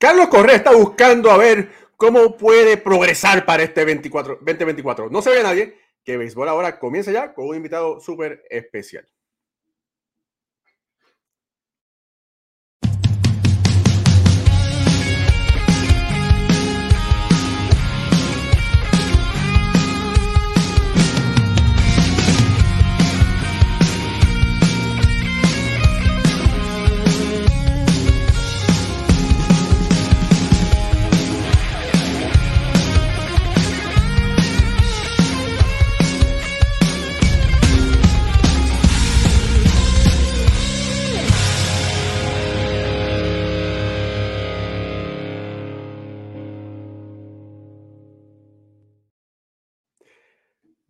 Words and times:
Carlos 0.00 0.28
Correa 0.28 0.56
está 0.56 0.72
buscando 0.72 1.30
a 1.30 1.36
ver 1.36 1.68
cómo 1.98 2.38
puede 2.38 2.78
progresar 2.78 3.44
para 3.44 3.64
este 3.64 3.84
24, 3.84 4.36
2024. 4.36 5.10
No 5.10 5.20
se 5.20 5.28
ve 5.28 5.42
nadie 5.42 5.76
que 6.02 6.16
Béisbol 6.16 6.48
ahora 6.48 6.78
comienza 6.78 7.12
ya 7.12 7.34
con 7.34 7.46
un 7.46 7.56
invitado 7.56 8.00
súper 8.00 8.42
especial. 8.48 9.06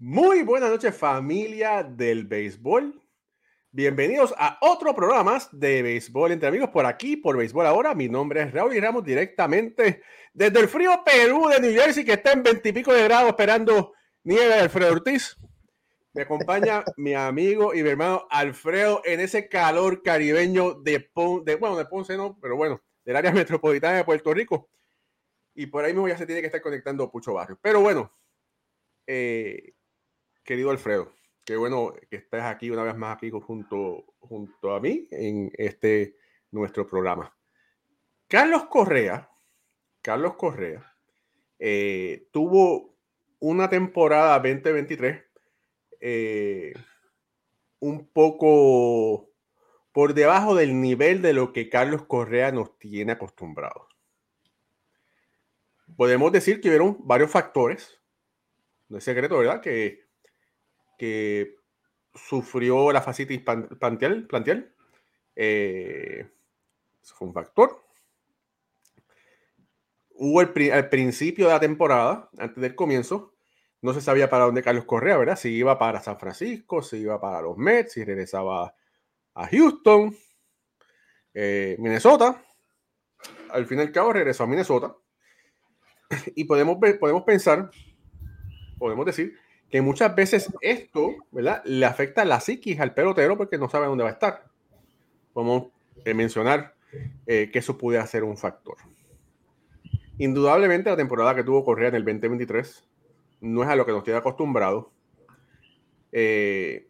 Muy 0.03 0.45
buenas 0.45 0.71
noches 0.71 0.97
familia 0.97 1.83
del 1.83 2.25
béisbol. 2.25 3.03
Bienvenidos 3.71 4.35
a 4.39 4.57
otro 4.63 4.95
programa 4.95 5.39
de 5.53 5.83
béisbol 5.83 6.33
entre 6.33 6.49
amigos 6.49 6.71
por 6.71 6.87
aquí, 6.87 7.19
por 7.19 7.37
béisbol 7.37 7.67
ahora. 7.67 7.95
Mi 7.95 8.09
nombre 8.09 8.41
es 8.41 8.51
Raúl 8.51 8.75
y 8.75 8.81
Ramos 8.81 9.05
directamente 9.05 10.03
desde 10.33 10.59
el 10.59 10.69
frío 10.69 11.03
Perú 11.05 11.51
de 11.51 11.61
New 11.61 11.75
Jersey 11.79 12.03
que 12.03 12.15
está 12.15 12.33
en 12.33 12.43
veintipico 12.43 12.95
de 12.95 13.05
grados 13.05 13.29
esperando 13.29 13.93
nieve 14.25 14.47
de 14.47 14.61
Alfredo 14.61 14.93
Ortiz. 14.93 15.37
Me 16.15 16.23
acompaña 16.23 16.83
mi 16.97 17.13
amigo 17.13 17.75
y 17.75 17.83
mi 17.83 17.91
hermano 17.91 18.27
Alfredo 18.31 19.03
en 19.05 19.21
ese 19.21 19.51
calor 19.51 20.03
caribeño 20.03 20.77
de, 20.77 21.11
de 21.45 21.57
bueno, 21.57 21.77
de 21.77 21.85
Ponce 21.85 22.17
no, 22.17 22.39
pero 22.41 22.57
bueno, 22.57 22.81
del 23.05 23.17
área 23.17 23.33
metropolitana 23.35 23.99
de 23.99 24.05
Puerto 24.05 24.33
Rico. 24.33 24.71
Y 25.55 25.67
por 25.67 25.85
ahí 25.85 25.93
mismo 25.93 26.09
ya 26.09 26.17
se 26.17 26.25
tiene 26.25 26.41
que 26.41 26.47
estar 26.47 26.63
conectando 26.63 27.11
Pucho 27.11 27.35
Barrio. 27.35 27.59
Pero 27.61 27.83
bueno, 27.83 28.11
eh, 29.07 29.75
querido 30.45 30.71
Alfredo. 30.71 31.13
Qué 31.45 31.57
bueno 31.57 31.95
que 32.09 32.17
estés 32.17 32.43
aquí 32.43 32.71
una 32.71 32.83
vez 32.83 32.97
más 32.97 33.17
aquí 33.17 33.31
junto, 33.31 34.05
junto 34.21 34.75
a 34.75 34.81
mí 34.81 35.09
en 35.11 35.51
este 35.55 36.17
nuestro 36.51 36.87
programa. 36.87 37.35
Carlos 38.29 38.67
Correa, 38.67 39.29
Carlos 40.03 40.35
Correa, 40.37 40.95
eh, 41.59 42.29
tuvo 42.31 42.97
una 43.41 43.69
temporada 43.69 44.39
2023 44.39 45.25
eh, 46.01 46.73
un 47.81 48.07
poco 48.09 49.31
por 49.93 50.15
debajo 50.15 50.55
del 50.55 50.81
nivel 50.81 51.23
de 51.23 51.33
lo 51.33 51.53
que 51.53 51.69
Carlos 51.69 52.05
Correa 52.07 52.53
nos 52.53 52.79
tiene 52.79 53.13
acostumbrados. 53.13 53.89
Podemos 55.97 56.31
decir 56.33 56.61
que 56.61 56.69
hubieron 56.69 56.97
varios 57.01 57.31
factores, 57.31 58.01
no 58.89 58.99
es 58.99 59.05
secreto, 59.05 59.39
¿verdad? 59.39 59.61
Que 59.61 60.10
que 61.01 61.57
sufrió 62.15 62.93
la 62.93 63.01
fascitis 63.01 63.41
planteal. 63.41 64.27
planteal. 64.27 64.71
Eh, 65.35 66.29
fue 67.03 67.27
un 67.27 67.33
factor. 67.33 67.83
Hubo 70.11 70.43
el, 70.43 70.73
al 70.73 70.91
principio 70.91 71.47
de 71.47 71.55
la 71.55 71.61
temporada, 71.61 72.29
antes 72.37 72.61
del 72.61 72.75
comienzo, 72.75 73.33
no 73.81 73.95
se 73.95 74.03
sabía 74.03 74.29
para 74.29 74.45
dónde 74.45 74.63
Carlos 74.63 74.85
Correa, 74.85 75.17
¿verdad? 75.17 75.37
Si 75.37 75.49
iba 75.49 75.79
para 75.79 76.03
San 76.03 76.19
Francisco, 76.19 76.83
si 76.83 76.99
iba 76.99 77.19
para 77.19 77.41
los 77.41 77.57
Mets, 77.57 77.93
si 77.93 78.05
regresaba 78.05 78.75
a 79.33 79.47
Houston, 79.47 80.15
eh, 81.33 81.77
Minnesota. 81.79 82.45
Al 83.49 83.65
fin 83.65 83.79
y 83.79 83.81
al 83.81 83.93
cabo 83.93 84.13
regresó 84.13 84.45
a 84.45 84.47
Minnesota. 84.47 84.95
Y 86.35 86.45
podemos, 86.45 86.77
podemos 86.99 87.23
pensar, 87.23 87.71
podemos 88.79 89.07
decir, 89.07 89.39
que 89.71 89.81
muchas 89.83 90.15
veces 90.15 90.51
esto, 90.61 91.15
¿verdad? 91.31 91.63
Le 91.65 91.87
afecta 91.87 92.23
a 92.23 92.25
la 92.25 92.41
psiquis 92.41 92.81
al 92.81 92.93
pelotero 92.93 93.37
porque 93.37 93.57
no 93.57 93.69
sabe 93.69 93.87
dónde 93.87 94.05
va 94.05 94.11
a 94.11 94.15
estar. 94.15 94.45
Podemos 95.33 95.69
eh, 96.05 96.13
mencionar 96.13 96.75
eh, 97.27 97.51
que 97.53 97.61
eso 97.61 97.79
puede 97.79 98.05
ser 98.07 98.25
un 98.25 98.37
factor. 98.37 98.77
Indudablemente 100.19 100.91
la 100.91 100.97
temporada 100.97 101.35
que 101.35 101.45
tuvo 101.45 101.65
Correa 101.65 101.89
en 101.89 101.95
el 101.95 102.05
2023 102.05 102.85
no 103.43 103.63
es 103.63 103.69
a 103.69 103.77
lo 103.77 103.87
que 103.87 103.93
nos 103.93 104.03
tiene 104.03 104.19
acostumbrado. 104.19 104.91
Eh, 106.11 106.89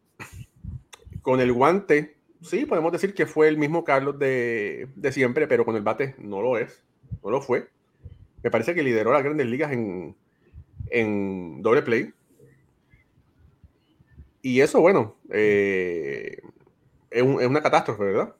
con 1.21 1.39
el 1.41 1.53
guante, 1.53 2.17
sí, 2.41 2.65
podemos 2.65 2.93
decir 2.93 3.13
que 3.13 3.27
fue 3.27 3.49
el 3.49 3.59
mismo 3.59 3.85
Carlos 3.85 4.19
de, 4.19 4.89
de, 4.97 5.13
siempre, 5.13 5.47
pero 5.47 5.67
con 5.67 5.77
el 5.77 5.83
bate 5.83 6.15
no 6.19 6.41
lo 6.41 6.57
es, 6.57 6.83
no 7.23 7.31
lo 7.31 7.43
fue. 7.43 7.69
Me 8.43 8.51
parece 8.51 8.75
que 8.75 8.83
lideró 8.83 9.13
las 9.13 9.23
grandes 9.23 9.47
ligas 9.47 9.71
en, 9.71 10.17
en 10.89 11.61
doble 11.61 11.83
play 11.83 12.15
y 14.43 14.61
eso, 14.61 14.81
bueno, 14.81 15.17
eh, 15.31 16.41
es, 17.11 17.23
una 17.23 17.63
catástrofe, 17.63 18.05
¿verdad? 18.05 18.35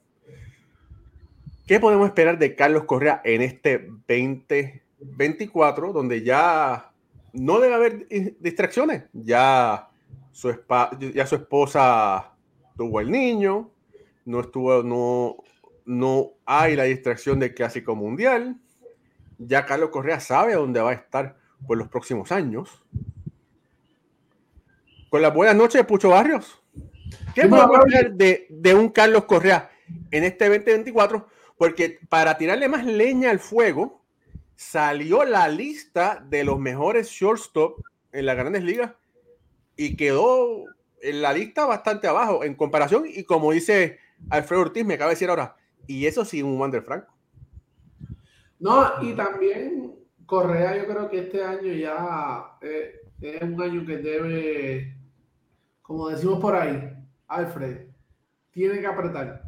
¿Qué 1.67 1.79
podemos 1.79 2.07
esperar 2.07 2.37
de 2.37 2.55
Carlos 2.55 2.85
Correa 2.85 3.21
en 3.23 3.41
este 3.41 3.87
2024, 4.07 5.93
donde 5.93 6.23
ya 6.23 6.91
no 7.33 7.59
debe 7.59 7.75
haber 7.75 8.07
distracciones? 8.39 9.03
Ya 9.13 9.89
su, 10.31 10.53
ya 11.13 11.27
su 11.27 11.35
esposa 11.35 12.33
tuvo 12.75 12.99
el 12.99 13.11
niño, 13.11 13.69
no 14.25 14.41
estuvo, 14.41 14.83
no, 14.83 15.37
no 15.85 16.31
hay 16.45 16.75
la 16.75 16.83
distracción 16.83 17.39
del 17.39 17.53
clásico 17.53 17.95
mundial. 17.95 18.57
Ya 19.37 19.65
Carlos 19.65 19.91
Correa 19.91 20.19
sabe 20.19 20.55
dónde 20.55 20.81
va 20.81 20.91
a 20.91 20.95
estar 20.95 21.37
por 21.67 21.77
los 21.77 21.87
próximos 21.87 22.31
años 22.31 22.83
con 25.11 25.21
las 25.21 25.33
buenas 25.33 25.57
noches 25.57 25.73
de 25.73 25.83
Pucho 25.83 26.07
Barrios. 26.07 26.63
¿Qué 27.35 27.45
podemos 27.45 27.77
hablar 27.77 28.13
de, 28.13 28.47
de, 28.49 28.73
un 28.73 28.87
Carlos 28.87 29.25
Correa 29.25 29.69
en 30.09 30.23
este 30.23 30.47
2024? 30.47 31.27
Porque 31.57 31.99
para 32.07 32.37
tirarle 32.37 32.69
más 32.69 32.85
leña 32.85 33.29
al 33.29 33.39
fuego, 33.39 34.05
salió 34.55 35.25
la 35.25 35.49
lista 35.49 36.25
de 36.29 36.45
los 36.45 36.57
mejores 36.59 37.09
shortstop 37.09 37.81
en 38.13 38.25
las 38.25 38.37
grandes 38.37 38.63
ligas 38.63 38.93
y 39.75 39.97
quedó 39.97 40.63
en 41.01 41.21
la 41.21 41.33
lista 41.33 41.65
bastante 41.65 42.07
abajo 42.07 42.45
en 42.45 42.55
comparación. 42.55 43.03
Y 43.05 43.25
como 43.25 43.51
dice 43.51 43.99
Alfredo 44.29 44.61
Ortiz, 44.61 44.85
me 44.85 44.93
acaba 44.93 45.09
de 45.09 45.15
decir 45.15 45.29
ahora, 45.29 45.57
y 45.87 46.05
eso 46.05 46.23
sí, 46.23 46.41
un 46.41 46.57
Wander 46.57 46.83
Franco. 46.83 47.13
No, 48.59 48.93
y 49.01 49.11
también 49.11 49.93
Correa, 50.25 50.77
yo 50.77 50.85
creo 50.85 51.09
que 51.09 51.19
este 51.19 51.43
año 51.43 51.73
ya 51.73 52.57
eh, 52.61 53.01
es 53.19 53.41
un 53.41 53.61
año 53.61 53.85
que 53.85 53.97
debe 53.97 55.00
como 55.91 56.07
decimos 56.07 56.39
por 56.39 56.55
ahí, 56.55 56.89
Alfred, 57.27 57.87
tiene 58.51 58.79
que 58.79 58.87
apretar. 58.87 59.43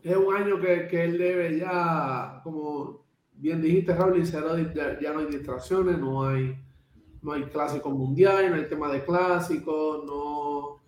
Es 0.00 0.16
un 0.16 0.32
año 0.32 0.60
que, 0.60 0.86
que 0.86 1.02
él 1.02 1.18
debe 1.18 1.58
ya, 1.58 2.40
como 2.44 3.04
bien 3.32 3.60
dijiste, 3.60 3.92
Raúl, 3.92 4.22
ya, 4.22 5.00
ya 5.00 5.12
no 5.12 5.18
hay 5.18 5.26
distracciones, 5.26 5.98
no 5.98 6.24
hay, 6.24 6.56
no 7.20 7.32
hay 7.32 7.42
clásico 7.46 7.90
mundial, 7.90 8.48
no 8.48 8.54
hay 8.54 8.68
tema 8.68 8.92
de 8.92 9.04
clásico, 9.04 10.04
no, 10.06 10.82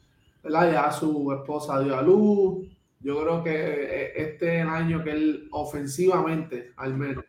¿verdad? 0.44 0.70
Ya 0.70 0.92
su 0.92 1.32
esposa 1.32 1.80
dio 1.80 1.98
a 1.98 2.02
luz. 2.02 2.68
Yo 3.00 3.20
creo 3.20 3.42
que 3.42 3.50
eh, 3.50 4.12
este 4.14 4.58
es 4.58 4.62
el 4.62 4.68
año 4.68 5.02
que 5.02 5.10
él 5.10 5.48
ofensivamente, 5.50 6.72
al 6.76 6.96
menos, 6.96 7.24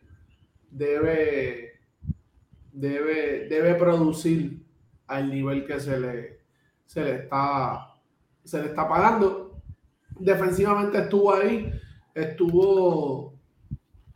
debe, 0.70 1.80
debe, 2.72 3.48
debe 3.48 3.74
producir 3.74 4.64
al 5.08 5.32
nivel 5.32 5.66
que 5.66 5.80
se 5.80 6.00
le, 6.00 6.39
se 6.90 7.04
le 7.04 7.16
está, 7.18 7.94
se 8.44 8.60
le 8.60 8.70
está 8.70 8.90
pagando. 8.90 9.62
Defensivamente 10.20 10.98
estuvo 10.98 11.36
ahí, 11.36 11.72
estuvo 12.16 13.36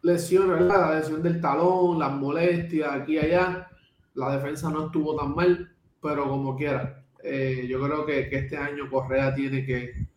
lesiones, 0.02 0.60
La 0.62 0.96
lesión 0.96 1.22
del 1.22 1.40
talón, 1.40 2.00
las 2.00 2.12
molestias 2.12 2.92
aquí 2.92 3.14
y 3.14 3.20
allá. 3.20 3.70
La 4.16 4.36
defensa 4.36 4.72
no 4.72 4.88
estuvo 4.88 5.16
tan 5.16 5.36
mal, 5.36 5.72
pero 6.02 6.28
como 6.28 6.56
quiera. 6.58 7.06
Eh, 7.24 7.68
yo 7.70 7.80
creo 7.86 8.08
que, 8.08 8.28
este 8.32 8.58
año 8.58 8.90
Correa 8.90 9.36
tiene 9.36 9.64
que, 9.64 10.08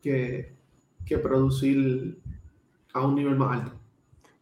que, 0.00 1.18
producir 1.18 2.18
a 2.92 3.04
un 3.04 3.16
nivel 3.16 3.34
más 3.34 3.58
alto. 3.58 3.72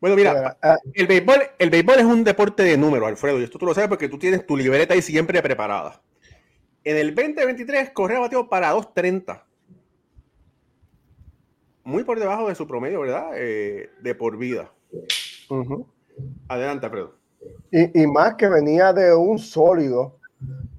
Bueno, 0.03 0.17
mira, 0.17 0.59
ah, 0.63 0.77
el 0.93 1.07
béisbol, 1.07 1.39
el 1.59 1.71
béisbol 1.71 1.99
es 1.99 2.05
un 2.05 2.25
deporte 2.25 2.63
de 2.63 2.77
números, 2.77 3.09
Alfredo, 3.09 3.41
y 3.41 3.45
esto 3.45 3.59
tú 3.59 3.65
lo 3.65 3.73
sabes 3.73 3.89
porque 3.89 4.11
tú 4.11 4.19
tienes 4.19 4.47
tu 4.47 4.55
libreta 4.55 4.93
ahí 4.93 5.01
siempre 5.01 5.41
preparada. 5.41 6.03
En 6.85 6.97
el 6.99 7.15
2023, 7.15 7.91
Correa 7.91 8.21
batió 8.21 8.49
para 8.49 8.75
2.30. 8.75 9.43
Muy 11.85 12.05
por 12.05 12.19
debajo 12.19 12.49
de 12.49 12.55
su 12.55 12.67
promedio, 12.67 13.01
¿verdad? 13.01 13.31
Eh, 13.35 13.91
de 14.03 14.15
por 14.15 14.37
vida. 14.37 14.71
Adelante, 16.49 16.87
Alfredo. 16.87 17.15
Y, 17.71 18.03
y, 18.03 18.07
más 18.07 18.35
que 18.35 18.49
venía 18.49 18.93
de 18.93 19.15
un 19.15 19.39
sólido 19.39 20.19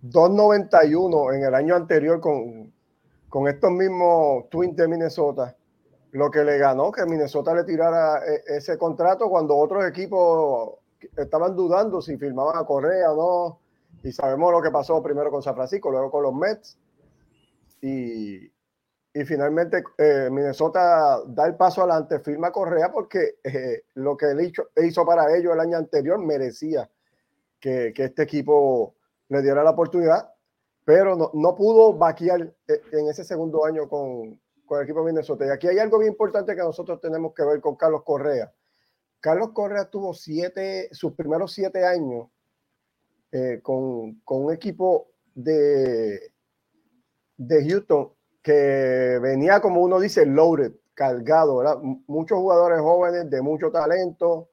2.91 0.03 1.35
en 1.35 1.43
el 1.43 1.55
año 1.55 1.75
anterior 1.75 2.19
con, 2.19 2.71
con 3.29 3.47
estos 3.47 3.71
mismos 3.71 4.49
Twins 4.49 4.75
de 4.75 4.87
Minnesota. 4.87 5.55
Lo 6.11 6.31
que 6.31 6.43
le 6.43 6.57
ganó 6.57 6.91
que 6.91 7.05
Minnesota 7.05 7.53
le 7.53 7.63
tirara 7.63 8.19
e, 8.25 8.55
ese 8.55 8.77
contrato 8.77 9.29
cuando 9.29 9.57
otros 9.57 9.85
equipos 9.85 10.75
estaban 11.17 11.55
dudando 11.55 12.01
si 12.01 12.17
firmaban 12.17 12.57
a 12.57 12.65
Correa 12.65 13.11
o 13.11 13.15
no. 13.15 13.59
Y 14.05 14.11
sabemos 14.11 14.51
lo 14.51 14.61
que 14.61 14.69
pasó 14.69 15.01
primero 15.01 15.31
con 15.31 15.41
San 15.41 15.55
Francisco, 15.55 15.89
luego 15.89 16.11
con 16.11 16.21
los 16.21 16.33
Mets. 16.35 16.77
Y, 17.81 18.45
y 18.45 19.25
finalmente 19.25 19.83
eh, 19.97 20.29
Minnesota 20.31 21.23
da 21.25 21.47
el 21.47 21.55
paso 21.55 21.81
adelante, 21.81 22.19
firma 22.19 22.51
Correa 22.51 22.91
porque 22.91 23.39
eh, 23.43 23.85
lo 23.95 24.15
que 24.15 24.27
él 24.27 24.41
hizo, 24.41 25.05
para 25.05 25.35
ellos 25.35 25.53
el 25.53 25.59
año 25.59 25.77
anterior 25.77 26.23
merecía 26.23 26.87
que, 27.59 27.93
que, 27.95 28.03
este 28.03 28.23
equipo 28.23 28.95
le 29.29 29.41
diera 29.41 29.63
la 29.63 29.71
oportunidad, 29.71 30.31
pero 30.83 31.15
no, 31.15 31.31
no 31.33 31.55
pudo 31.55 31.93
vaquear 31.93 32.53
eh, 32.67 32.81
en 32.91 33.07
ese 33.07 33.23
segundo 33.23 33.65
año 33.65 33.89
con, 33.89 34.39
con, 34.67 34.77
el 34.77 34.83
equipo 34.83 34.99
de 34.99 35.05
Minnesota. 35.07 35.47
Y 35.47 35.49
aquí 35.49 35.67
hay 35.67 35.79
algo 35.79 35.97
bien 35.97 36.11
importante 36.11 36.55
que 36.55 36.61
nosotros 36.61 37.01
tenemos 37.01 37.33
que 37.33 37.43
ver 37.43 37.59
con 37.59 37.75
Carlos 37.75 38.03
Correa. 38.03 38.53
Carlos 39.19 39.49
Correa 39.51 39.89
tuvo 39.89 40.13
siete, 40.13 40.89
sus 40.91 41.13
primeros 41.13 41.53
siete 41.53 41.83
años 41.83 42.27
con, 43.61 44.21
con 44.21 44.45
un 44.45 44.53
equipo 44.53 45.07
de, 45.33 46.31
de 47.37 47.69
Houston 47.69 48.11
que 48.41 49.19
venía, 49.21 49.59
como 49.59 49.81
uno 49.81 49.99
dice, 49.99 50.25
loaded, 50.25 50.73
cargado, 50.93 51.57
¿verdad? 51.57 51.77
Muchos 52.07 52.37
jugadores 52.37 52.79
jóvenes 52.79 53.29
de 53.29 53.41
mucho 53.41 53.71
talento. 53.71 54.49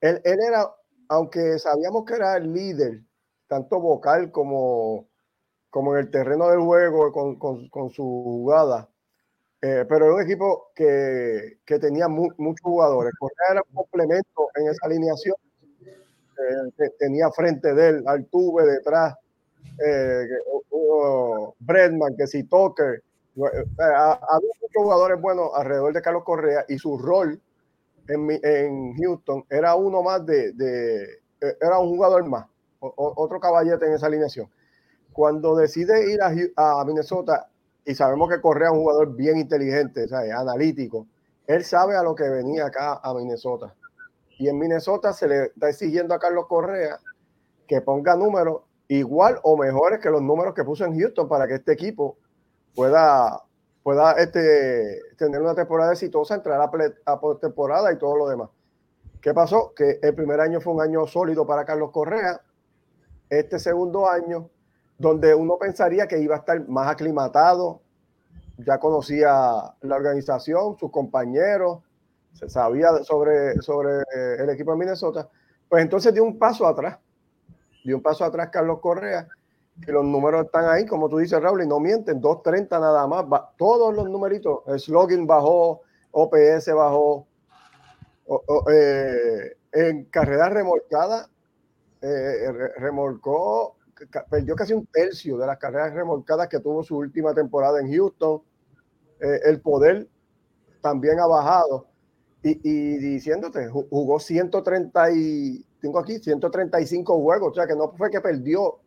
Él, 0.00 0.20
él, 0.24 0.38
era, 0.40 0.70
aunque 1.08 1.58
sabíamos 1.58 2.04
que 2.04 2.14
era 2.14 2.36
el 2.36 2.52
líder, 2.52 3.02
tanto 3.48 3.80
vocal 3.80 4.30
como, 4.30 5.08
como 5.70 5.94
en 5.94 6.00
el 6.04 6.10
terreno 6.10 6.48
del 6.48 6.60
juego, 6.60 7.12
con, 7.12 7.38
con, 7.38 7.68
con 7.68 7.90
su 7.90 8.02
jugada, 8.02 8.88
eh, 9.60 9.84
pero 9.88 10.06
era 10.06 10.14
un 10.14 10.22
equipo 10.22 10.72
que, 10.74 11.60
que 11.64 11.78
tenía 11.78 12.08
mu, 12.08 12.28
muchos 12.38 12.62
jugadores. 12.64 13.12
Correa 13.18 13.52
era 13.52 13.62
un 13.68 13.74
complemento 13.74 14.48
en 14.56 14.68
esa 14.68 14.86
alineación. 14.86 15.36
Eh, 16.38 16.90
tenía 16.98 17.30
frente 17.30 17.74
de 17.74 17.88
él, 17.88 18.04
al 18.06 18.26
tuve 18.26 18.64
detrás, 18.64 19.14
eh, 19.84 20.26
Bredman, 21.60 22.16
que 22.16 22.26
si 22.26 22.44
Tucker, 22.44 23.02
eh, 23.36 23.64
había 23.78 24.50
muchos 24.60 24.82
jugadores 24.82 25.20
buenos 25.20 25.50
alrededor 25.54 25.94
de 25.94 26.02
Carlos 26.02 26.24
Correa 26.24 26.64
y 26.68 26.78
su 26.78 26.98
rol 26.98 27.40
en, 28.08 28.28
en 28.42 28.94
Houston 28.96 29.44
era 29.48 29.74
uno 29.74 30.02
más 30.02 30.26
de, 30.26 30.52
de, 30.52 31.04
eh, 31.40 31.56
era 31.60 31.78
un 31.78 31.88
jugador 31.88 32.28
más, 32.28 32.46
otro 32.80 33.40
caballete 33.40 33.86
en 33.86 33.94
esa 33.94 34.06
alineación. 34.06 34.48
Cuando 35.12 35.54
decide 35.56 36.12
ir 36.12 36.20
a, 36.22 36.32
a, 36.56 36.84
Minnesota 36.84 37.48
y 37.84 37.94
sabemos 37.94 38.28
que 38.28 38.40
Correa 38.40 38.68
es 38.68 38.74
un 38.74 38.80
jugador 38.80 39.14
bien 39.14 39.38
inteligente, 39.38 40.08
¿sabes? 40.08 40.32
analítico, 40.32 41.06
él 41.46 41.64
sabe 41.64 41.96
a 41.96 42.02
lo 42.02 42.14
que 42.14 42.28
venía 42.28 42.66
acá 42.66 43.00
a 43.02 43.14
Minnesota. 43.14 43.74
Y 44.42 44.48
en 44.48 44.58
Minnesota 44.58 45.12
se 45.12 45.28
le 45.28 45.44
está 45.44 45.68
exigiendo 45.68 46.14
a 46.14 46.18
Carlos 46.18 46.46
Correa 46.48 46.98
que 47.68 47.80
ponga 47.80 48.16
números 48.16 48.62
igual 48.88 49.38
o 49.44 49.56
mejores 49.56 50.00
que 50.00 50.10
los 50.10 50.20
números 50.20 50.52
que 50.52 50.64
puso 50.64 50.84
en 50.84 50.98
Houston 50.98 51.28
para 51.28 51.46
que 51.46 51.54
este 51.54 51.70
equipo 51.70 52.16
pueda, 52.74 53.40
pueda 53.84 54.14
este, 54.14 54.98
tener 55.16 55.40
una 55.40 55.54
temporada 55.54 55.92
exitosa, 55.92 56.34
entrar 56.34 56.60
a, 56.60 56.64
a 57.06 57.20
temporada 57.40 57.92
y 57.92 57.98
todo 57.98 58.16
lo 58.16 58.26
demás. 58.26 58.50
¿Qué 59.20 59.32
pasó? 59.32 59.74
Que 59.76 60.00
el 60.02 60.12
primer 60.16 60.40
año 60.40 60.60
fue 60.60 60.72
un 60.72 60.80
año 60.80 61.06
sólido 61.06 61.46
para 61.46 61.64
Carlos 61.64 61.92
Correa. 61.92 62.40
Este 63.30 63.60
segundo 63.60 64.10
año, 64.10 64.50
donde 64.98 65.36
uno 65.36 65.56
pensaría 65.56 66.08
que 66.08 66.18
iba 66.18 66.34
a 66.34 66.38
estar 66.38 66.68
más 66.68 66.88
aclimatado, 66.88 67.80
ya 68.58 68.80
conocía 68.80 69.30
la 69.82 69.94
organización, 69.94 70.76
sus 70.80 70.90
compañeros, 70.90 71.78
se 72.32 72.48
sabía 72.48 72.90
sobre, 73.04 73.60
sobre 73.60 74.02
el 74.38 74.50
equipo 74.50 74.72
de 74.72 74.78
Minnesota, 74.78 75.28
pues 75.68 75.82
entonces 75.82 76.12
dio 76.12 76.24
un 76.24 76.38
paso 76.38 76.66
atrás, 76.66 76.98
dio 77.84 77.96
un 77.96 78.02
paso 78.02 78.24
atrás 78.24 78.50
Carlos 78.50 78.80
Correa 78.80 79.28
que 79.80 79.92
los 79.92 80.04
números 80.04 80.46
están 80.46 80.68
ahí, 80.68 80.86
como 80.86 81.08
tú 81.08 81.18
dices, 81.18 81.40
Raúl, 81.40 81.62
y 81.62 81.66
no 81.66 81.80
mienten, 81.80 82.20
2.30 82.20 82.68
nada 82.70 83.06
más, 83.06 83.24
todos 83.56 83.94
los 83.94 84.08
numeritos, 84.08 84.60
el 84.66 84.78
slogan 84.78 85.26
bajó, 85.26 85.82
OPS 86.10 86.74
bajó, 86.74 87.26
eh, 88.70 89.56
en 89.72 90.04
carrera 90.04 90.48
remolcada, 90.50 91.28
eh, 92.02 92.52
remolcó, 92.78 93.76
perdió 94.30 94.54
casi 94.54 94.74
un 94.74 94.86
tercio 94.86 95.38
de 95.38 95.46
las 95.46 95.58
carreras 95.58 95.94
remolcadas 95.94 96.48
que 96.48 96.60
tuvo 96.60 96.82
su 96.82 96.96
última 96.96 97.32
temporada 97.32 97.80
en 97.80 97.92
Houston, 97.92 98.42
eh, 99.20 99.40
el 99.44 99.60
poder 99.60 100.08
también 100.80 101.18
ha 101.18 101.26
bajado, 101.26 101.86
y, 102.42 102.60
y 102.62 102.98
diciéndote, 102.98 103.68
jugó 103.68 104.18
130 104.18 105.10
y, 105.12 105.64
tengo 105.82 105.98
aquí 105.98 106.18
135 106.20 107.20
juegos, 107.20 107.50
o 107.50 107.54
sea 107.54 107.66
que 107.66 107.74
no 107.74 107.90
fue 107.90 108.08
que 108.08 108.20
perdió 108.20 108.78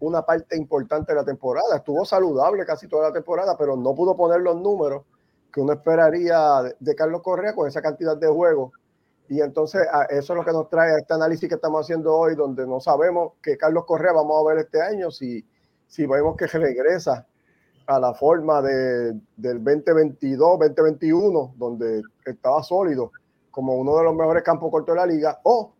una 0.00 0.22
parte 0.22 0.56
importante 0.56 1.12
de 1.12 1.18
la 1.18 1.24
temporada. 1.24 1.76
Estuvo 1.76 2.04
saludable 2.04 2.66
casi 2.66 2.86
toda 2.86 3.08
la 3.08 3.12
temporada, 3.14 3.56
pero 3.56 3.76
no 3.76 3.94
pudo 3.94 4.14
poner 4.14 4.42
los 4.42 4.60
números 4.60 5.04
que 5.50 5.62
uno 5.62 5.72
esperaría 5.72 6.74
de 6.78 6.94
Carlos 6.94 7.22
Correa 7.22 7.54
con 7.54 7.66
esa 7.66 7.80
cantidad 7.80 8.16
de 8.16 8.28
juegos. 8.28 8.72
Y 9.28 9.40
entonces 9.40 9.86
eso 10.10 10.32
es 10.34 10.36
lo 10.36 10.44
que 10.44 10.52
nos 10.52 10.68
trae 10.68 10.98
este 10.98 11.14
análisis 11.14 11.48
que 11.48 11.54
estamos 11.54 11.80
haciendo 11.80 12.14
hoy, 12.14 12.34
donde 12.34 12.66
no 12.66 12.78
sabemos 12.78 13.32
que 13.42 13.56
Carlos 13.56 13.86
Correa 13.86 14.12
vamos 14.12 14.44
a 14.44 14.48
ver 14.50 14.58
este 14.64 14.82
año 14.82 15.10
si, 15.10 15.46
si 15.86 16.04
vemos 16.04 16.36
que 16.36 16.46
regresa 16.46 17.26
a 17.86 17.98
la 17.98 18.14
forma 18.14 18.62
de, 18.62 19.12
del 19.36 19.62
2022, 19.62 20.58
2021, 20.58 21.54
donde 21.56 22.02
estaba 22.24 22.62
sólido 22.62 23.12
como 23.50 23.76
uno 23.76 23.96
de 23.98 24.04
los 24.04 24.14
mejores 24.14 24.42
campos 24.42 24.70
cortos 24.70 24.94
de 24.94 25.00
la 25.00 25.06
liga, 25.06 25.40
o 25.44 25.74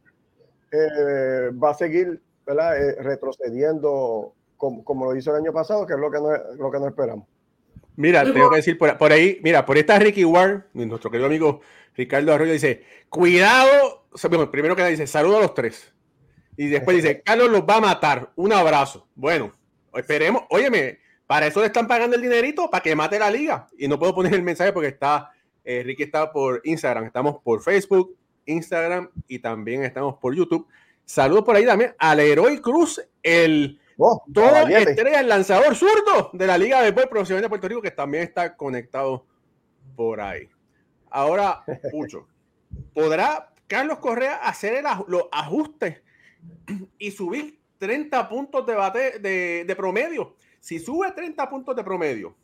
eh, 0.71 1.51
va 1.53 1.71
a 1.71 1.75
seguir 1.75 2.21
eh, 2.47 2.97
retrocediendo 3.01 4.33
como, 4.57 4.85
como, 4.85 5.07
lo 5.07 5.17
hizo 5.17 5.31
el 5.31 5.43
año 5.43 5.53
pasado, 5.53 5.87
que 5.87 5.95
es 5.95 5.99
lo 5.99 6.11
que 6.11 6.19
no, 6.19 6.31
lo 6.57 6.71
que 6.71 6.79
no 6.79 6.89
esperamos. 6.89 7.27
Mira, 7.97 8.25
tengo 8.25 8.51
que 8.51 8.57
decir 8.57 8.77
por, 8.77 9.13
ahí, 9.13 9.39
mira, 9.43 9.65
por 9.65 9.79
esta 9.79 9.99
Ricky 9.99 10.25
Ward, 10.25 10.65
nuestro 10.73 11.11
querido 11.11 11.27
amigo 11.27 11.61
Ricardo 11.97 12.33
Arroyo 12.33 12.53
dice, 12.53 12.83
cuidado, 13.09 14.05
primero 14.51 14.75
que 14.75 14.83
nada 14.83 14.91
dice, 14.91 15.07
saludo 15.07 15.39
a 15.39 15.43
los 15.43 15.55
tres. 15.55 15.93
Y 16.57 16.69
después 16.69 16.97
dice, 16.97 17.23
Carlos 17.23 17.51
los 17.51 17.63
va 17.63 17.77
a 17.77 17.81
matar, 17.81 18.33
un 18.37 18.53
abrazo. 18.53 19.07
Bueno, 19.15 19.53
esperemos, 19.95 20.43
óyeme, 20.51 20.99
para 21.27 21.47
eso 21.47 21.61
le 21.61 21.67
están 21.67 21.87
pagando 21.87 22.17
el 22.17 22.23
dinerito, 22.23 22.69
para 22.71 22.83
que 22.83 22.95
mate 22.95 23.19
la 23.19 23.31
liga. 23.31 23.67
Y 23.79 23.89
no 23.89 23.99
puedo 23.99 24.15
poner 24.15 24.35
el 24.35 24.43
mensaje 24.43 24.73
porque 24.73 24.89
está, 24.89 25.33
eh, 25.65 25.83
Ricky 25.85 26.03
está 26.03 26.31
por 26.33 26.61
Instagram, 26.65 27.07
estamos 27.07 27.37
por 27.43 27.63
Facebook, 27.63 28.17
Instagram 28.47 29.11
y 29.29 29.39
también 29.39 29.85
estamos 29.85 30.17
por 30.19 30.35
YouTube. 30.35 30.67
Saludos 31.05 31.45
por 31.45 31.57
ahí 31.57 31.67
también 31.67 31.95
al 31.99 32.21
Héroe 32.21 32.61
Cruz, 32.61 33.01
el 33.23 33.79
oh, 33.99 34.23
todo 34.33 34.67
estrella, 34.69 35.21
el 35.21 35.29
lanzador 35.29 35.75
zurdo 35.75 36.31
de 36.33 36.47
la 36.47 36.57
Liga 36.57 36.81
de 36.81 36.91
Béisbol 36.91 37.11
Profesional 37.11 37.43
de 37.43 37.49
Puerto 37.49 37.69
Rico, 37.69 37.83
que 37.83 37.91
también 37.91 38.23
está 38.23 38.57
conectado 38.57 39.27
por 39.97 40.21
ahí. 40.21 40.49
Ahora, 41.11 41.63
Pucho, 41.91 42.27
¿podrá 42.93 43.51
Carlos 43.67 43.99
Correa 43.99 44.37
hacer 44.37 44.83
los 45.09 45.25
ajustes 45.31 46.01
y 46.99 47.11
subir 47.11 47.59
30 47.79 48.29
puntos 48.29 48.67
de, 48.67 48.75
bate, 48.75 49.19
de, 49.19 49.65
de, 49.67 49.77
promedio? 49.77 50.37
Si 50.65 50.79
sube 50.79 51.13
30 51.13 51.51
puntos 51.51 51.77
de 51.77 51.85
promedio, 51.85 52.35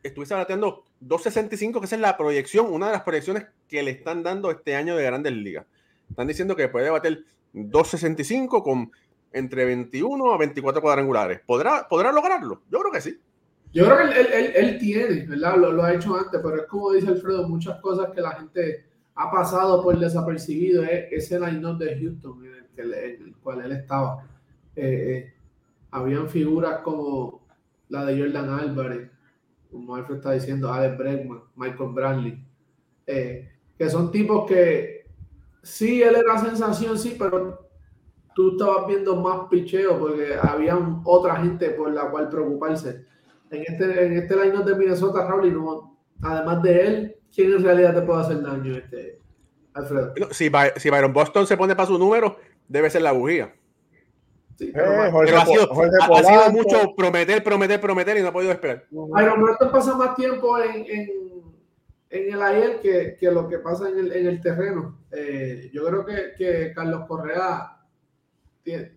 estuviese 0.00 0.32
bateando 0.32 0.84
2.65, 1.02 1.80
que 1.80 1.86
esa 1.86 1.96
es 1.96 2.00
la 2.00 2.16
proyección, 2.16 2.72
una 2.72 2.86
de 2.86 2.92
las 2.92 3.02
proyecciones 3.02 3.46
que 3.66 3.82
le 3.82 3.90
están 3.90 4.22
dando 4.22 4.48
este 4.48 4.76
año 4.76 4.94
de 4.94 5.02
Grandes 5.02 5.32
Ligas. 5.32 5.66
Están 6.08 6.28
diciendo 6.28 6.54
que 6.54 6.68
puede 6.68 6.88
bater 6.88 7.24
265 7.52 8.62
con 8.62 8.92
entre 9.32 9.64
21 9.64 10.32
a 10.32 10.38
24 10.38 10.80
cuadrangulares. 10.80 11.40
¿Podrá, 11.44 11.88
¿Podrá 11.88 12.12
lograrlo? 12.12 12.62
Yo 12.70 12.78
creo 12.78 12.92
que 12.92 13.00
sí. 13.00 13.18
Yo 13.72 13.86
creo 13.86 14.08
que 14.08 14.20
él, 14.20 14.52
él, 14.54 14.78
tiene, 14.78 15.26
¿verdad? 15.26 15.56
Lo, 15.56 15.72
lo, 15.72 15.82
ha 15.82 15.94
hecho 15.94 16.14
antes, 16.14 16.40
pero 16.40 16.62
es 16.62 16.68
como 16.68 16.92
dice 16.92 17.08
Alfredo, 17.08 17.48
muchas 17.48 17.80
cosas 17.80 18.10
que 18.14 18.20
la 18.20 18.36
gente 18.36 18.84
ha 19.16 19.32
pasado 19.32 19.82
por 19.82 19.98
desapercibido. 19.98 20.84
Es 20.84 21.08
ese 21.10 21.40
line 21.40 21.74
de 21.76 21.98
Houston 22.00 22.46
en 22.46 22.54
el, 22.54 22.66
que, 22.66 22.82
en 22.82 23.26
el, 23.26 23.34
cual 23.42 23.64
él 23.64 23.72
estaba. 23.72 24.24
Eh, 24.76 24.84
eh, 24.86 25.35
habían 25.90 26.28
figuras 26.28 26.80
como 26.80 27.46
la 27.88 28.04
de 28.04 28.20
Jordan 28.20 28.50
Álvarez, 28.50 29.10
como 29.70 29.94
Alfredo 29.94 30.16
está 30.16 30.32
diciendo, 30.32 30.72
Alex 30.72 30.98
Bregman, 30.98 31.42
Michael 31.56 31.90
Bradley, 31.92 32.44
eh, 33.06 33.48
que 33.78 33.90
son 33.90 34.10
tipos 34.10 34.46
que 34.46 35.06
sí, 35.62 36.02
él 36.02 36.16
era 36.16 36.38
sensación, 36.38 36.98
sí, 36.98 37.16
pero 37.18 37.68
tú 38.34 38.52
estabas 38.52 38.86
viendo 38.86 39.16
más 39.16 39.48
picheo 39.48 39.98
porque 39.98 40.34
había 40.40 40.78
otra 41.04 41.36
gente 41.36 41.70
por 41.70 41.92
la 41.92 42.10
cual 42.10 42.28
preocuparse. 42.28 43.04
En 43.50 43.62
este, 43.62 44.06
en 44.06 44.12
este 44.14 44.36
line 44.36 44.64
de 44.64 44.74
Minnesota, 44.74 45.26
Raúl, 45.26 45.52
no, 45.52 45.98
además 46.22 46.62
de 46.62 46.86
él, 46.86 47.16
¿quién 47.34 47.52
en 47.52 47.62
realidad 47.62 47.94
te 47.94 48.02
puede 48.02 48.20
hacer 48.20 48.42
daño? 48.42 48.76
Este, 48.76 49.20
Alfredo. 49.74 50.14
Si, 50.32 50.50
si 50.76 50.90
Byron 50.90 51.12
Boston 51.12 51.46
se 51.46 51.56
pone 51.56 51.76
para 51.76 51.86
su 51.86 51.98
número, 51.98 52.36
debe 52.68 52.90
ser 52.90 53.02
la 53.02 53.12
bugía. 53.12 53.54
Sí, 54.58 54.68
Eh, 54.68 54.72
pero 54.74 55.10
Jorge 55.12 55.26
Pero 55.32 55.40
ha 55.42 55.46
sido, 55.46 55.66
Jorge 55.68 55.90
ha- 56.00 56.04
ha 56.04 56.08
Polanco. 56.08 56.28
sido 56.28 56.52
mucho 56.52 56.94
prometer, 56.96 57.44
prometer, 57.44 57.80
prometer 57.80 58.16
y 58.16 58.22
no 58.22 58.28
ha 58.28 58.32
podido 58.32 58.52
esperar. 58.52 58.84
Boston 58.90 59.70
pasa 59.70 59.94
más 59.96 60.14
tiempo 60.16 60.58
en, 60.58 60.86
en, 60.88 61.08
en 62.10 62.32
el 62.34 62.42
ayer 62.42 62.80
que, 62.80 63.16
que 63.20 63.30
lo 63.30 63.48
que 63.48 63.58
pasa 63.58 63.88
en 63.90 63.98
el, 63.98 64.12
en 64.12 64.26
el 64.26 64.40
terreno. 64.40 64.98
Eh, 65.12 65.70
yo 65.74 65.84
creo 65.86 66.04
que, 66.06 66.32
que 66.38 66.72
Carlos 66.74 67.02
Correa 67.06 67.76
tiene 68.62 68.92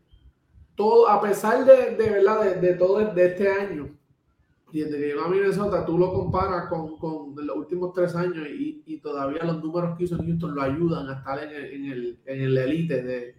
todo, 0.76 1.10
a 1.10 1.22
pesar 1.22 1.66
de, 1.66 1.96
de 1.98 2.10
verdad 2.10 2.42
de, 2.42 2.56
de 2.68 2.74
todo 2.76 3.00
de 3.14 3.26
este 3.26 3.50
año, 3.52 3.90
y 4.72 4.82
desde 4.82 4.98
que 4.98 5.06
llegó 5.08 5.24
a 5.24 5.28
Minnesota, 5.30 5.86
tú 5.86 5.98
lo 5.98 6.14
comparas 6.14 6.68
con, 6.70 6.98
con 7.00 7.36
los 7.36 7.56
últimos 7.58 7.92
tres 7.94 8.16
años 8.16 8.48
y, 8.48 8.82
y 8.86 9.00
todavía 9.00 9.44
los 9.44 9.62
números 9.62 9.98
que 9.98 10.06
hizo 10.06 10.16
en 10.16 10.26
Houston 10.28 10.56
lo 10.56 10.62
ayudan 10.62 11.10
a 11.10 11.16
estar 11.18 11.44
en 11.44 11.50
el, 11.50 11.66
en 11.74 11.86
el, 11.92 12.20
en 12.26 12.42
el 12.44 12.58
elite 12.58 13.04
de, 13.04 13.36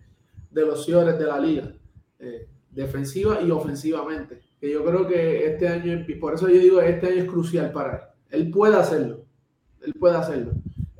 de 0.50 0.66
los 0.66 0.84
señores 0.84 1.18
de 1.18 1.24
la 1.24 1.38
liga, 1.40 1.72
eh, 2.20 2.48
defensiva 2.70 3.40
y 3.40 3.50
ofensivamente. 3.50 4.40
Que 4.60 4.70
yo 4.70 4.84
creo 4.84 5.06
que 5.08 5.46
este 5.46 5.66
año, 5.66 6.04
por 6.20 6.34
eso 6.34 6.48
yo 6.48 6.60
digo, 6.60 6.80
este 6.80 7.06
año 7.06 7.22
es 7.22 7.28
crucial 7.28 7.72
para 7.72 7.94
él. 8.30 8.40
Él 8.40 8.50
puede 8.50 8.76
hacerlo, 8.76 9.24
él 9.80 9.94
puede 9.98 10.16
hacerlo. 10.16 10.52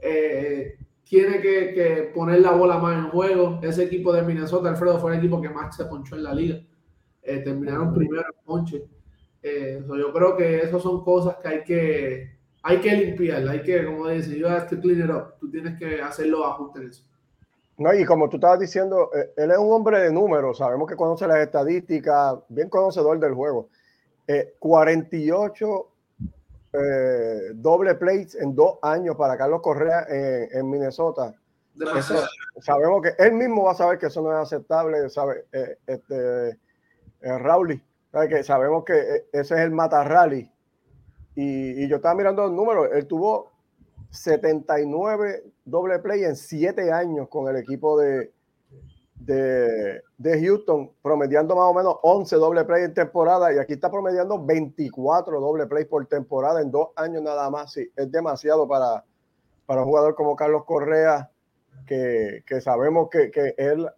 Eh, 0.03 0.79
tiene 1.05 1.41
que, 1.41 1.75
que 1.75 2.11
poner 2.15 2.41
la 2.41 2.53
bola 2.53 2.79
más 2.79 2.97
en 2.99 3.11
juego. 3.11 3.61
Ese 3.63 3.85
equipo 3.85 4.13
de 4.13 4.23
Minnesota, 4.23 4.71
Alfredo, 4.71 4.99
fue 4.99 5.13
el 5.13 5.19
equipo 5.19 5.41
que 5.43 5.51
más 5.51 5.77
se 5.77 5.85
ponchó 5.85 6.17
en 6.17 6.23
la 6.23 6.35
liga. 6.35 6.61
Eh, 7.23 7.41
terminaron 7.41 7.93
primero 7.93 8.23
en 8.23 8.45
ponche. 8.45 8.85
So 9.87 9.97
yo 9.97 10.13
creo 10.13 10.37
que 10.37 10.61
esas 10.61 10.83
son 10.83 11.05
cosas 11.05 11.37
que 11.43 11.49
hay 11.49 11.65
que, 11.65 12.39
hay 12.63 12.79
que 12.79 12.97
limpiar, 12.97 13.47
hay 13.49 13.63
que, 13.63 13.85
como 13.85 14.09
dice, 14.09 14.39
you 14.39 14.47
have 14.47 14.69
to 14.69 14.81
clean 14.81 15.01
it 15.05 15.11
up. 15.11 15.35
Tú 15.39 15.51
tienes 15.51 15.79
que 15.79 16.01
hacer 16.01 16.29
los 16.29 16.45
ajustes 16.47 16.83
en 16.83 16.89
eso. 16.89 17.10
No, 17.81 17.95
y 17.95 18.05
como 18.05 18.29
tú 18.29 18.37
estabas 18.37 18.61
diciendo, 18.61 19.11
eh, 19.15 19.33
él 19.37 19.51
es 19.51 19.57
un 19.57 19.73
hombre 19.73 20.01
de 20.01 20.13
números, 20.13 20.59
sabemos 20.59 20.87
que 20.87 20.97
conoce 20.97 21.27
las 21.27 21.39
estadísticas, 21.39 22.35
bien 22.51 22.69
conocedor 22.69 23.19
del 23.19 23.33
juego. 23.33 23.71
Eh, 24.27 24.55
48 24.59 25.89
eh, 26.75 27.51
doble 27.55 27.95
plays 27.95 28.35
en 28.35 28.55
dos 28.55 28.79
años 28.83 29.17
para 29.17 29.39
Carlos 29.39 29.63
Correa 29.63 30.05
en, 30.11 30.59
en 30.59 30.71
Minnesota. 30.71 31.35
Sabemos 32.61 33.01
que 33.01 33.15
él 33.19 33.33
mismo 33.33 33.65
va 33.65 33.73
a 33.73 33.75
saber 33.75 33.99
que 33.99 34.07
eso 34.09 34.21
no 34.21 34.31
es 34.31 34.39
aceptable, 34.39 35.09
sabe, 35.09 35.47
eh, 35.51 35.79
este, 35.87 36.51
eh, 36.51 37.81
sabe 38.13 38.29
que 38.29 38.45
sabemos 38.45 38.85
que 38.85 39.27
ese 39.33 39.55
es 39.55 39.61
el 39.61 39.71
mata 39.71 40.05
rally. 40.05 40.53
Y, 41.35 41.83
y 41.83 41.89
yo 41.89 41.97
estaba 41.97 42.15
mirando 42.15 42.43
los 42.43 42.53
números, 42.53 42.89
él 42.93 43.07
tuvo 43.07 43.51
79 44.11 45.45
doble 45.71 45.99
play 46.01 46.25
en 46.25 46.37
7 46.37 46.93
años 46.93 47.29
con 47.29 47.49
el 47.49 47.57
equipo 47.57 47.99
de, 47.99 48.33
de, 49.17 50.03
de 50.19 50.41
Houston, 50.45 50.93
promediando 51.03 51.55
más 51.55 51.67
o 51.67 51.75
menos 51.75 51.97
11 52.03 52.37
doble 52.37 52.65
play 52.65 52.85
en 52.85 52.95
temporada 52.95 53.53
y 53.53 53.59
aquí 53.59 53.75
está 53.75 53.91
promediando 53.91 54.45
24 54.45 55.41
doble 55.41 55.67
play 55.67 55.85
por 55.85 56.07
temporada 56.07 56.61
en 56.61 56.71
dos 56.71 56.89
años 56.97 57.23
nada 57.23 57.49
más. 57.51 57.73
Sí, 57.73 57.91
es 57.95 58.11
demasiado 58.11 58.67
para, 58.67 59.05
para 59.67 59.83
un 59.83 59.89
jugador 59.89 60.15
como 60.15 60.37
Carlos 60.37 60.65
Correa, 60.65 61.31
que, 61.87 62.43
que 62.47 62.61
sabemos 62.61 63.09
que, 63.11 63.31
que 63.31 63.55
él, 63.57 63.89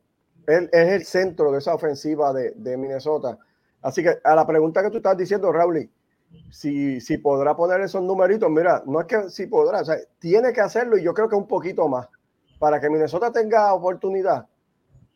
él 0.46 0.68
es 0.72 0.88
el 0.88 1.04
centro 1.04 1.52
de 1.52 1.58
esa 1.58 1.74
ofensiva 1.74 2.32
de, 2.32 2.52
de 2.52 2.76
Minnesota. 2.76 3.38
Así 3.80 4.02
que 4.02 4.18
a 4.22 4.34
la 4.34 4.46
pregunta 4.46 4.82
que 4.82 4.90
tú 4.90 4.98
estás 4.98 5.16
diciendo, 5.16 5.52
Raúl, 5.52 5.90
si, 6.50 7.00
si 7.00 7.18
podrá 7.18 7.56
poner 7.56 7.80
esos 7.80 8.02
numeritos, 8.02 8.50
mira, 8.50 8.82
no 8.86 9.00
es 9.00 9.06
que 9.06 9.30
si 9.30 9.46
podrá, 9.46 9.80
o 9.80 9.84
sea, 9.84 9.96
tiene 10.18 10.52
que 10.52 10.60
hacerlo 10.60 10.98
y 10.98 11.02
yo 11.02 11.14
creo 11.14 11.28
que 11.28 11.36
un 11.36 11.46
poquito 11.46 11.88
más. 11.88 12.08
Para 12.58 12.80
que 12.80 12.88
Minnesota 12.88 13.32
tenga 13.32 13.72
oportunidad, 13.74 14.46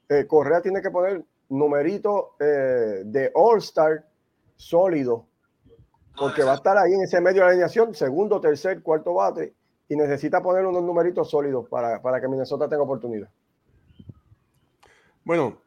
eh, 0.09 0.27
Correa 0.27 0.61
tiene 0.61 0.83
que 0.83 0.91
poner 0.91 1.25
numeritos 1.49 2.27
eh, 2.41 3.03
de 3.05 3.31
All-Star 3.35 4.05
sólido, 4.57 5.27
porque 6.19 6.43
va 6.43 6.53
a 6.53 6.57
estar 6.57 6.77
ahí 6.79 6.95
en 6.95 7.03
ese 7.03 7.21
medio 7.21 7.43
de 7.43 7.51
alineación, 7.51 7.95
segundo, 7.95 8.41
tercer, 8.41 8.83
cuarto 8.83 9.15
bate, 9.15 9.55
y 9.89 9.97
necesita 9.97 10.43
poner 10.43 10.67
unos 10.67 10.83
numeritos 10.83 11.31
sólidos 11.31 11.69
para, 11.69 12.01
para 12.03 12.21
que 12.21 12.29
Minnesota 12.29 12.69
tenga 12.69 12.83
oportunidad. 12.83 13.29
Bueno, 15.25 15.59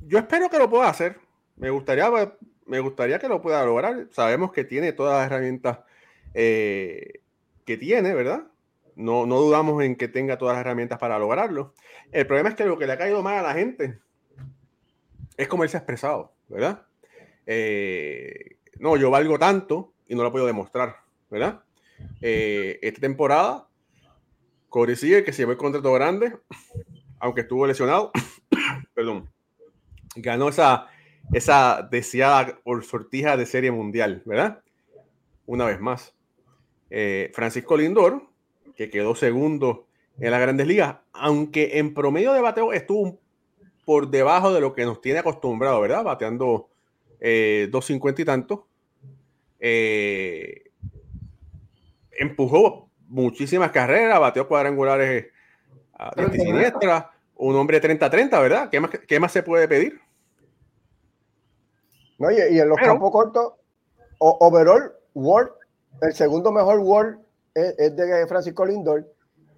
yo 0.00 0.18
espero 0.18 0.48
que 0.48 0.58
lo 0.58 0.70
pueda 0.70 0.88
hacer. 0.88 1.16
Me 1.56 1.70
gustaría, 1.70 2.08
me 2.66 2.80
gustaría 2.80 3.18
que 3.18 3.28
lo 3.28 3.42
pueda 3.42 3.64
lograr. 3.64 4.08
Sabemos 4.10 4.52
que 4.52 4.64
tiene 4.64 4.92
todas 4.92 5.18
las 5.18 5.26
herramientas 5.26 5.80
eh, 6.34 7.20
que 7.64 7.76
tiene, 7.76 8.14
¿verdad? 8.14 8.44
No, 8.94 9.26
no 9.26 9.40
dudamos 9.40 9.82
en 9.82 9.96
que 9.96 10.08
tenga 10.08 10.38
todas 10.38 10.56
las 10.56 10.60
herramientas 10.64 10.98
para 10.98 11.18
lograrlo. 11.18 11.74
El 12.10 12.26
problema 12.26 12.50
es 12.50 12.54
que 12.54 12.64
lo 12.64 12.78
que 12.78 12.86
le 12.86 12.92
ha 12.92 12.98
caído 12.98 13.22
mal 13.22 13.38
a 13.38 13.42
la 13.42 13.54
gente 13.54 13.98
es 15.36 15.48
como 15.48 15.62
él 15.62 15.68
se 15.68 15.76
ha 15.76 15.80
expresado, 15.80 16.32
¿verdad? 16.48 16.86
Eh, 17.46 18.56
no, 18.78 18.96
yo 18.96 19.10
valgo 19.10 19.38
tanto 19.38 19.92
y 20.08 20.14
no 20.14 20.22
lo 20.22 20.32
puedo 20.32 20.46
demostrar, 20.46 20.96
¿verdad? 21.30 21.62
Eh, 22.20 22.78
esta 22.82 23.00
temporada, 23.00 23.68
Corey 24.68 24.96
sigue 24.96 25.24
que 25.24 25.32
se 25.32 25.42
llevó 25.42 25.52
el 25.52 25.58
contrato 25.58 25.92
grande, 25.92 26.36
aunque 27.18 27.42
estuvo 27.42 27.66
lesionado, 27.66 28.10
perdón, 28.94 29.30
ganó 30.16 30.48
esa, 30.48 30.88
esa 31.32 31.88
deseada 31.90 32.58
sortija 32.82 33.36
de 33.36 33.46
serie 33.46 33.70
mundial, 33.70 34.22
¿verdad? 34.24 34.60
Una 35.46 35.66
vez 35.66 35.80
más. 35.80 36.14
Eh, 36.90 37.30
Francisco 37.34 37.76
Lindor, 37.76 38.22
que 38.76 38.90
quedó 38.90 39.14
segundo 39.14 39.86
en 40.18 40.30
las 40.30 40.40
grandes 40.40 40.66
ligas, 40.66 40.96
aunque 41.12 41.78
en 41.78 41.94
promedio 41.94 42.32
de 42.32 42.40
bateo 42.40 42.72
estuvo 42.72 43.18
por 43.84 44.10
debajo 44.10 44.52
de 44.52 44.60
lo 44.60 44.74
que 44.74 44.84
nos 44.84 45.00
tiene 45.00 45.20
acostumbrado, 45.20 45.80
¿verdad? 45.80 46.04
Bateando 46.04 46.68
eh, 47.18 47.68
2.50 47.70 48.20
y 48.20 48.24
tanto. 48.24 48.66
Eh, 49.58 50.70
empujó 52.10 52.90
muchísimas 53.08 53.70
carreras, 53.70 54.20
bateó 54.20 54.46
cuadrangulares 54.46 55.28
a 55.94 56.12
diestra 56.16 56.36
y 56.36 56.40
siniestra, 56.40 57.10
un 57.36 57.56
hombre 57.56 57.80
30-30, 57.80 58.30
¿verdad? 58.42 58.70
¿Qué 58.70 58.80
más, 58.80 58.90
¿Qué 59.06 59.18
más 59.18 59.32
se 59.32 59.42
puede 59.42 59.66
pedir? 59.66 60.01
No, 62.22 62.30
y, 62.30 62.36
y 62.36 62.60
en 62.60 62.68
los 62.68 62.76
Pero- 62.78 62.92
campos 62.92 63.10
cortos, 63.10 63.52
o- 64.20 64.36
overall, 64.40 64.92
World, 65.14 65.50
el 66.02 66.12
segundo 66.14 66.52
mejor 66.52 66.78
World 66.78 67.18
es, 67.52 67.74
es 67.78 67.96
de 67.96 68.26
Francisco 68.28 68.64
Lindor, 68.64 69.04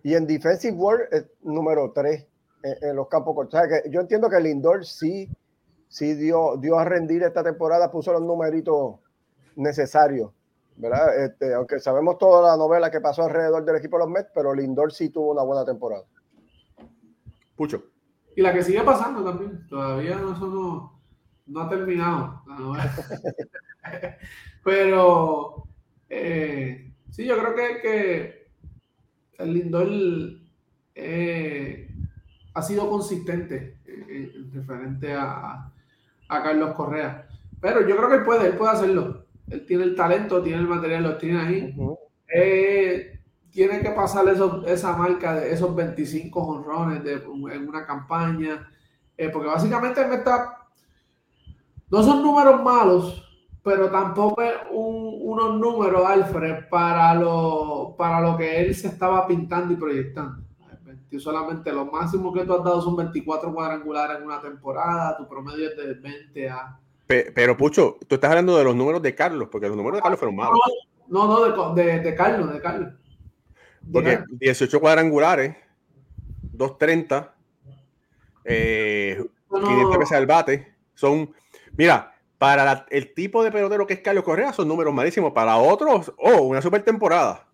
y 0.03 0.15
en 0.15 0.27
Defensive 0.27 0.75
World 0.77 1.09
es 1.13 1.27
número 1.43 1.93
3 1.95 2.27
en, 2.63 2.89
en 2.89 2.97
los 2.97 3.09
campos 3.09 3.35
cortos. 3.35 3.55
O 3.61 3.63
sea, 3.63 3.69
que 3.83 3.91
yo 3.91 4.01
entiendo 4.01 4.31
que 4.31 4.41
Lindor 4.41 4.87
sí, 4.87 5.29
sí 5.89 6.15
dio, 6.15 6.57
dio 6.57 6.79
a 6.79 6.85
rendir 6.87 7.23
esta 7.23 7.45
temporada, 7.45 7.91
puso 7.91 8.13
los 8.15 8.23
numeritos 8.23 8.97
necesarios, 9.57 10.31
¿verdad? 10.77 11.23
Este, 11.23 11.53
aunque 11.53 11.79
sabemos 11.81 12.17
toda 12.17 12.51
la 12.51 12.57
novela 12.57 12.91
que 12.91 13.01
pasó 13.03 13.25
alrededor 13.25 13.63
del 13.65 13.77
equipo 13.77 13.99
de 13.99 14.05
los 14.05 14.11
Mets, 14.11 14.31
pero 14.35 14.55
Lindor 14.55 14.91
sí 14.91 15.11
tuvo 15.11 15.33
una 15.33 15.43
buena 15.43 15.67
temporada. 15.67 16.05
Pucho. 17.57 17.83
Y 18.35 18.41
la 18.43 18.53
que 18.55 18.63
sigue 18.65 18.83
pasando 18.83 19.23
también. 19.23 19.67
Todavía 19.69 20.17
no, 20.17 20.33
eso 20.35 20.91
no, 21.47 21.61
ha 21.61 21.69
terminado. 21.69 22.43
la 22.47 22.59
novela. 22.59 22.95
Pero 24.63 25.65
eh, 26.09 26.93
sí, 27.11 27.25
yo 27.25 27.37
creo 27.39 27.55
que, 27.55 27.81
que 27.81 28.47
el 29.39 29.55
Lindor 29.55 29.89
eh, 30.95 31.89
ha 32.55 32.63
sido 32.63 32.89
consistente 32.89 33.79
en, 33.87 34.11
en 34.11 34.53
referente 34.53 35.13
a, 35.15 35.71
a 36.29 36.43
Carlos 36.43 36.75
Correa. 36.75 37.27
Pero 37.61 37.87
yo 37.87 37.97
creo 37.97 38.09
que 38.09 38.15
él 38.17 38.25
puede, 38.25 38.47
él 38.49 38.57
puede 38.57 38.73
hacerlo. 38.73 39.25
Él 39.49 39.67
tiene 39.67 39.85
el 39.85 39.95
talento, 39.97 40.43
tiene 40.43 40.59
el 40.61 40.69
material, 40.69 41.03
lo 41.03 41.17
tiene 41.19 41.41
ahí. 41.41 41.75
Ujú. 41.77 41.99
Eh, 42.35 43.21
tiene 43.51 43.81
que 43.81 43.91
pasar 43.91 44.27
esos- 44.29 44.67
esa 44.67 44.97
marca 44.97 45.35
de 45.37 45.53
esos 45.53 45.75
25 45.75 46.41
honrones 46.43 47.05
de, 47.05 47.15
en 47.15 47.69
una 47.69 47.87
campaña, 47.87 48.69
eh, 49.17 49.29
porque 49.29 49.49
básicamente 49.49 50.03
él 50.03 50.09
me 50.09 50.17
está, 50.17 50.64
no 51.91 52.03
son 52.03 52.23
números 52.23 52.63
malos, 52.63 53.23
pero 53.63 53.91
tampoco 53.91 54.43
es 54.43 54.53
un- 54.71 55.19
unos 55.23 55.59
números, 55.59 56.05
Alfred, 56.05 56.69
para 56.71 57.15
lo, 57.15 57.95
para 57.97 58.21
lo 58.21 58.37
que 58.37 58.61
él 58.61 58.75
se 58.75 58.89
estaba 58.89 59.27
pintando 59.27 59.73
y 59.73 59.77
proyectando. 59.77 60.43
Solamente 61.19 61.73
lo 61.73 61.87
máximo 61.87 62.33
que 62.33 62.45
tú 62.45 62.55
has 62.55 62.65
dado 62.65 62.83
son 62.83 62.97
24 62.97 63.55
cuadrangulares 63.55 64.17
en 64.19 64.25
una 64.25 64.41
temporada, 64.41 65.17
tu 65.17 65.29
promedio 65.29 65.69
es 65.71 65.77
de 65.77 65.95
20 65.95 66.51
a... 66.51 66.77
Pe- 67.07 67.31
Pero, 67.33 67.57
Pucho, 67.57 67.99
tú 68.09 68.17
estás 68.17 68.31
hablando 68.31 68.57
de 68.59 68.65
los 68.65 68.75
números 68.75 69.01
de 69.01 69.15
Carlos, 69.15 69.49
porque 69.53 69.69
los 69.69 69.77
números 69.77 69.99
de 69.99 70.03
Carlos 70.03 70.19
fueron 70.19 70.35
malos. 70.35 70.59
No, 71.07 71.29
no, 71.29 71.73
de, 71.75 71.85
de, 71.85 72.01
de 72.01 72.15
Carlos, 72.17 72.53
de 72.53 72.61
Carlos. 72.61 72.95
Porque 73.93 74.25
18 74.41 74.81
cuadrangulares, 74.81 75.55
230, 76.53 77.33
eh, 78.45 79.25
No, 79.51 79.59
no, 79.61 79.67
500 79.69 79.99
veces 79.99 80.17
al 80.19 80.27
bate, 80.27 80.75
son, 80.95 81.31
mira, 81.77 82.13
para 82.39 82.65
la- 82.65 82.87
el 82.91 83.15
tipo 83.15 83.43
de 83.45 83.51
pelotero 83.51 83.87
que 83.87 83.95
es 83.95 84.01
Carlos 84.01 84.25
Correa, 84.25 84.53
son 84.53 84.69
números 84.69 84.93
malísimos. 84.93 85.33
Para 85.33 85.57
otros, 85.57 86.13
oh, 86.19 86.43
una 86.43 86.61
super 86.61 86.83
temporada. 86.83 87.47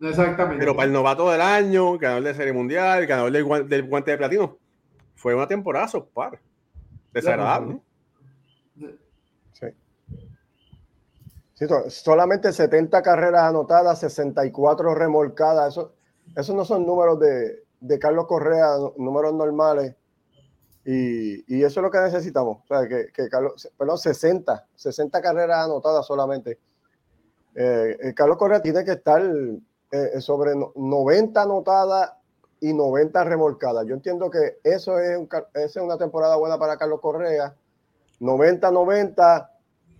Exactamente. 0.00 0.58
Pero 0.60 0.76
para 0.76 0.86
el 0.86 0.92
novato 0.92 1.30
del 1.30 1.40
año, 1.40 1.98
ganador 1.98 2.24
de 2.24 2.34
Serie 2.34 2.52
Mundial, 2.52 3.06
ganador 3.06 3.32
del, 3.32 3.68
del 3.68 3.88
guante 3.88 4.10
de 4.10 4.18
platino, 4.18 4.58
fue 5.14 5.34
una 5.34 5.48
temporada 5.48 5.88
par. 6.12 6.38
Desagradable. 7.12 7.78
Sí. 8.78 9.66
sí. 11.54 11.66
Solamente 11.88 12.52
70 12.52 13.00
carreras 13.02 13.44
anotadas, 13.44 14.00
64 14.00 14.94
remolcadas. 14.94 15.72
Eso, 15.72 15.94
esos 16.36 16.54
no 16.54 16.64
son 16.66 16.84
números 16.84 17.18
de, 17.18 17.64
de 17.80 17.98
Carlos 17.98 18.26
Correa, 18.26 18.76
números 18.98 19.32
normales. 19.32 19.94
Y, 20.88 21.42
y, 21.52 21.64
eso 21.64 21.80
es 21.80 21.82
lo 21.82 21.90
que 21.90 21.98
necesitamos. 21.98 22.58
O 22.62 22.66
sea, 22.68 22.86
que, 22.86 23.08
que 23.12 23.28
Carlos, 23.28 23.68
perdón, 23.76 23.98
60, 23.98 24.68
60 24.76 25.20
carreras 25.20 25.64
anotadas 25.64 26.06
solamente. 26.06 26.60
Eh, 27.56 27.96
eh, 28.00 28.14
Carlos 28.14 28.36
Correa 28.36 28.62
tiene 28.62 28.84
que 28.84 28.92
estar 28.92 29.20
eh, 29.90 30.20
sobre 30.20 30.52
90 30.54 31.42
anotadas 31.42 32.12
y 32.60 32.72
90 32.72 33.24
remolcadas. 33.24 33.84
Yo 33.86 33.94
entiendo 33.94 34.30
que 34.30 34.58
eso 34.62 35.00
es, 35.00 35.18
es 35.54 35.76
una 35.76 35.98
temporada 35.98 36.36
buena 36.36 36.56
para 36.56 36.76
Carlos 36.76 37.00
Correa. 37.00 37.56
90-90, 38.20 39.50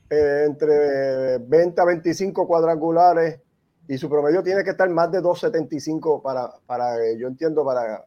entre 0.09 1.39
20 1.39 1.81
a 1.81 1.85
25 1.85 2.47
cuadrangulares 2.47 3.41
y 3.89 3.99
su 3.99 4.09
promedio 4.09 4.43
tiene 4.43 4.65
que 4.65 4.71
estar 4.71 4.89
más 4.89 5.11
de 5.11 5.21
2.75 5.21 6.23
para, 6.23 6.53
para 6.65 6.97
yo 7.19 7.27
entiendo, 7.29 7.65
para, 7.65 8.05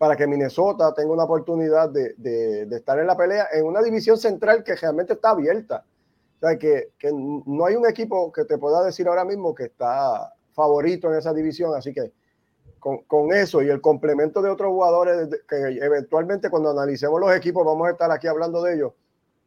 para 0.00 0.16
que 0.16 0.26
Minnesota 0.26 0.94
tenga 0.94 1.12
una 1.12 1.24
oportunidad 1.24 1.90
de, 1.90 2.14
de, 2.16 2.74
estar 2.74 2.98
en 2.98 3.06
la 3.06 3.14
pelea 3.14 3.48
en 3.52 3.66
una 3.66 3.82
división 3.82 4.16
central 4.16 4.64
que 4.64 4.74
realmente 4.74 5.12
está 5.12 5.28
abierta. 5.28 5.84
O 6.36 6.38
sea, 6.40 6.58
que, 6.58 6.92
que, 6.98 7.10
no 7.12 7.66
hay 7.66 7.74
un 7.74 7.86
equipo 7.86 8.32
que 8.32 8.46
te 8.46 8.56
pueda 8.56 8.82
decir 8.82 9.06
ahora 9.06 9.26
mismo 9.26 9.54
que 9.54 9.64
está 9.64 10.32
favorito 10.54 11.12
en 11.12 11.18
esa 11.18 11.34
división, 11.34 11.74
así 11.76 11.92
que 11.92 12.12
con, 12.78 13.02
con 13.02 13.30
eso 13.34 13.60
y 13.60 13.68
el 13.68 13.82
complemento 13.82 14.40
de 14.40 14.48
otros 14.48 14.70
jugadores 14.70 15.28
que 15.46 15.56
eventualmente 15.56 16.48
cuando 16.48 16.70
analicemos 16.70 17.20
los 17.20 17.36
equipos 17.36 17.62
vamos 17.66 17.86
a 17.86 17.90
estar 17.90 18.10
aquí 18.10 18.26
hablando 18.26 18.62
de 18.62 18.76
ellos, 18.76 18.94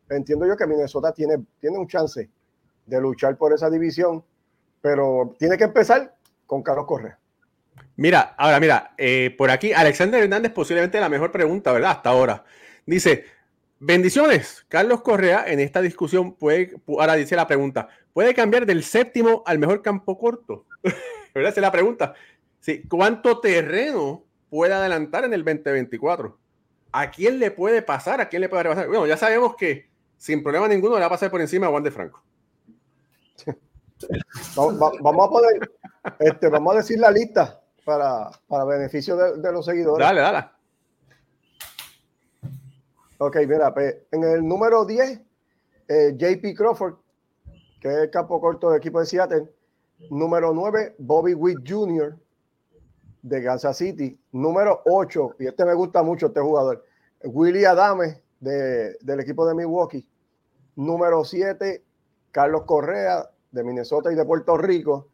entiendo 0.07 0.45
yo 0.45 0.55
que 0.55 0.67
Minnesota 0.67 1.11
tiene, 1.13 1.43
tiene 1.59 1.79
un 1.79 1.87
chance 1.87 2.29
de 2.85 3.01
luchar 3.01 3.37
por 3.37 3.53
esa 3.53 3.71
división 3.71 4.23
pero 4.81 5.33
tiene 5.39 5.57
que 5.57 5.63
empezar 5.63 6.13
con 6.45 6.61
Carlos 6.61 6.85
Correa. 6.85 7.17
Mira, 7.95 8.33
ahora 8.37 8.59
mira, 8.59 8.93
eh, 8.97 9.35
por 9.37 9.51
aquí 9.51 9.71
Alexander 9.71 10.23
Hernández 10.23 10.51
posiblemente 10.51 10.99
la 10.99 11.09
mejor 11.09 11.31
pregunta, 11.31 11.71
¿verdad? 11.71 11.91
Hasta 11.91 12.09
ahora. 12.09 12.43
Dice, 12.85 13.25
bendiciones, 13.79 14.65
Carlos 14.67 15.01
Correa 15.01 15.45
en 15.47 15.59
esta 15.59 15.81
discusión 15.81 16.33
puede, 16.33 16.75
ahora 16.87 17.13
dice 17.15 17.35
la 17.35 17.47
pregunta, 17.47 17.89
¿puede 18.11 18.33
cambiar 18.33 18.65
del 18.65 18.83
séptimo 18.83 19.43
al 19.45 19.59
mejor 19.59 19.81
campo 19.81 20.17
corto? 20.17 20.65
¿Verdad? 21.33 21.51
Esa 21.51 21.59
es 21.59 21.61
la 21.61 21.71
pregunta. 21.71 22.13
Sí, 22.59 22.83
¿cuánto 22.89 23.39
terreno 23.39 24.23
puede 24.49 24.73
adelantar 24.73 25.25
en 25.25 25.33
el 25.33 25.43
2024? 25.43 26.37
¿A 26.91 27.11
quién 27.11 27.39
le 27.39 27.51
puede 27.51 27.81
pasar? 27.81 28.21
¿A 28.21 28.29
quién 28.29 28.41
le 28.41 28.49
puede 28.49 28.63
pasar? 28.63 28.87
Bueno, 28.87 29.05
ya 29.05 29.17
sabemos 29.17 29.55
que 29.55 29.89
sin 30.17 30.41
problema 30.41 30.67
ninguno 30.67 30.95
le 30.95 31.01
va 31.01 31.07
a 31.07 31.09
pasar 31.09 31.29
por 31.29 31.41
encima 31.41 31.67
a 31.67 31.69
Juan 31.69 31.83
de 31.83 31.91
Franco. 31.91 32.23
Vamos, 34.55 34.81
a 34.81 35.29
poder, 35.29 35.71
este, 36.19 36.49
vamos 36.49 36.73
a 36.73 36.77
decir 36.79 36.99
la 36.99 37.09
lista 37.09 37.62
para, 37.85 38.29
para 38.47 38.65
beneficio 38.65 39.15
de, 39.15 39.51
los 39.51 39.65
seguidores. 39.65 40.05
Dale, 40.05 40.21
dale. 40.21 40.45
Ok, 43.17 43.37
mira, 43.47 43.73
pues, 43.73 43.95
en 44.11 44.23
el 44.23 44.45
número 44.45 44.85
10, 44.85 45.21
eh, 45.87 46.15
JP 46.17 46.55
Crawford, 46.55 46.95
que 47.79 47.87
es 47.89 47.95
el 47.95 48.09
campo 48.09 48.39
corto 48.41 48.69
del 48.69 48.79
equipo 48.79 48.99
de 48.99 49.05
Seattle. 49.05 49.49
Número 50.09 50.53
9, 50.53 50.95
Bobby 50.97 51.33
Witt 51.33 51.59
Jr. 51.67 52.17
de 53.21 53.43
Kansas 53.43 53.77
City. 53.77 54.19
Número 54.31 54.81
8, 54.85 55.35
y 55.39 55.47
este 55.47 55.65
me 55.65 55.73
gusta 55.73 56.03
mucho, 56.03 56.27
este 56.27 56.41
jugador, 56.41 56.83
Willie 57.23 57.65
Adame 57.65 58.21
de, 58.39 58.97
del 58.99 59.19
equipo 59.21 59.47
de 59.47 59.55
Milwaukee. 59.55 60.05
Número 60.75 61.23
7, 61.23 61.83
Carlos 62.31 62.63
Correa 62.63 63.29
de 63.51 63.63
Minnesota 63.63 64.11
y 64.11 64.15
de 64.15 64.25
Puerto 64.25 64.57
Rico. 64.57 65.07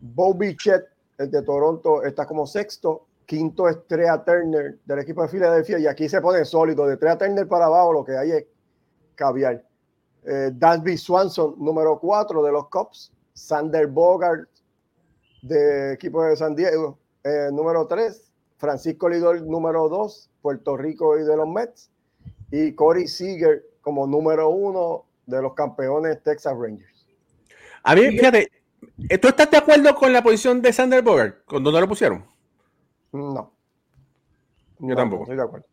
Bobby 0.00 0.56
Chet, 0.56 0.84
el 1.18 1.30
de 1.30 1.42
Toronto, 1.42 2.02
está 2.02 2.26
como 2.26 2.46
sexto. 2.46 3.06
Quinto 3.26 3.68
es 3.68 3.86
Trea 3.86 4.24
Turner 4.24 4.78
del 4.84 5.00
equipo 5.00 5.22
de 5.22 5.28
Filadelfia. 5.28 5.78
Y 5.78 5.86
aquí 5.86 6.08
se 6.08 6.20
pone 6.20 6.44
sólido. 6.44 6.86
De 6.86 6.96
Trea 6.96 7.18
Turner 7.18 7.46
para 7.46 7.66
abajo 7.66 7.92
lo 7.92 8.04
que 8.04 8.16
hay 8.16 8.30
es 8.30 8.46
caviar. 9.14 9.64
Eh, 10.24 10.52
Swanson, 10.96 11.54
número 11.58 11.98
cuatro 11.98 12.42
de 12.42 12.52
los 12.52 12.68
Cubs. 12.68 13.12
Sander 13.34 13.86
Bogart, 13.86 14.48
de 15.42 15.92
equipo 15.92 16.24
de 16.24 16.36
San 16.36 16.54
Diego, 16.56 16.98
eh, 17.22 17.50
número 17.52 17.86
tres. 17.86 18.32
Francisco 18.56 19.08
Lidor, 19.08 19.40
número 19.42 19.88
dos, 19.88 20.30
Puerto 20.42 20.76
Rico 20.76 21.16
y 21.16 21.22
de 21.22 21.36
los 21.36 21.46
Mets. 21.46 21.90
Y 22.50 22.72
Corey 22.74 23.06
Seager 23.06 23.64
como 23.80 24.06
número 24.06 24.48
uno 24.48 25.04
de 25.26 25.40
los 25.40 25.54
campeones 25.54 26.22
Texas 26.22 26.54
Rangers. 26.58 27.06
A 27.84 27.94
mí, 27.94 28.08
fíjate, 28.10 28.50
¿tú 29.20 29.28
estás 29.28 29.50
de 29.50 29.56
acuerdo 29.56 29.94
con 29.94 30.12
la 30.12 30.22
posición 30.22 30.62
de 30.62 30.72
Sander 30.72 31.02
Bogart? 31.02 31.44
¿Con 31.44 31.62
dónde 31.62 31.80
lo 31.80 31.88
pusieron? 31.88 32.24
No. 33.12 33.52
Yo 34.78 34.94
tampoco. 34.94 35.24
Estoy 35.24 35.36
de 35.36 35.42
acuerdo. 35.42 35.66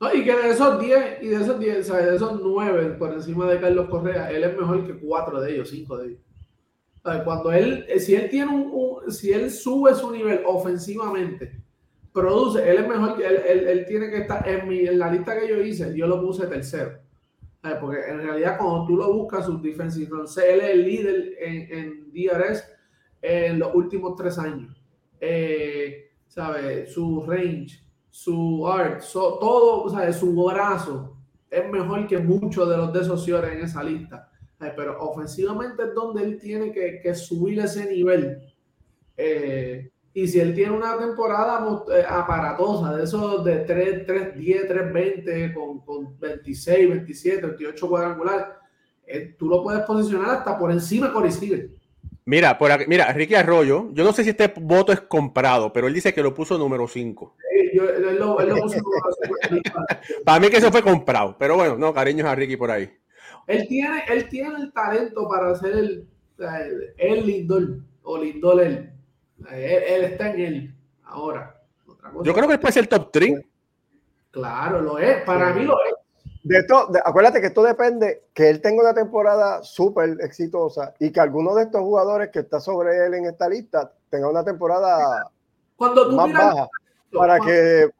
No, 0.00 0.14
y 0.14 0.24
que 0.24 0.36
de 0.36 0.50
esos 0.50 0.78
10 0.78 1.22
y 1.22 1.28
de 1.28 1.36
esos 1.36 1.58
10, 1.58 1.86
¿sabes? 1.86 2.06
de 2.06 2.16
esos 2.16 2.40
9 2.42 2.96
por 2.98 3.12
encima 3.14 3.46
de 3.46 3.60
Carlos 3.60 3.88
Correa, 3.88 4.30
él 4.30 4.44
es 4.44 4.56
mejor 4.56 4.86
que 4.86 4.98
4 4.98 5.40
de 5.40 5.54
ellos, 5.54 5.70
5 5.70 5.96
de 5.96 6.06
ellos. 6.08 6.20
¿Sabes? 7.02 7.22
Cuando 7.22 7.52
él, 7.52 7.86
si 7.98 8.14
él 8.14 8.28
tiene 8.28 8.52
un, 8.52 9.10
si 9.10 9.32
él 9.32 9.50
sube 9.50 9.94
su 9.94 10.10
nivel 10.10 10.42
ofensivamente, 10.44 11.62
produce, 12.12 12.68
él 12.68 12.78
es 12.78 12.88
mejor, 12.88 13.22
él, 13.22 13.36
él, 13.46 13.68
él 13.68 13.84
tiene 13.86 14.10
que 14.10 14.18
estar 14.18 14.46
en, 14.46 14.68
mi, 14.68 14.80
en 14.80 14.98
la 14.98 15.10
lista 15.10 15.38
que 15.38 15.48
yo 15.48 15.60
hice, 15.62 15.96
yo 15.96 16.06
lo 16.06 16.20
puse 16.20 16.46
tercero. 16.46 16.98
Porque 17.80 18.00
en 18.08 18.22
realidad 18.22 18.56
cuando 18.58 18.86
tú 18.86 18.96
lo 18.96 19.12
buscas, 19.12 19.46
sus 19.46 19.62
defensive 19.62 20.08
runs, 20.08 20.36
él 20.38 20.60
es 20.60 20.70
el 20.70 20.84
líder 20.84 21.34
en, 21.38 21.78
en, 21.78 22.12
DRS 22.12 22.64
en 23.22 23.58
los 23.58 23.74
últimos 23.74 24.14
tres 24.16 24.38
años. 24.38 24.80
Eh, 25.20 26.10
¿Sabe? 26.26 26.86
Su 26.86 27.24
range, 27.26 27.82
su 28.10 28.66
art, 28.66 29.02
todo, 29.12 29.88
¿sabe? 29.88 30.12
Su 30.12 30.34
brazo 30.34 31.16
es 31.50 31.68
mejor 31.70 32.06
que 32.06 32.18
muchos 32.18 32.68
de 32.68 32.76
los 32.76 32.92
de 32.92 33.00
esos 33.00 33.26
en 33.28 33.60
esa 33.62 33.82
lista. 33.82 34.30
Pero 34.58 34.98
ofensivamente 35.00 35.82
es 35.82 35.94
donde 35.94 36.22
él 36.22 36.38
tiene 36.38 36.72
que, 36.72 37.00
que 37.02 37.14
subir 37.14 37.60
ese 37.60 37.90
nivel. 37.90 38.38
Eh, 39.16 39.90
y 40.16 40.26
si 40.26 40.40
él 40.40 40.54
tiene 40.54 40.72
una 40.72 40.96
temporada 40.96 41.62
eh, 41.94 42.02
aparatosa, 42.08 42.96
de 42.96 43.04
esos 43.04 43.44
de 43.44 43.56
3, 43.56 44.06
3, 44.06 44.34
10, 44.34 44.66
3, 44.66 44.92
20, 44.94 45.52
con, 45.52 45.80
con 45.80 46.18
26, 46.18 46.88
27, 46.88 47.46
28 47.46 47.86
cuadrangulares, 47.86 48.46
eh, 49.06 49.34
tú 49.38 49.46
lo 49.46 49.62
puedes 49.62 49.82
posicionar 49.82 50.36
hasta 50.36 50.58
por 50.58 50.72
encima 50.72 51.08
de 51.08 51.12
Corey 51.12 51.30
Seager. 51.30 51.68
Mira, 52.24 52.56
por 52.56 52.72
aquí, 52.72 52.86
mira, 52.88 53.12
Ricky 53.12 53.34
Arroyo, 53.34 53.90
yo 53.92 54.04
no 54.04 54.14
sé 54.14 54.24
si 54.24 54.30
este 54.30 54.50
voto 54.58 54.90
es 54.90 55.02
comprado, 55.02 55.70
pero 55.70 55.86
él 55.86 55.92
dice 55.92 56.14
que 56.14 56.22
lo 56.22 56.32
puso 56.32 56.56
número 56.56 56.88
5. 56.88 57.36
Sí, 57.38 57.78
él, 57.78 58.18
lo, 58.18 58.40
él 58.40 58.48
lo 58.48 58.56
puso 58.56 58.78
Para 60.24 60.40
mí 60.40 60.48
que 60.48 60.56
eso 60.56 60.72
fue 60.72 60.80
comprado, 60.80 61.36
pero 61.38 61.56
bueno, 61.56 61.76
no, 61.76 61.92
cariños 61.92 62.26
a 62.26 62.34
Ricky 62.34 62.56
por 62.56 62.70
ahí. 62.70 62.90
Él 63.46 63.68
tiene, 63.68 64.02
él 64.08 64.26
tiene 64.30 64.62
el 64.62 64.72
talento 64.72 65.28
para 65.28 65.50
hacer 65.50 65.72
el, 65.72 66.08
el, 66.38 66.94
el 66.96 67.26
Lindol, 67.26 67.84
o 68.02 68.16
Lindol 68.16 68.60
él 68.60 68.95
él, 69.50 70.04
está 70.04 70.30
en 70.30 70.40
él 70.40 70.74
ahora. 71.04 71.60
Yo 72.22 72.34
creo 72.34 72.48
que 72.48 72.58
puede 72.58 72.72
ser 72.72 72.84
el 72.84 72.88
top 72.88 73.10
3. 73.12 73.40
Claro, 74.30 74.80
lo 74.80 74.98
es. 74.98 75.22
Para 75.24 75.52
mí 75.52 75.64
lo 75.64 75.74
es. 75.84 75.94
De 76.42 76.58
esto, 76.58 76.90
acuérdate 77.04 77.40
que 77.40 77.48
esto 77.48 77.62
depende 77.64 78.26
que 78.32 78.48
él 78.48 78.60
tenga 78.60 78.82
una 78.82 78.94
temporada 78.94 79.64
súper 79.64 80.16
exitosa 80.20 80.94
y 81.00 81.10
que 81.10 81.18
alguno 81.18 81.56
de 81.56 81.64
estos 81.64 81.80
jugadores 81.80 82.30
que 82.30 82.38
está 82.38 82.60
sobre 82.60 83.04
él 83.04 83.14
en 83.14 83.24
esta 83.24 83.48
lista 83.48 83.92
tenga 84.10 84.28
una 84.28 84.44
temporada 84.44 85.28
Cuando 85.74 86.12
más 86.12 86.32
baja. 86.32 86.68
Para 87.12 87.40
que, 87.40 87.90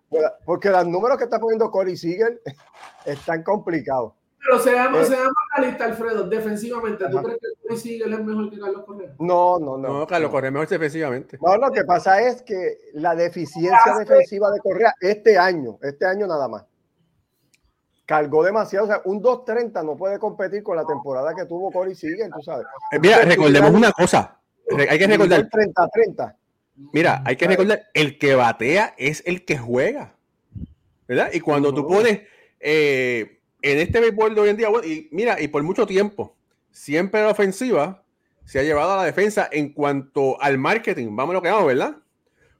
porque 0.44 0.70
los 0.70 0.87
números 0.87 1.18
que 1.18 1.25
está 1.25 1.40
poniendo 1.40 1.70
Corey 1.70 1.96
Siegel 1.96 2.40
están 3.05 3.42
complicados. 3.42 4.12
Pero 4.38 4.61
se 4.61 4.72
llama, 4.72 5.03
eh, 5.03 5.09
la 5.57 5.66
lista, 5.66 5.85
Alfredo, 5.87 6.29
defensivamente. 6.29 7.09
¿Tú 7.09 7.22
crees 7.22 7.38
que 7.40 7.62
Corey 7.62 7.77
Siegel 7.79 8.12
es 8.12 8.25
mejor 8.25 8.51
que 8.51 8.59
Carlos 8.59 8.85
Correa? 8.85 9.14
No, 9.18 9.59
no, 9.59 9.77
no. 9.77 10.01
No, 10.01 10.07
Carlos 10.07 10.31
Correa 10.31 10.49
es 10.49 10.53
mejor 10.53 10.68
defensivamente. 10.68 11.38
No, 11.40 11.57
lo 11.57 11.70
que 11.72 11.85
pasa 11.85 12.20
es 12.20 12.42
que 12.42 12.79
la 12.94 13.14
deficiencia 13.14 13.94
defensiva 13.99 14.51
de 14.51 14.61
Correa 14.61 14.94
este 15.01 15.37
año, 15.37 15.79
este 15.83 16.07
año 16.07 16.27
nada 16.27 16.46
más, 16.49 16.64
cargó 18.05 18.44
demasiado. 18.44 18.85
O 18.85 18.88
sea, 18.88 19.03
un 19.05 19.20
2.30 19.20 19.85
no 19.85 19.96
puede 19.96 20.18
competir 20.18 20.62
con 20.62 20.77
la 20.77 20.87
temporada 20.87 21.35
que 21.35 21.44
tuvo 21.46 21.72
Corey 21.72 21.94
Siegel, 21.94 22.31
tú 22.31 22.42
sabes. 22.42 22.66
Eh, 22.92 23.01
mira, 23.01 23.22
recordemos 23.22 23.72
una 23.72 23.90
cosa. 23.90 24.38
Hay 24.88 24.99
que 24.99 25.07
recordar. 25.07 25.49
30-30. 25.49 26.37
Mira, 26.92 27.22
hay 27.25 27.37
que 27.37 27.49
recordar, 27.49 27.83
el 27.94 28.18
que 28.18 28.35
batea 28.35 28.94
es 28.96 29.22
el 29.27 29.44
que 29.44 29.59
juega. 29.59 30.14
¿Verdad? 31.09 31.31
Y 31.33 31.40
cuando 31.40 31.75
tú 31.75 31.87
pones... 31.87 32.20
Eh, 32.61 33.36
en 33.72 33.79
este 33.79 34.00
béisbol 34.00 34.35
de 34.35 34.40
hoy 34.40 34.48
en 34.50 34.57
día, 34.57 34.68
y 34.85 35.09
mira, 35.11 35.40
y 35.40 35.48
por 35.48 35.62
mucho 35.62 35.87
tiempo, 35.87 36.37
siempre 36.70 37.22
la 37.22 37.31
ofensiva 37.31 38.05
se 38.44 38.61
ha 38.61 38.62
llevado 38.62 38.92
a 38.92 38.96
la 38.98 39.05
defensa 39.05 39.48
en 39.50 39.72
cuanto 39.72 40.40
al 40.40 40.57
marketing. 40.57 41.16
Vamos 41.16 41.33
a 41.33 41.35
lo 41.35 41.42
que 41.42 41.50
vamos, 41.50 41.66
¿verdad? 41.66 41.96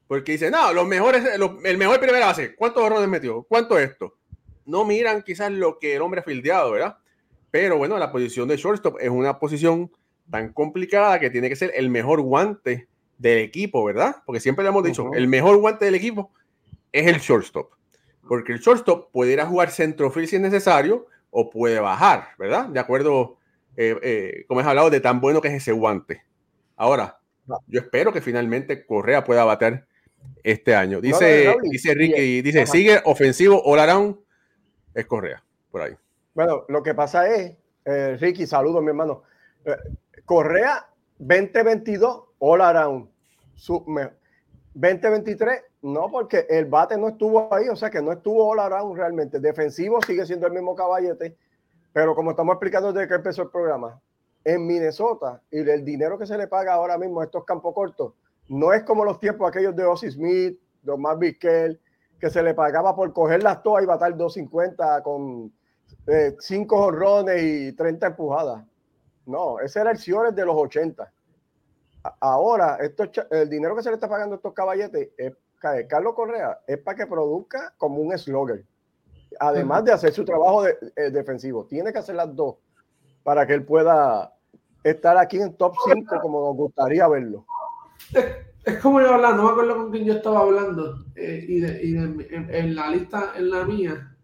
Porque 0.07 0.33
dice, 0.33 0.51
no, 0.51 0.73
los 0.73 0.85
mejores, 0.85 1.23
el 1.63 1.77
mejor 1.77 1.99
primera 1.99 2.25
base, 2.25 2.55
¿cuántos 2.55 2.83
errores 2.85 3.07
metió? 3.07 3.43
¿Cuánto 3.43 3.79
esto? 3.79 4.17
No 4.65 4.83
miran 4.83 5.21
quizás 5.21 5.51
lo 5.51 5.79
que 5.79 5.95
el 5.95 6.01
hombre 6.01 6.19
ha 6.19 6.23
fildeado, 6.23 6.71
¿verdad? 6.71 6.97
Pero 7.51 7.77
bueno, 7.77 7.97
la 7.97 8.11
posición 8.11 8.47
de 8.49 8.57
shortstop 8.57 8.97
es 8.99 9.09
una 9.09 9.39
posición 9.39 9.91
tan 10.29 10.51
complicada 10.51 11.19
que 11.19 11.29
tiene 11.29 11.47
que 11.47 11.55
ser 11.55 11.71
el 11.75 11.89
mejor 11.89 12.21
guante 12.21 12.87
del 13.17 13.37
equipo, 13.39 13.83
¿verdad? 13.85 14.17
Porque 14.25 14.41
siempre 14.41 14.63
le 14.63 14.69
hemos 14.69 14.83
dicho, 14.83 15.13
el 15.13 15.27
mejor 15.29 15.57
guante 15.57 15.85
del 15.85 15.95
equipo 15.95 16.31
es 16.91 17.07
el 17.07 17.19
shortstop. 17.19 17.71
Porque 18.27 18.53
el 18.53 18.59
shortstop 18.59 19.11
puede 19.11 19.33
ir 19.33 19.41
a 19.41 19.45
jugar 19.45 19.71
centrofield 19.71 20.27
si 20.27 20.35
es 20.35 20.41
necesario 20.41 21.07
o 21.29 21.49
puede 21.49 21.79
bajar, 21.79 22.29
¿verdad? 22.37 22.67
De 22.67 22.79
acuerdo, 22.79 23.37
eh, 23.75 23.97
eh, 24.01 24.45
como 24.47 24.59
has 24.59 24.67
hablado, 24.67 24.89
de 24.89 24.99
tan 24.99 25.21
bueno 25.21 25.41
que 25.41 25.49
es 25.49 25.55
ese 25.55 25.71
guante. 25.71 26.23
Ahora, 26.75 27.19
yo 27.67 27.79
espero 27.79 28.11
que 28.11 28.21
finalmente 28.21 28.85
Correa 28.85 29.23
pueda 29.23 29.43
bater 29.43 29.85
este 30.43 30.75
año. 30.75 30.99
Dice, 30.99 31.55
dice 31.63 31.93
Ricky, 31.93 32.41
dice, 32.41 32.65
sigue 32.65 33.01
ofensivo 33.05 33.61
all 33.63 33.79
around, 33.79 34.17
es 34.93 35.05
Correa, 35.05 35.43
por 35.71 35.81
ahí. 35.81 35.95
Bueno, 36.33 36.65
lo 36.67 36.83
que 36.83 36.93
pasa 36.93 37.27
es, 37.33 37.55
eh, 37.85 38.17
Ricky, 38.19 38.45
saludos 38.45 38.81
mi 38.81 38.89
hermano. 38.89 39.23
Correa 40.25 40.87
2022 41.19 42.23
all 42.39 42.61
around. 42.61 43.09
2023 44.73 45.61
no, 45.81 46.09
porque 46.09 46.47
el 46.49 46.65
bate 46.65 46.97
no 46.97 47.09
estuvo 47.09 47.53
ahí, 47.53 47.69
o 47.69 47.75
sea 47.75 47.89
que 47.89 48.01
no 48.01 48.11
estuvo 48.11 48.47
all 48.49 48.59
around 48.59 48.97
realmente. 48.97 49.39
Defensivo 49.39 50.01
sigue 50.01 50.25
siendo 50.25 50.47
el 50.47 50.53
mismo 50.53 50.75
caballete, 50.75 51.37
pero 51.93 52.15
como 52.15 52.31
estamos 52.31 52.53
explicando 52.53 52.91
desde 52.91 53.07
que 53.07 53.15
empezó 53.15 53.43
el 53.43 53.49
programa, 53.49 53.99
en 54.43 54.65
Minnesota 54.65 55.41
y 55.51 55.59
el 55.59 55.83
dinero 55.83 56.17
que 56.17 56.25
se 56.25 56.37
le 56.37 56.47
paga 56.47 56.73
ahora 56.73 56.97
mismo 56.97 57.21
a 57.21 57.25
estos 57.25 57.43
campos 57.43 57.73
cortos, 57.73 58.13
no 58.47 58.73
es 58.73 58.83
como 58.83 59.03
los 59.03 59.19
tiempos 59.19 59.47
aquellos 59.47 59.75
de 59.75 59.83
Ozzy 59.83 60.11
Smith, 60.11 60.59
de 60.81 60.91
Omar 60.91 61.17
Vizquel, 61.19 61.79
que 62.19 62.29
se 62.29 62.41
le 62.41 62.53
pagaba 62.53 62.95
por 62.95 63.11
coger 63.13 63.43
las 63.43 63.61
toas 63.61 63.83
y 63.83 63.85
batar 63.85 64.15
250 64.15 65.03
con 65.03 65.53
5 66.39 66.75
eh, 66.75 66.79
horrones 66.79 67.43
y 67.43 67.73
30 67.73 68.07
empujadas. 68.07 68.63
No, 69.25 69.59
ese 69.59 69.81
era 69.81 69.91
el 69.91 69.97
Ciores 69.97 70.33
de 70.33 70.45
los 70.45 70.55
80. 70.55 71.11
Ahora, 72.21 72.77
el 73.31 73.49
dinero 73.49 73.75
que 73.75 73.83
se 73.83 73.89
le 73.89 73.95
está 73.95 74.07
pagando 74.07 74.35
a 74.35 74.37
estos 74.37 74.53
caballetes 74.53 75.09
es 75.17 75.33
Carlos 75.59 76.13
Correa 76.13 76.59
es 76.67 76.77
para 76.77 76.97
que 76.97 77.07
produzca 77.07 77.73
como 77.77 78.01
un 78.01 78.17
slogger. 78.17 78.63
Además 79.39 79.83
de 79.83 79.91
hacer 79.91 80.13
su 80.13 80.23
trabajo 80.23 80.63
de, 80.63 80.77
eh, 80.95 81.09
defensivo, 81.11 81.65
tiene 81.65 81.91
que 81.91 81.99
hacer 81.99 82.15
las 82.15 82.33
dos 82.35 82.55
para 83.23 83.45
que 83.45 83.53
él 83.53 83.65
pueda 83.65 84.33
estar 84.83 85.17
aquí 85.17 85.37
en 85.37 85.53
top 85.55 85.75
5 85.85 86.19
como 86.21 86.47
nos 86.47 86.55
gustaría 86.55 87.07
verlo. 87.07 87.45
Es, 88.63 88.79
como 88.79 89.01
yo 89.01 89.13
hablando, 89.13 89.43
no 89.43 89.43
me 89.45 89.51
acuerdo 89.51 89.75
con 89.75 89.91
quién 89.91 90.05
yo 90.05 90.13
estaba 90.13 90.41
hablando, 90.41 91.05
eh, 91.15 91.45
y, 91.47 91.95
en, 91.95 92.75
la 92.75 92.89
lista, 92.89 93.33
en 93.35 93.49
la 93.49 93.65
mía, 93.65 94.17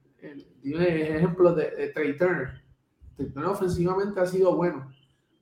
tiene 0.62 1.17
ejemplos 1.17 1.56
de, 1.56 1.72
de 1.72 1.88
Trey 1.89 2.17
Turner. 2.17 2.50
ofensivamente 3.46 4.19
ha 4.19 4.26
sido 4.26 4.56
bueno. 4.56 4.91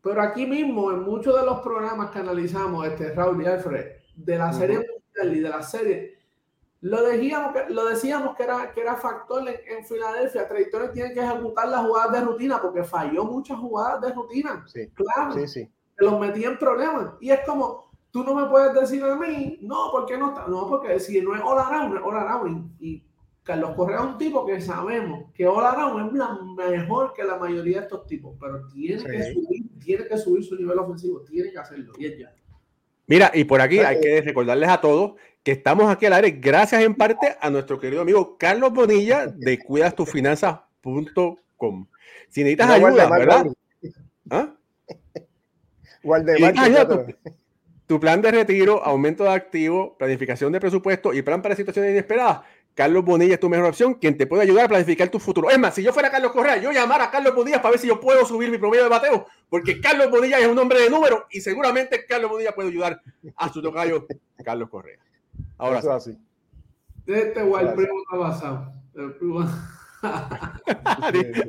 Pero 0.04 0.21
aquí 0.21 0.47
mismo, 0.47 0.91
en 0.91 1.04
muchos 1.04 1.39
de 1.39 1.45
los 1.45 1.62
programas 1.62 2.10
que 2.12 2.19
analizamos, 2.19 2.88
este 2.88 3.13
Raúl 3.13 3.41
y 3.43 3.45
Alfred, 3.45 3.86
de 4.15 4.38
la 4.38 4.51
serie 4.54 4.86
y 5.23 5.39
de 5.39 5.49
la 5.49 5.62
serie, 5.62 6.17
lo 6.81 7.03
decíamos 7.03 7.53
que, 7.53 7.73
lo 7.73 7.86
decíamos 7.86 8.36
que 8.36 8.43
era, 8.43 8.71
que 8.71 8.81
era 8.81 8.95
factor 8.95 9.47
en, 9.47 9.86
Filadelfia. 9.86 10.47
Trayectoria 10.47 10.91
tiene 10.91 11.13
que 11.13 11.19
ejecutar 11.19 11.67
las 11.67 11.86
jugadas 11.86 12.12
de 12.13 12.21
rutina 12.21 12.60
porque 12.60 12.84
falló 12.84 13.23
muchas 13.23 13.60
jugadas 13.60 14.01
de 14.01 14.13
rutina. 14.13 14.63
Sí, 14.67 14.88
claro. 14.89 15.34
Sí, 15.34 15.47
sí. 15.47 15.69
Que 15.97 16.05
los 16.05 16.19
metía 16.19 16.47
en 16.47 16.57
problemas. 16.57 17.13
Y 17.19 17.29
es 17.29 17.41
como, 17.45 17.91
tú 18.10 18.23
no 18.23 18.34
me 18.34 18.49
puedes 18.49 18.73
decir 18.73 19.03
a 19.03 19.15
mí, 19.15 19.60
no, 19.62 19.91
¿por 19.91 20.07
qué 20.07 20.17
no 20.17 20.29
está? 20.29 20.47
No, 20.47 20.67
porque 20.67 20.99
si 20.99 21.21
no 21.21 21.36
es 21.36 21.41
All 21.43 21.60
Around, 21.60 21.97
es 21.97 22.01
All 22.03 22.17
Around. 22.17 22.75
Y, 22.79 23.03
Carlos 23.43 23.75
Correa 23.75 23.97
es 23.97 24.05
un 24.05 24.17
tipo 24.19 24.45
que 24.45 24.62
sabemos 24.62 25.31
que 25.34 25.47
All 25.47 25.65
Around 25.65 26.07
es 26.07 26.13
la 26.13 26.39
mejor 26.69 27.12
que 27.13 27.23
la 27.23 27.38
mayoría 27.38 27.77
de 27.77 27.84
estos 27.84 28.05
tipos, 28.05 28.36
pero 28.39 28.67
tiene, 28.67 29.03
que 29.03 29.34
subir, 29.34 29.79
tiene 29.79 30.07
que 30.07 30.17
subir 30.17 30.43
su 30.43 30.55
nivel 30.55 30.77
ofensivo, 30.77 31.21
tiene 31.21 31.51
que 31.51 31.57
hacerlo. 31.57 31.91
Y 31.97 32.05
es 32.05 32.19
ya. 32.19 32.34
Mira, 33.12 33.30
y 33.34 33.43
por 33.43 33.60
aquí 33.60 33.80
hay 33.80 34.00
que 34.00 34.21
recordarles 34.21 34.69
a 34.69 34.80
todos 34.80 35.15
que 35.43 35.52
estamos 35.52 35.91
aquí 35.91 36.06
al 36.06 36.13
aire 36.13 36.32
gracias 36.32 36.82
en 36.82 36.95
parte 36.95 37.36
a 37.41 37.50
nuestro 37.50 37.78
querido 37.78 38.04
amigo 38.04 38.38
Carlos 38.38 38.71
Bonilla 38.71 39.28
de 39.28 39.60
cuidastufinanzas.com. 39.60 41.88
Si 42.30 42.41
necesitas 42.41 42.69
ayuda, 42.69 43.10
¿verdad? 43.10 43.47
¿Ah? 44.30 44.54
tu, 47.86 48.00
plan 48.00 48.21
de 48.21 48.32
retiro, 48.32 48.82
aumento 48.82 49.26
de 49.26 49.32
activo, 49.32 49.97
planificación 49.97 50.54
de 50.54 50.62
presupuesto 50.62 51.13
y 51.13 51.21
plan 51.21 51.41
para 51.41 51.58
situaciones 51.58 51.91
inesperadas, 51.91 52.43
Carlos 52.73 53.03
Bonilla 53.03 53.34
es 53.34 53.39
tu 53.39 53.49
mejor 53.49 53.67
opción, 53.67 53.95
quien 53.95 54.17
te 54.17 54.25
puede 54.25 54.43
ayudar 54.43 54.65
a 54.65 54.69
planificar 54.69 55.10
tu 55.10 55.19
futuro. 55.19 55.49
Es 55.49 55.60
más, 55.60 55.75
si 55.75 55.84
yo 55.84 55.91
fuera 55.91 56.10
Carlos 56.10 56.31
Correa, 56.31 56.57
yo 56.57 56.71
llamara 56.71 57.05
a 57.05 57.12
Carlos 57.12 57.36
Bonilla 57.36 57.62
para 57.62 57.71
ver 57.71 57.79
si 57.79 57.88
yo 57.88 57.99
puedo 57.99 58.25
subir 58.25 58.49
mi 58.49 58.57
promedio 58.57 58.84
de 58.84 58.89
bateo, 58.89 59.27
porque 59.49 59.81
Carlos 59.81 60.10
Bonilla 60.10 60.39
es 60.39 60.47
un 60.47 60.57
hombre 60.57 60.81
de 60.81 60.89
número 60.89 61.27
y 61.31 61.41
seguramente 61.41 62.05
Carlos 62.05 62.31
Bonilla 62.31 62.53
puede 62.53 62.69
ayudar 62.69 63.01
a 63.36 63.51
su 63.51 63.62
tocayo 63.62 64.07
Carlos 64.43 64.69
Correa. 64.69 64.99
Ahora 65.57 65.99
sí. 65.99 66.17
Este 67.05 67.41
el 67.41 67.73
primo 67.73 68.01
está 68.03 68.17
basado. 68.17 68.73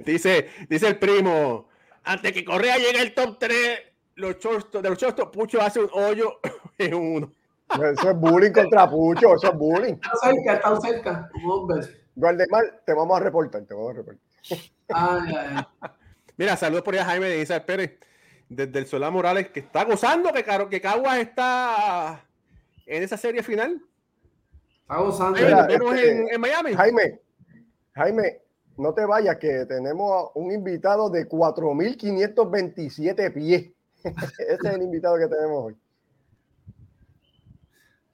dice, 0.04 0.48
dice 0.68 0.88
el 0.88 0.98
primo, 0.98 1.68
antes 2.04 2.32
que 2.32 2.44
Correa 2.44 2.76
llegue 2.76 3.00
al 3.00 3.14
top 3.14 3.38
3 3.38 3.80
los 4.16 4.36
de 4.72 4.88
los 4.88 4.98
chostos, 4.98 5.28
Pucho 5.32 5.60
hace 5.60 5.80
un 5.80 5.90
hoyo 5.92 6.40
en 6.78 6.94
uno. 6.94 7.32
Eso 7.74 8.10
es 8.10 8.16
bullying 8.16 8.52
contra 8.52 8.88
Pucho, 8.88 9.34
eso 9.34 9.52
es 9.52 9.58
bullying. 9.58 9.94
Está 9.94 10.12
cerca, 10.22 10.54
está 10.54 10.80
cerca. 10.80 11.28
Guardemar, 12.14 12.82
te 12.84 12.92
vamos 12.92 13.18
a 13.18 13.24
reportar, 13.24 13.64
te 13.64 13.74
vamos 13.74 13.90
a 13.90 13.94
reportar. 13.94 14.22
Ay, 14.88 15.34
ay. 15.34 15.64
Mira, 16.36 16.56
saludos 16.56 16.82
por 16.82 16.94
ahí 16.94 17.00
a 17.00 17.04
Jaime 17.04 17.28
de 17.28 17.40
Isabel 17.40 17.64
Pérez, 17.64 17.98
desde 18.48 18.78
el 18.78 18.86
Solá 18.86 19.10
Morales, 19.10 19.50
que 19.50 19.60
está 19.60 19.84
gozando 19.84 20.32
que, 20.32 20.44
que 20.70 20.80
Caguas 20.80 21.18
está 21.18 22.24
en 22.86 23.02
esa 23.02 23.16
serie 23.16 23.42
final. 23.42 23.82
Está 24.82 24.98
gozando. 24.98 25.38
Este, 25.38 26.34
en, 26.34 26.40
Miami. 26.40 26.74
Jaime, 26.74 27.20
Jaime, 27.92 28.40
no 28.76 28.94
te 28.94 29.04
vayas, 29.04 29.36
que 29.36 29.66
tenemos 29.66 30.30
un 30.34 30.52
invitado 30.52 31.10
de 31.10 31.28
4.527 31.28 33.32
pies. 33.32 33.70
Ese 34.04 34.52
es 34.52 34.64
el 34.64 34.82
invitado 34.82 35.18
que 35.18 35.28
tenemos 35.28 35.66
hoy. 35.66 35.76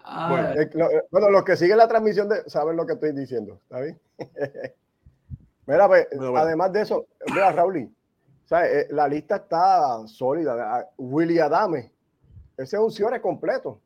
Eh, 0.09 0.71
bueno, 1.11 1.31
los 1.31 1.45
que 1.45 1.57
siguen 1.57 1.77
la 1.77 1.89
transmisión 1.89 2.29
de, 2.29 2.49
saben 2.49 2.77
lo 2.77 2.87
que 2.87 2.95
estoy 2.95 3.13
diciendo, 3.13 3.61
¿está 3.65 3.81
bien? 3.81 4.01
Mira, 5.67 5.87
pues, 5.87 6.09
además 6.35 6.73
de 6.73 6.81
eso, 6.81 7.07
mira, 7.27 7.53
Raúl, 7.53 7.77
eh, 7.77 8.87
la 8.89 9.07
lista 9.07 9.37
está 9.37 10.07
sólida. 10.07 10.89
Willy 10.97 11.41
Adame, 11.41 11.93
ese 12.57 12.77
es 12.77 12.83
un 12.83 12.91
cierre 12.91 13.21
completo. 13.21 13.79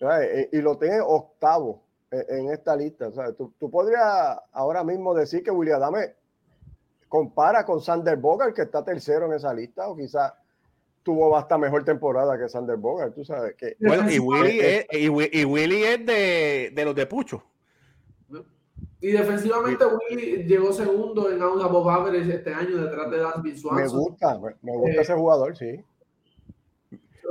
Eh, 0.00 0.50
y 0.52 0.58
lo 0.58 0.78
tiene 0.78 1.00
octavo 1.00 1.82
en 2.12 2.52
esta 2.52 2.76
lista. 2.76 3.10
Tú, 3.36 3.52
tú, 3.58 3.68
podrías 3.68 4.38
ahora 4.52 4.84
mismo 4.84 5.12
decir 5.14 5.42
que 5.42 5.50
Willy 5.50 5.72
Adame 5.72 6.14
compara 7.08 7.66
con 7.66 7.80
Sander 7.80 8.16
Bogart, 8.16 8.54
que 8.54 8.62
está 8.62 8.84
tercero 8.84 9.26
en 9.26 9.32
esa 9.32 9.52
lista, 9.52 9.88
o 9.88 9.96
quizás 9.96 10.32
tuvo 11.08 11.30
bastante 11.30 11.64
mejor 11.64 11.86
temporada 11.86 12.38
que 12.38 12.50
Sander 12.50 12.76
Bogart, 12.76 13.14
tú 13.14 13.24
sabes 13.24 13.54
que. 13.54 13.78
Bueno, 13.80 14.10
y 14.10 14.18
Willy 14.18 14.60
es, 14.60 14.86
y, 14.92 15.08
Willy 15.08 15.82
es 15.82 16.04
de, 16.04 16.70
de, 16.74 16.84
los 16.84 16.94
de 16.94 17.06
Pucho. 17.06 17.42
Y 19.00 19.12
defensivamente 19.12 19.86
Willy 19.86 20.44
llegó 20.44 20.70
segundo 20.70 21.30
en 21.30 21.42
un 21.42 21.60
Bob 21.72 21.88
Average 21.88 22.34
este 22.34 22.52
año 22.52 22.76
detrás 22.76 23.10
de 23.10 23.20
Dansby 23.20 23.56
Swanson. 23.56 23.98
Me 23.98 24.04
gusta, 24.04 24.38
me 24.60 24.76
gusta 24.76 25.00
ese 25.00 25.14
jugador, 25.14 25.56
sí. 25.56 25.82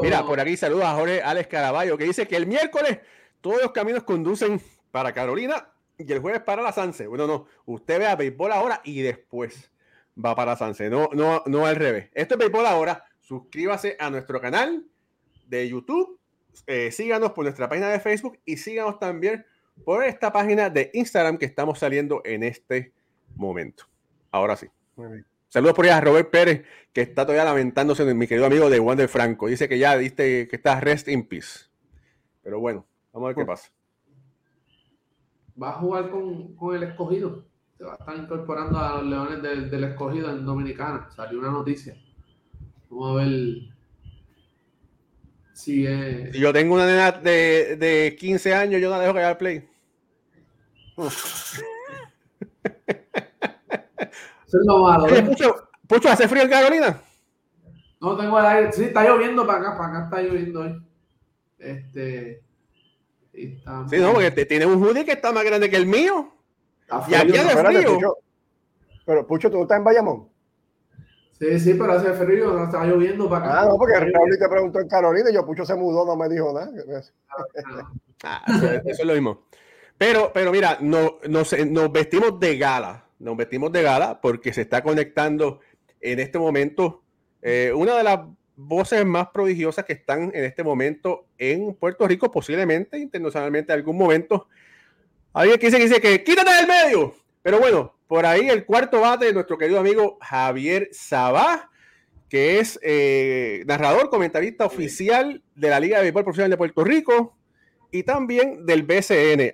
Mira, 0.01 0.25
por 0.25 0.39
aquí 0.39 0.57
saluda 0.57 0.91
a 0.91 0.95
Jorge 0.95 1.21
Alex 1.21 1.47
Caraballo 1.47 1.99
que 1.99 2.05
dice 2.05 2.27
que 2.27 2.35
el 2.35 2.47
miércoles 2.47 2.97
todos 3.41 3.61
los 3.61 3.73
caminos 3.73 4.01
conducen 4.01 4.59
para 4.89 5.13
Carolina 5.13 5.69
y 5.99 6.11
el 6.11 6.19
jueves 6.19 6.41
para 6.41 6.63
la 6.63 6.71
Sanse. 6.71 7.05
Bueno, 7.05 7.27
no, 7.27 7.45
usted 7.67 7.99
vea 7.99 8.15
béisbol 8.15 8.51
ahora 8.53 8.81
y 8.83 9.03
después 9.03 9.69
va 10.17 10.33
para 10.33 10.55
Sanse, 10.55 10.89
no, 10.89 11.09
no, 11.13 11.43
no 11.45 11.67
al 11.67 11.75
revés. 11.75 12.09
Esto 12.15 12.33
es 12.33 12.39
béisbol 12.39 12.65
ahora 12.65 13.03
suscríbase 13.27 13.97
a 13.99 14.09
nuestro 14.09 14.39
canal 14.39 14.85
de 15.47 15.67
YouTube, 15.67 16.17
eh, 16.65 16.91
síganos 16.91 17.31
por 17.33 17.43
nuestra 17.43 17.67
página 17.67 17.89
de 17.89 17.99
Facebook 17.99 18.39
y 18.45 18.55
síganos 18.55 18.99
también 18.99 19.45
por 19.83 20.03
esta 20.05 20.31
página 20.31 20.69
de 20.69 20.91
Instagram 20.93 21.37
que 21.37 21.45
estamos 21.45 21.77
saliendo 21.77 22.21
en 22.23 22.43
este 22.43 22.93
momento. 23.35 23.83
Ahora 24.31 24.55
sí. 24.55 24.67
Saludos 25.49 25.75
por 25.75 25.85
ahí 25.85 25.91
a 25.91 25.99
Robert 25.99 26.29
Pérez, 26.29 26.65
que 26.93 27.01
está 27.01 27.25
todavía 27.25 27.43
lamentándose 27.43 28.05
de 28.05 28.13
mi 28.13 28.27
querido 28.27 28.45
amigo 28.45 28.69
de 28.69 28.79
Wander 28.79 29.09
Franco. 29.09 29.47
Dice 29.47 29.67
que 29.67 29.77
ya 29.77 29.97
diste 29.97 30.47
que 30.47 30.55
está 30.55 30.79
rest 30.79 31.09
in 31.09 31.27
peace. 31.27 31.67
Pero 32.43 32.61
bueno, 32.61 32.85
vamos 33.11 33.27
a 33.27 33.29
ver 33.29 33.35
qué 33.35 33.45
pasa. 33.45 33.69
Va 35.61 35.71
a 35.71 35.73
jugar 35.73 36.09
con, 36.09 36.55
el 36.75 36.83
escogido. 36.83 37.45
Se 37.77 37.83
va 37.83 37.93
a 37.93 37.97
estar 37.97 38.15
incorporando 38.15 38.79
a 38.79 39.01
los 39.01 39.05
leones 39.05 39.41
del, 39.41 39.69
del 39.69 39.83
escogido 39.83 40.29
en 40.29 40.45
Dominicana. 40.45 41.09
Salió 41.11 41.39
una 41.39 41.51
noticia. 41.51 41.95
Vamos 42.89 43.11
a 43.11 43.23
ver 43.25 43.29
Sí. 45.53 45.85
Si 46.31 46.39
yo 46.39 46.53
tengo 46.53 46.75
una 46.75 46.85
nena 46.85 47.11
de, 47.11 47.75
de 47.77 48.15
15 48.17 48.53
años, 48.53 48.79
yo 48.79 48.89
no 48.89 48.97
la 48.97 49.01
dejo 49.03 49.17
haga 49.17 49.37
play. 49.37 49.67
Eso 54.47 54.59
es 54.59 54.65
lo 54.65 54.79
malo. 54.83 55.07
¿eh? 55.07 55.23
Pucho, 55.23 55.69
Pucho, 55.87 56.09
¿hace 56.09 56.27
frío 56.27 56.43
en 56.43 56.49
Carolina? 56.49 57.01
No 57.99 58.15
tengo 58.15 58.39
el 58.39 58.45
aire. 58.45 58.71
Sí, 58.71 58.83
está 58.85 59.03
lloviendo 59.03 59.45
para 59.47 59.59
acá, 59.59 59.77
para 59.77 59.89
acá 59.89 60.03
está 60.05 60.21
lloviendo 60.21 60.61
hoy. 60.61 60.81
Este. 61.57 62.43
estamos- 63.33 63.89
Sí, 63.89 63.97
no, 63.97 64.13
porque 64.13 64.31
te- 64.31 64.45
tiene 64.45 64.65
un 64.67 64.81
hoodie 64.81 65.05
que 65.05 65.13
está 65.13 65.31
más 65.31 65.43
grande 65.43 65.69
que 65.69 65.75
el 65.75 65.87
mío. 65.87 66.33
Está 66.81 67.03
y 67.09 67.13
aquí 67.15 67.31
hace 67.37 67.49
Espérate, 67.49 67.77
frío. 67.79 67.93
Pucho. 67.95 68.13
Pero 69.05 69.25
Pucho, 69.27 69.49
¿tú 69.51 69.61
estás 69.63 69.79
en 69.79 69.83
Bayamón? 69.83 70.29
Sí, 71.39 71.59
sí, 71.59 71.73
pero 71.75 71.93
hace 71.93 72.13
frío, 72.13 72.51
no 72.53 72.65
está 72.65 72.83
lloviendo 72.83 73.29
para 73.29 73.45
acá. 73.45 73.61
Ah, 73.61 73.65
no, 73.65 73.77
porque 73.77 73.99
Raúl 73.99 74.37
te 74.39 74.49
preguntó 74.49 74.79
en 74.79 74.87
Carolina 74.87 75.29
y 75.29 75.33
yo, 75.33 75.45
Pucho 75.45 75.65
se 75.65 75.75
mudó, 75.75 76.05
no 76.05 76.15
me 76.15 76.27
dijo 76.29 76.51
nada. 76.51 76.71
Ah, 78.23 78.43
eso, 78.47 78.71
eso 78.71 79.01
es 79.01 79.05
lo 79.05 79.13
mismo. 79.13 79.45
Pero, 79.97 80.31
pero 80.33 80.51
mira, 80.51 80.77
no, 80.81 81.19
nos, 81.27 81.57
nos 81.67 81.91
vestimos 81.91 82.39
de 82.39 82.57
gala. 82.57 83.05
Nos 83.19 83.37
vestimos 83.37 83.71
de 83.71 83.83
gala 83.83 84.19
porque 84.21 84.53
se 84.53 84.61
está 84.61 84.83
conectando 84.83 85.59
en 86.01 86.19
este 86.19 86.37
momento 86.37 87.03
eh, 87.41 87.71
una 87.75 87.97
de 87.97 88.03
las 88.03 88.19
voces 88.55 89.05
más 89.05 89.27
prodigiosas 89.27 89.85
que 89.85 89.93
están 89.93 90.31
en 90.33 90.43
este 90.43 90.63
momento 90.63 91.27
en 91.37 91.73
Puerto 91.75 92.07
Rico, 92.07 92.31
posiblemente 92.31 92.97
internacionalmente 92.97 93.71
en 93.71 93.79
algún 93.79 93.97
momento. 93.97 94.47
Alguien 95.33 95.59
que 95.59 95.67
dice, 95.67 95.77
que 95.77 95.83
dice 95.83 96.01
que 96.01 96.23
quítate 96.23 96.51
del 96.51 96.67
medio. 96.67 97.15
Pero 97.47 97.59
bueno, 97.59 97.93
por 98.09 98.25
ahí 98.25 98.49
el 98.49 98.65
cuarto 98.65 98.99
bate 98.99 99.27
de 99.27 99.33
nuestro 99.33 99.57
querido 99.57 99.79
amigo 99.79 100.17
Javier 100.19 100.89
Sabá, 100.91 101.69
que 102.27 102.59
es 102.59 102.77
eh, 102.83 103.63
narrador, 103.65 104.09
comentarista 104.09 104.65
oficial 104.65 105.41
de 105.55 105.69
la 105.69 105.79
Liga 105.79 105.95
de 105.95 106.03
Béisbol 106.03 106.25
Profesional 106.25 106.51
de 106.51 106.57
Puerto 106.57 106.83
Rico 106.83 107.37
y 107.89 108.03
también 108.03 108.65
del 108.65 108.83
BCN. 108.83 109.53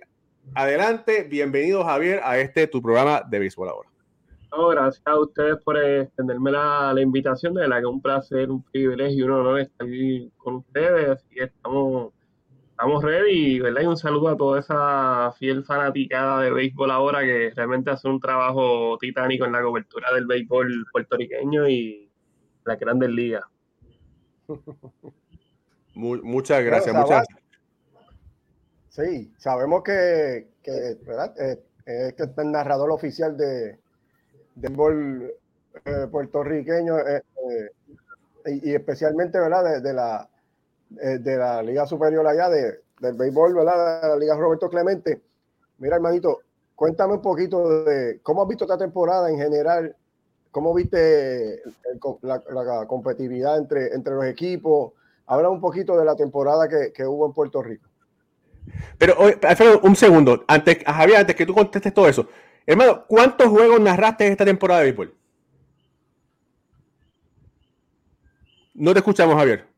Adelante, 0.55 1.27
bienvenido 1.29 1.83
Javier 1.83 2.21
a 2.23 2.39
este 2.39 2.65
tu 2.65 2.81
programa 2.81 3.21
de 3.29 3.37
béisbol 3.37 3.69
ahora. 3.69 3.89
No, 4.49 4.69
gracias 4.69 5.05
a 5.05 5.19
ustedes 5.19 5.57
por 5.63 5.77
extenderme 5.77 6.49
la, 6.49 6.93
la 6.95 7.01
invitación, 7.01 7.53
de 7.53 7.61
verdad 7.61 7.75
que 7.75 7.83
es 7.83 7.89
un 7.89 8.01
placer, 8.01 8.49
un 8.49 8.63
privilegio 8.63 9.19
y 9.19 9.21
un 9.21 9.31
honor 9.33 9.59
estar 9.59 9.85
aquí 9.85 10.31
con 10.37 10.55
ustedes, 10.55 11.23
que 11.29 11.43
estamos, 11.43 12.11
estamos 12.73 13.03
ready, 13.03 13.59
¿verdad? 13.59 13.81
Y 13.83 13.85
un 13.85 13.97
saludo 13.97 14.29
a 14.29 14.37
toda 14.37 14.59
esa 14.59 15.31
fiel 15.37 15.63
fanaticada 15.63 16.41
de 16.41 16.51
béisbol 16.51 16.89
ahora 16.89 17.21
que 17.21 17.51
realmente 17.55 17.91
hace 17.91 18.07
un 18.07 18.19
trabajo 18.19 18.97
titánico 18.99 19.45
en 19.45 19.51
la 19.51 19.61
cobertura 19.61 20.11
del 20.13 20.25
béisbol 20.25 20.85
puertorriqueño 20.91 21.67
y 21.69 22.11
las 22.65 22.79
grandes 22.79 23.09
ligas. 23.09 23.43
Mu- 25.95 26.23
muchas 26.23 26.63
gracias, 26.63 26.93
Bueno, 26.95 27.07
muchas 27.07 27.27
Sí, 28.89 29.31
sabemos 29.37 29.83
que, 29.83 30.47
que 30.63 30.97
¿verdad? 31.05 31.33
Eh, 31.39 31.59
es 31.85 32.13
que 32.13 32.23
es 32.23 32.29
el 32.37 32.51
narrador 32.51 32.91
oficial 32.91 33.37
de 33.37 33.77
béisbol 34.55 35.31
eh, 35.85 36.07
puertorriqueño 36.11 36.97
eh, 36.99 37.21
eh, 37.49 37.69
y, 38.47 38.71
y 38.71 38.75
especialmente 38.75 39.39
¿verdad? 39.39 39.63
De, 39.63 39.81
de 39.81 39.93
la 39.93 40.27
eh, 41.01 41.19
de 41.19 41.37
la 41.37 41.61
Liga 41.61 41.85
Superior 41.85 42.25
allá 42.27 42.49
de, 42.49 42.81
del 42.99 43.15
béisbol, 43.15 43.53
¿verdad? 43.53 44.01
De 44.01 44.07
la 44.09 44.15
Liga 44.15 44.35
Roberto 44.35 44.69
Clemente. 44.69 45.21
Mira, 45.77 45.95
hermanito, 45.95 46.39
cuéntame 46.75 47.13
un 47.13 47.21
poquito 47.21 47.83
de 47.83 48.19
cómo 48.21 48.43
has 48.43 48.47
visto 48.47 48.65
esta 48.65 48.77
temporada 48.77 49.29
en 49.29 49.37
general, 49.37 49.95
cómo 50.51 50.73
viste 50.73 51.61
la, 52.21 52.85
competitividad 52.87 53.57
entre, 53.57 53.93
entre 53.93 54.13
los 54.13 54.25
equipos. 54.25 54.93
Habla 55.25 55.49
un 55.49 55.61
poquito 55.61 55.97
de 55.97 56.05
la 56.05 56.15
temporada 56.15 56.67
que, 56.67 56.91
que 56.93 57.05
hubo 57.05 57.25
en 57.25 57.33
Puerto 57.33 57.61
Rico. 57.61 57.89
Pero, 58.97 59.15
un 59.81 59.95
segundo. 59.95 60.45
Antes, 60.47 60.79
a 60.85 60.93
Javier, 60.93 61.19
antes 61.19 61.35
que 61.35 61.45
tú 61.45 61.53
contestes 61.53 61.93
todo 61.93 62.07
eso. 62.07 62.27
Hermano, 62.65 63.05
¿cuántos 63.07 63.47
juegos 63.47 63.79
narraste 63.81 64.27
esta 64.27 64.45
temporada 64.45 64.81
de 64.81 64.85
béisbol? 64.85 65.15
No 68.75 68.93
te 68.93 68.99
escuchamos, 68.99 69.35
Javier. 69.35 69.72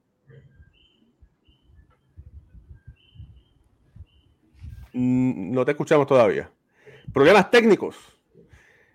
No 4.97 5.65
te 5.65 5.71
escuchamos 5.71 6.07
todavía. 6.07 6.49
Problemas 7.13 7.51
técnicos. 7.51 7.97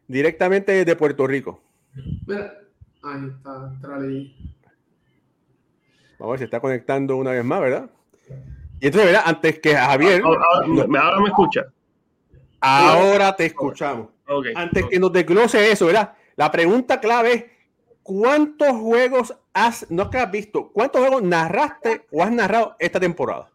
Directamente 0.09 0.73
desde 0.73 0.97
Puerto 0.97 1.27
Rico. 1.27 1.63
Mira, 2.27 2.53
ahí 3.03 3.27
está, 3.29 3.97
ahí. 3.97 4.37
Vamos 6.19 6.29
a 6.29 6.31
ver 6.33 6.39
si 6.39 6.45
está 6.45 6.61
conectando 6.61 7.17
una 7.17 7.33
vez 7.33 7.45
más, 7.45 7.61
¿verdad? 7.61 7.91
Y 8.81 8.87
entonces, 8.87 9.11
¿verdad? 9.13 9.23
Antes 9.27 9.59
que 9.61 9.75
Javier, 9.75 10.23
Ahora, 10.25 10.43
ahora- 10.55 10.87
me- 10.89 10.99
ahora 10.99 11.21
me 11.21 11.29
escucha. 11.29 11.67
ahora 12.61 13.37
te 13.37 13.47
escuchamos. 13.47 14.09
Ok. 14.27 14.47
antes 14.55 14.87
que 14.87 14.99
nos 15.01 15.13
desglose 15.13 15.73
eso, 15.73 15.87
¿verdad? 15.87 16.15
La 16.37 16.51
pregunta 16.53 17.01
clave 17.01 17.33
es, 17.35 17.45
¿cuántos 18.03 18.69
juegos 18.71 19.35
has, 19.53 19.91
no 19.91 20.09
que 20.09 20.19
has 20.19 20.31
visto, 20.31 20.71
cuántos 20.73 21.01
juegos 21.03 21.23
narraste 21.23 22.07
o 22.13 22.23
has 22.23 22.31
narrado 22.31 22.77
esta 22.79 23.01
temporada? 23.01 23.51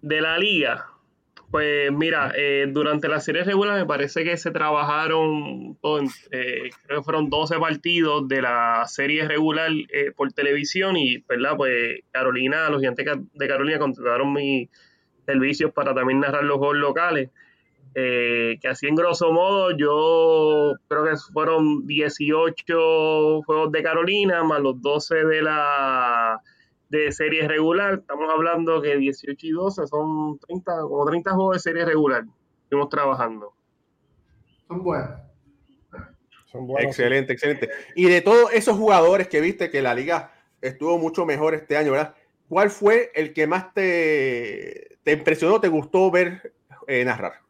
De 0.00 0.20
la 0.20 0.38
liga, 0.38 0.86
pues 1.54 1.92
mira, 1.92 2.32
eh, 2.36 2.66
durante 2.68 3.06
la 3.06 3.20
serie 3.20 3.44
regular 3.44 3.78
me 3.78 3.86
parece 3.86 4.24
que 4.24 4.36
se 4.36 4.50
trabajaron, 4.50 5.78
en- 5.84 6.08
eh, 6.32 6.70
creo 6.84 6.98
que 6.98 7.04
fueron 7.04 7.30
12 7.30 7.60
partidos 7.60 8.26
de 8.26 8.42
la 8.42 8.82
serie 8.88 9.28
regular 9.28 9.70
eh, 9.70 10.10
por 10.16 10.32
televisión 10.32 10.96
y, 10.96 11.18
¿verdad? 11.28 11.52
Pues 11.56 12.00
Carolina, 12.10 12.68
los 12.70 12.80
gigantes 12.80 13.06
de 13.34 13.46
Carolina 13.46 13.78
contrataron 13.78 14.32
mis 14.32 14.68
servicios 15.26 15.70
para 15.72 15.94
también 15.94 16.18
narrar 16.18 16.42
los 16.42 16.58
juegos 16.58 16.76
locales. 16.78 17.30
eh, 17.94 18.58
que 18.60 18.66
así 18.66 18.88
en 18.88 18.96
grosso 18.96 19.30
modo 19.30 19.70
yo 19.76 20.72
creo 20.88 21.04
que 21.04 21.16
fueron 21.32 21.86
18 21.86 23.42
juegos 23.42 23.70
de 23.70 23.82
Carolina 23.84 24.42
más 24.42 24.60
los 24.60 24.82
12 24.82 25.24
de 25.24 25.40
la 25.42 26.40
de 26.88 27.12
serie 27.12 27.48
regular, 27.48 28.00
estamos 28.00 28.30
hablando 28.30 28.80
que 28.82 28.96
18 28.96 29.46
y 29.46 29.50
12 29.50 29.86
son 29.86 30.38
30, 30.38 30.80
como 30.82 31.04
30 31.04 31.30
juegos 31.32 31.56
de 31.56 31.60
serie 31.60 31.84
regular. 31.84 32.24
Estuvimos 32.64 32.88
trabajando. 32.88 33.52
Son 34.68 34.82
buenos. 34.82 35.10
Son 36.46 36.66
buenos. 36.66 36.90
excelente, 36.90 37.32
excelente. 37.32 37.70
Y 37.94 38.04
de 38.04 38.20
todos 38.20 38.52
esos 38.52 38.76
jugadores 38.76 39.28
que 39.28 39.40
viste 39.40 39.70
que 39.70 39.82
la 39.82 39.94
liga 39.94 40.32
estuvo 40.60 40.98
mucho 40.98 41.26
mejor 41.26 41.54
este 41.54 41.76
año, 41.76 41.92
¿verdad? 41.92 42.14
¿Cuál 42.48 42.70
fue 42.70 43.10
el 43.14 43.32
que 43.32 43.46
más 43.46 43.72
te, 43.74 44.98
te 45.02 45.12
impresionó, 45.12 45.60
te 45.60 45.68
gustó 45.68 46.10
ver 46.10 46.54
eh, 46.86 47.04
narrar? 47.04 47.43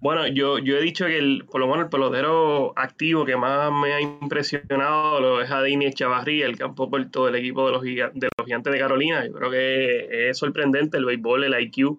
Bueno, 0.00 0.26
yo, 0.28 0.58
yo 0.58 0.78
he 0.78 0.80
dicho 0.80 1.04
que 1.04 1.18
el, 1.18 1.44
por 1.44 1.60
lo 1.60 1.66
menos 1.66 1.84
el 1.84 1.90
pelotero 1.90 2.72
activo 2.74 3.26
que 3.26 3.36
más 3.36 3.70
me 3.70 3.92
ha 3.92 4.00
impresionado 4.00 5.20
lo 5.20 5.42
es 5.42 5.50
Adini 5.50 5.84
Echavarría, 5.84 6.46
el 6.46 6.56
campo 6.56 6.88
puerto 6.88 7.26
del 7.26 7.34
equipo 7.34 7.66
de 7.66 7.72
los, 7.72 7.82
gigantes 7.82 8.72
de 8.72 8.78
Carolina. 8.78 9.26
Yo 9.26 9.32
creo 9.34 9.50
que 9.50 10.30
es 10.30 10.38
sorprendente 10.38 10.96
el 10.96 11.04
béisbol, 11.04 11.44
el 11.44 11.60
IQ 11.60 11.98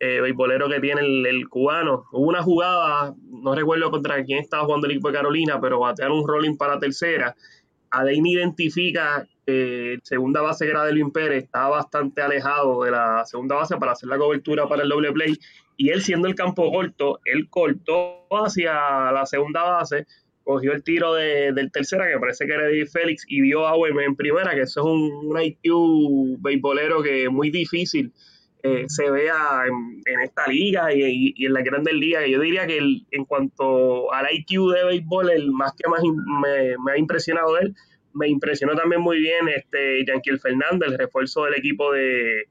eh, 0.00 0.22
beisbolero 0.22 0.70
que 0.70 0.80
tiene 0.80 1.02
el, 1.02 1.48
cubano. 1.50 2.06
Hubo 2.12 2.28
una 2.28 2.42
jugada, 2.42 3.14
no 3.28 3.54
recuerdo 3.54 3.90
contra 3.90 4.24
quién 4.24 4.38
estaba 4.38 4.64
jugando 4.64 4.86
el 4.86 4.92
equipo 4.92 5.08
de 5.08 5.14
Carolina, 5.14 5.60
pero 5.60 5.80
batear 5.80 6.12
un 6.12 6.26
rolling 6.26 6.56
para 6.56 6.78
tercera. 6.78 7.36
Adeini 7.90 8.32
identifica 8.32 9.28
que 9.46 9.92
el 9.92 10.00
segunda 10.02 10.40
base 10.40 10.64
que 10.64 10.70
era 10.70 10.84
Delvin 10.84 11.12
Pérez 11.12 11.44
estaba 11.44 11.76
bastante 11.76 12.22
alejado 12.22 12.84
de 12.84 12.90
la 12.90 13.26
segunda 13.26 13.56
base 13.56 13.76
para 13.76 13.92
hacer 13.92 14.08
la 14.08 14.16
cobertura 14.16 14.66
para 14.66 14.82
el 14.82 14.88
doble 14.88 15.12
play 15.12 15.38
y 15.76 15.90
él 15.90 16.02
siendo 16.02 16.28
el 16.28 16.34
campo 16.34 16.70
corto, 16.72 17.20
él 17.24 17.48
cortó 17.50 18.26
hacia 18.30 18.72
la 19.12 19.26
segunda 19.26 19.62
base, 19.62 20.06
cogió 20.42 20.72
el 20.72 20.82
tiro 20.82 21.14
de, 21.14 21.52
del 21.52 21.70
tercera, 21.72 22.06
que 22.08 22.18
parece 22.18 22.46
que 22.46 22.52
era 22.54 22.64
de 22.66 22.86
Félix, 22.86 23.24
y 23.28 23.40
dio 23.42 23.66
a 23.66 23.74
en, 23.88 23.98
en 24.00 24.16
primera, 24.16 24.54
que 24.54 24.62
eso 24.62 24.80
es 24.80 24.86
un, 24.86 25.26
un 25.26 25.40
IQ 25.42 26.38
beisbolero 26.40 27.02
que 27.02 27.24
es 27.24 27.30
muy 27.30 27.50
difícil 27.50 28.12
eh, 28.62 28.84
se 28.88 29.10
vea 29.10 29.64
en, 29.68 30.00
en 30.06 30.20
esta 30.20 30.46
liga 30.48 30.92
y, 30.94 31.02
y- 31.02 31.34
y 31.36 31.46
en 31.46 31.52
la 31.52 31.62
grandes 31.62 31.92
ligas. 31.94 32.24
Yo 32.28 32.40
diría 32.40 32.66
que 32.66 32.78
el- 32.78 33.06
en 33.10 33.24
cuanto 33.26 34.10
al 34.12 34.26
IQ 34.32 34.70
de 34.72 34.84
béisbol, 34.86 35.30
el 35.30 35.50
más 35.52 35.72
que 35.74 35.88
más 35.88 36.00
me, 36.02 36.74
me 36.82 36.92
ha 36.92 36.98
impresionado 36.98 37.54
de 37.54 37.62
él, 37.66 37.74
me 38.14 38.28
impresionó 38.28 38.74
también 38.74 39.02
muy 39.02 39.18
bien 39.18 39.48
este 39.54 40.04
Yanquiel 40.06 40.40
Fernández, 40.40 40.88
el 40.92 40.98
refuerzo 40.98 41.44
del 41.44 41.54
equipo 41.56 41.92
de, 41.92 42.44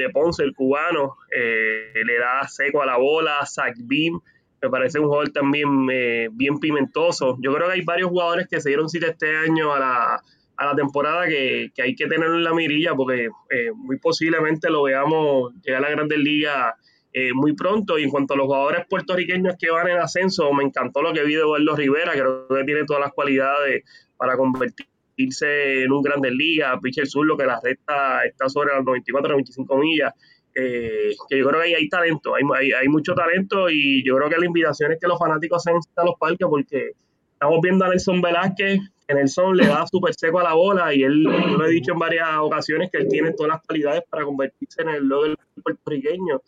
de 0.00 0.10
Ponce, 0.10 0.42
el 0.42 0.54
cubano, 0.54 1.16
eh, 1.30 1.92
le 2.04 2.18
da 2.18 2.46
seco 2.48 2.82
a 2.82 2.86
la 2.86 2.96
bola, 2.96 3.44
Zach 3.46 3.74
Beam, 3.78 4.20
me 4.62 4.68
parece 4.68 4.98
un 4.98 5.06
jugador 5.06 5.30
también 5.30 5.88
eh, 5.90 6.28
bien 6.32 6.58
pimentoso. 6.58 7.38
Yo 7.40 7.54
creo 7.54 7.68
que 7.68 7.74
hay 7.74 7.82
varios 7.82 8.10
jugadores 8.10 8.46
que 8.48 8.60
se 8.60 8.68
dieron 8.68 8.88
cita 8.88 9.06
este 9.06 9.36
año 9.36 9.72
a 9.72 9.78
la, 9.78 10.22
a 10.56 10.66
la 10.66 10.74
temporada 10.74 11.26
que, 11.26 11.72
hay 11.82 11.94
que 11.94 12.06
tenerlo 12.06 12.36
en 12.36 12.44
la 12.44 12.52
mirilla 12.52 12.94
porque 12.94 13.30
eh, 13.50 13.70
muy 13.74 13.98
posiblemente 13.98 14.68
lo 14.68 14.82
veamos 14.82 15.54
llegar 15.62 15.82
a 15.82 15.88
la 15.88 15.90
Grandes 15.90 16.18
Ligas 16.18 16.74
eh, 17.12 17.32
muy 17.32 17.54
pronto. 17.54 17.98
Y 17.98 18.04
en 18.04 18.10
cuanto 18.10 18.34
a 18.34 18.36
los 18.36 18.46
jugadores 18.46 18.86
puertorriqueños 18.88 19.54
que 19.58 19.70
van 19.70 19.88
en 19.88 19.98
ascenso, 19.98 20.52
me 20.52 20.64
encantó 20.64 21.00
lo 21.00 21.14
que 21.14 21.24
vi 21.24 21.34
de 21.34 21.40
Eduardo 21.40 21.76
Rivera, 21.76 22.12
creo 22.12 22.46
que 22.48 22.64
tiene 22.64 22.84
todas 22.84 23.02
las 23.02 23.12
cualidades 23.12 23.84
para 24.18 24.36
convertirse 24.36 24.89
convertirse 25.20 25.84
en 25.84 25.92
un 25.92 26.02
Grandes 26.02 26.32
Ligas, 26.32 26.78
pitcher 26.82 27.06
sur, 27.06 27.26
lo 27.26 27.36
que 27.36 27.44
la 27.44 27.60
recta 27.62 28.24
está 28.24 28.48
sobre 28.48 28.74
las 28.74 28.84
94, 28.84 29.30
95 29.30 29.76
millas. 29.76 30.14
Eh, 30.54 31.14
que 31.28 31.38
yo 31.38 31.46
creo 31.48 31.60
que 31.60 31.68
ahí 31.68 31.74
hay 31.74 31.88
talento, 31.88 32.34
hay, 32.34 32.72
hay, 32.72 32.88
mucho 32.88 33.14
talento 33.14 33.70
y 33.70 34.04
yo 34.04 34.16
creo 34.16 34.28
que 34.28 34.36
la 34.36 34.46
invitación 34.46 34.90
es 34.90 34.98
que 35.00 35.06
los 35.06 35.16
fanáticos 35.16 35.62
se 35.62 35.70
a 35.70 36.04
los 36.04 36.16
parques 36.18 36.48
porque 36.48 36.90
estamos 37.32 37.60
viendo 37.62 37.84
a 37.84 37.88
Nelson 37.88 38.20
Velázquez, 38.20 38.80
que 39.06 39.14
Nelson 39.14 39.56
le 39.56 39.68
da 39.68 39.86
súper 39.86 40.12
seco 40.14 40.40
a 40.40 40.42
la 40.42 40.54
bola 40.54 40.92
y 40.92 41.04
él, 41.04 41.22
yo 41.22 41.56
lo 41.56 41.64
he 41.66 41.70
dicho 41.70 41.92
en 41.92 42.00
varias 42.00 42.28
ocasiones, 42.40 42.90
que 42.90 42.98
él 42.98 43.06
tiene 43.08 43.32
todas 43.32 43.52
las 43.52 43.62
cualidades 43.62 44.02
para 44.10 44.24
convertirse 44.24 44.82
en 44.82 44.88
el 44.88 45.04
logo 45.06 45.22
del 45.22 45.36
puertorriqueño 45.62 46.40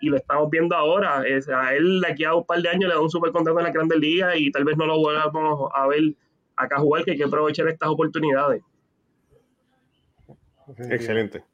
y 0.00 0.08
lo 0.08 0.16
estamos 0.16 0.48
viendo 0.48 0.74
ahora. 0.74 1.22
Es, 1.26 1.46
a 1.50 1.74
él 1.74 2.00
de 2.00 2.08
aquí 2.08 2.24
a 2.24 2.34
un 2.34 2.46
par 2.46 2.62
de 2.62 2.70
años 2.70 2.88
le 2.88 2.94
da 2.94 3.00
un 3.00 3.10
super 3.10 3.30
contrato 3.30 3.58
en 3.58 3.66
la 3.66 3.72
Grandes 3.72 3.98
Ligas 3.98 4.36
y 4.38 4.50
tal 4.50 4.64
vez 4.64 4.78
no 4.78 4.86
lo 4.86 4.96
volvamos 4.96 5.70
a 5.74 5.86
ver 5.86 6.14
acá 6.64 6.78
jugar, 6.78 7.04
que 7.04 7.12
hay 7.12 7.16
que 7.16 7.24
aprovechar 7.24 7.68
estas 7.68 7.88
oportunidades. 7.88 8.62
Excelente. 10.90 11.44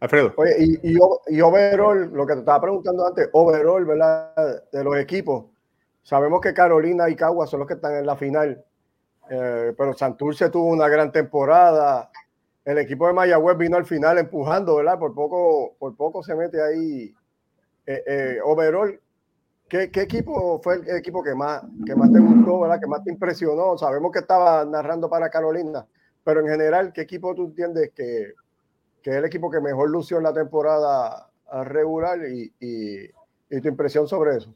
Alfredo. 0.00 0.32
Oye, 0.36 0.52
y, 0.58 0.96
y, 1.28 1.40
overall, 1.42 2.10
lo 2.12 2.26
que 2.26 2.32
te 2.34 2.38
estaba 2.40 2.60
preguntando 2.62 3.06
antes, 3.06 3.28
overall, 3.32 3.84
¿verdad? 3.84 4.64
De 4.72 4.82
los 4.82 4.96
equipos. 4.96 5.46
Sabemos 6.02 6.40
que 6.40 6.54
Carolina 6.54 7.10
y 7.10 7.16
Cagua 7.16 7.46
son 7.46 7.60
los 7.60 7.68
que 7.68 7.74
están 7.74 7.94
en 7.96 8.06
la 8.06 8.16
final, 8.16 8.64
eh, 9.28 9.74
pero 9.76 9.92
Santurce 9.92 10.48
tuvo 10.48 10.68
una 10.68 10.88
gran 10.88 11.12
temporada 11.12 12.10
el 12.64 12.78
equipo 12.78 13.06
de 13.06 13.12
Mayagüez 13.12 13.56
vino 13.56 13.76
al 13.76 13.86
final 13.86 14.18
empujando, 14.18 14.76
¿verdad? 14.76 14.98
Por 14.98 15.14
poco, 15.14 15.74
por 15.78 15.96
poco 15.96 16.22
se 16.22 16.34
mete 16.34 16.62
ahí. 16.62 17.14
Eh, 17.86 18.04
eh, 18.06 18.38
overall, 18.44 19.00
¿qué, 19.70 20.02
equipo 20.02 20.60
fue 20.62 20.76
el 20.76 20.96
equipo 20.96 21.22
que 21.22 21.34
más, 21.34 21.62
que 21.86 21.94
más 21.94 22.12
te 22.12 22.18
gustó, 22.18 22.60
¿verdad? 22.60 22.80
Que 22.80 22.86
más 22.86 23.04
te 23.04 23.10
impresionó? 23.10 23.78
Sabemos 23.78 24.12
que 24.12 24.18
estaba 24.18 24.64
narrando 24.64 25.08
para 25.08 25.30
Carolina, 25.30 25.86
pero 26.24 26.40
en 26.40 26.48
general, 26.48 26.92
¿qué 26.92 27.02
equipo 27.02 27.34
tú 27.34 27.46
entiendes 27.46 27.92
que, 27.94 28.34
que 29.00 29.10
es 29.10 29.16
el 29.16 29.24
equipo 29.24 29.50
que 29.50 29.60
mejor 29.60 29.88
lució 29.88 30.18
en 30.18 30.24
la 30.24 30.34
temporada 30.34 31.30
regular 31.64 32.18
y, 32.26 32.52
y 32.60 33.60
tu 33.60 33.68
impresión 33.68 34.06
sobre 34.08 34.36
eso? 34.36 34.54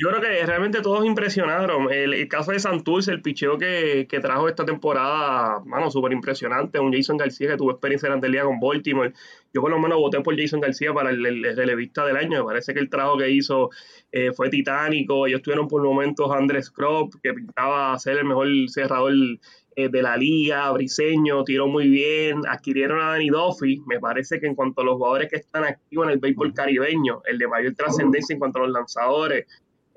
Yo 0.00 0.10
creo 0.10 0.20
que 0.20 0.46
realmente 0.46 0.80
todos 0.80 1.04
impresionaron. 1.04 1.92
El, 1.92 2.28
caso 2.28 2.52
de 2.52 2.60
Santurce, 2.60 3.10
el 3.10 3.20
picheo 3.20 3.58
que, 3.58 4.06
trajo 4.22 4.48
esta 4.48 4.64
temporada, 4.64 5.60
mano, 5.66 5.90
súper 5.90 6.12
impresionante. 6.12 6.78
Un 6.78 6.92
Jason 6.92 7.16
García 7.16 7.48
que 7.48 7.56
tuvo 7.56 7.72
experiencia 7.72 8.08
en 8.08 8.32
la 8.32 8.44
con 8.44 8.60
Baltimore. 8.60 9.12
Yo 9.52 9.60
por 9.60 9.72
lo 9.72 9.80
menos 9.80 9.98
voté 9.98 10.20
por 10.20 10.38
Jason 10.38 10.60
García 10.60 10.94
para 10.94 11.10
el, 11.10 11.42
relevista 11.56 12.06
del 12.06 12.16
año. 12.16 12.38
Me 12.38 12.44
parece 12.44 12.74
que 12.74 12.78
el 12.78 12.88
trabajo 12.88 13.18
que 13.18 13.28
hizo 13.28 13.70
eh, 14.12 14.30
fue 14.32 14.50
titánico. 14.50 15.26
Ellos 15.26 15.42
tuvieron 15.42 15.66
por 15.66 15.82
momentos 15.82 16.30
Andrés 16.30 16.70
Krop, 16.70 17.14
que 17.20 17.34
pintaba 17.34 17.98
ser 17.98 18.18
el 18.18 18.24
mejor 18.24 18.46
cerrador 18.68 19.12
eh, 19.74 19.88
de 19.88 20.02
la 20.02 20.16
liga, 20.16 20.70
Briseño, 20.72 21.42
tiró 21.42 21.66
muy 21.66 21.88
bien, 21.88 22.42
adquirieron 22.48 23.00
a 23.00 23.10
Danny 23.10 23.28
Duffy, 23.28 23.80
me 23.86 24.00
parece 24.00 24.40
que 24.40 24.48
en 24.48 24.56
cuanto 24.56 24.80
a 24.80 24.84
los 24.84 24.96
jugadores 24.96 25.30
que 25.30 25.36
están 25.36 25.62
activos 25.62 26.06
en 26.06 26.14
el 26.14 26.18
béisbol 26.18 26.52
caribeño, 26.52 27.22
el 27.24 27.38
de 27.38 27.46
mayor 27.46 27.74
trascendencia 27.76 28.34
en 28.34 28.40
cuanto 28.40 28.58
a 28.58 28.62
los 28.62 28.72
lanzadores, 28.72 29.46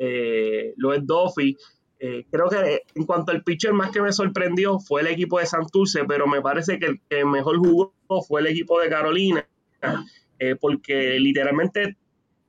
eh, 0.04 0.74
es 0.76 1.06
Duffy. 1.06 1.56
Eh, 2.00 2.26
creo 2.32 2.50
que 2.50 2.82
en 2.96 3.06
cuanto 3.06 3.32
al 3.32 3.44
pitcher 3.44 3.74
más 3.74 3.92
que 3.92 4.02
me 4.02 4.12
sorprendió 4.12 4.80
fue 4.80 5.02
el 5.02 5.08
equipo 5.08 5.38
de 5.38 5.46
Santurce, 5.46 6.04
pero 6.06 6.26
me 6.26 6.42
parece 6.42 6.80
que 6.80 6.88
el 6.88 7.02
que 7.08 7.24
mejor 7.24 7.58
jugó 7.60 7.94
fue 8.28 8.42
el 8.42 8.48
equipo 8.48 8.80
de 8.80 8.90
Carolina, 8.90 9.48
eh, 10.40 10.56
porque 10.60 11.20
literalmente 11.20 11.98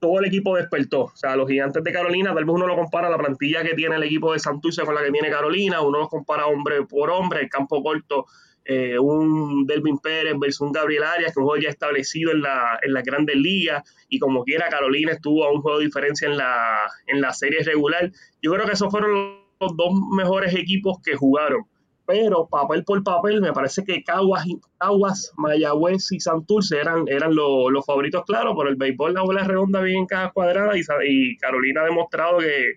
todo 0.01 0.21
el 0.21 0.25
equipo 0.25 0.57
despertó. 0.57 1.03
O 1.03 1.12
sea, 1.15 1.37
los 1.37 1.47
gigantes 1.47 1.85
de 1.85 1.93
Carolina, 1.93 2.35
tal 2.35 2.47
vez 2.47 2.55
uno 2.55 2.67
lo 2.67 2.75
compara 2.75 3.11
la 3.11 3.19
plantilla 3.19 3.62
que 3.62 3.75
tiene 3.75 3.97
el 3.97 4.03
equipo 4.05 4.33
de 4.33 4.38
Santurce 4.38 4.85
con 4.85 4.95
la 4.95 5.05
que 5.05 5.11
tiene 5.11 5.29
Carolina, 5.29 5.83
uno 5.83 5.99
los 5.99 6.09
compara 6.09 6.47
hombre 6.47 6.87
por 6.87 7.11
hombre, 7.11 7.43
el 7.43 7.51
campo 7.51 7.83
corto 7.83 8.25
eh, 8.64 8.98
un 8.98 9.66
Delvin 9.66 9.98
Pérez 9.98 10.35
versus 10.38 10.61
un 10.61 10.72
Gabriel 10.72 11.03
Arias, 11.03 11.33
que 11.33 11.40
un 11.40 11.46
juego 11.46 11.62
ya 11.62 11.70
establecido 11.70 12.33
en 12.33 12.42
la, 12.42 12.79
en 12.83 12.92
la 12.92 13.03
Grandes 13.03 13.37
Ligas, 13.37 13.83
y 14.09 14.18
como 14.18 14.44
quiera 14.44 14.68
Carolina 14.68 15.12
estuvo 15.12 15.44
a 15.44 15.53
un 15.53 15.62
juego 15.62 15.79
de 15.79 15.87
diferencia 15.87 16.29
en 16.29 16.37
la, 16.37 16.88
en 17.07 17.20
la 17.20 17.33
serie 17.33 17.62
regular. 17.64 18.11
Yo 18.40 18.53
creo 18.53 18.66
que 18.66 18.72
esos 18.72 18.90
fueron 18.90 19.38
los 19.61 19.77
dos 19.77 19.92
mejores 20.16 20.55
equipos 20.55 20.98
que 21.05 21.16
jugaron. 21.16 21.62
Pero 22.05 22.48
papel 22.48 22.85
por 22.85 23.03
papel, 23.05 23.40
me 23.40 23.53
parece 23.53 23.85
que 23.85 24.03
Caguas, 24.03 24.44
Caguas 24.79 25.33
Mayagüez 25.37 26.11
y 26.11 26.18
Santurce 26.18 26.79
eran, 26.79 27.05
eran 27.07 27.35
los 27.35 27.87
favoritos, 27.87 28.25
claro, 28.27 28.57
pero 28.57 28.68
el 28.68 28.77
béisbol 28.77 29.14
la 29.14 29.22
bola 29.22 29.44
redonda 29.44 29.81
bien 29.81 29.98
en 29.98 30.07
cada 30.07 30.31
cuadrada 30.31 30.72
y 30.77 31.37
Carolina 31.37 31.83
ha 31.83 31.85
demostrado 31.85 32.38
que, 32.38 32.75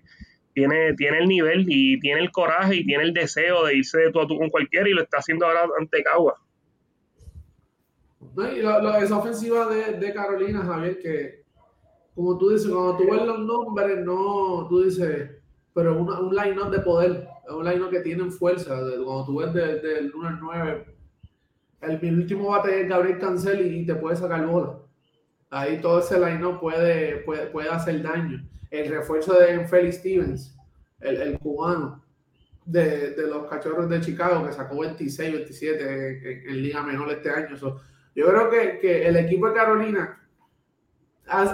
tiene, 0.56 0.94
tiene 0.94 1.18
el 1.18 1.28
nivel 1.28 1.66
y 1.68 2.00
tiene 2.00 2.22
el 2.22 2.32
coraje 2.32 2.76
y 2.76 2.86
tiene 2.86 3.04
el 3.04 3.12
deseo 3.12 3.66
de 3.66 3.76
irse 3.76 3.98
de 3.98 4.10
tú 4.10 4.22
a 4.22 4.26
tú 4.26 4.38
con 4.38 4.48
cualquiera 4.48 4.88
y 4.88 4.94
lo 4.94 5.02
está 5.02 5.18
haciendo 5.18 5.44
ahora 5.44 5.68
ante 5.78 6.02
Cagua. 6.02 6.40
Y 8.54 8.60
esa 9.04 9.18
ofensiva 9.18 9.68
de, 9.68 10.14
Carolina, 10.14 10.64
Javier, 10.64 10.98
que 10.98 11.44
como 12.14 12.38
tú 12.38 12.48
dices, 12.48 12.70
cuando 12.70 12.96
tú 12.96 13.04
ves 13.04 13.26
los 13.26 13.38
nombres, 13.40 14.02
no, 14.02 14.66
tú 14.70 14.84
dices, 14.84 15.30
pero 15.74 15.98
un 15.98 16.34
line-up 16.34 16.70
de 16.70 16.78
poder, 16.78 17.28
un 17.50 17.62
line-up 17.62 17.90
que 17.90 18.00
tienen 18.00 18.32
fuerza, 18.32 18.80
cuando 19.04 19.26
tú 19.26 19.36
ves 19.36 19.52
del 19.52 20.10
1 20.14 20.26
al 20.26 20.40
9, 20.40 20.86
el, 21.82 22.18
último 22.18 22.48
bate 22.48 22.80
es 22.80 22.88
Gabriel 22.88 23.18
Cancel 23.18 23.74
y, 23.74 23.84
te 23.84 23.94
puede 23.94 24.16
sacar 24.16 24.46
bola. 24.46 24.78
Ahí 25.50 25.80
todo 25.80 26.00
ese 26.00 26.18
line-up 26.18 26.60
puede, 26.60 27.18
puede, 27.18 27.46
puede 27.46 27.68
hacer 27.68 28.02
daño 28.02 28.46
el 28.70 28.90
refuerzo 28.90 29.34
de 29.34 29.66
Felix 29.66 29.96
Stevens, 29.96 30.56
el, 31.00 31.38
cubano 31.38 32.02
de, 32.64 33.14
los 33.28 33.46
cachorros 33.48 33.88
de 33.88 34.00
Chicago, 34.00 34.46
que 34.46 34.52
sacó 34.52 34.80
26, 34.80 35.32
27 35.32 36.50
en, 36.50 36.62
Liga 36.62 36.82
Menor 36.82 37.10
este 37.10 37.30
año. 37.30 37.56
yo 37.56 38.26
creo 38.26 38.50
que, 38.50 39.06
el 39.06 39.16
equipo 39.16 39.48
de 39.48 39.54
Carolina 39.54 40.20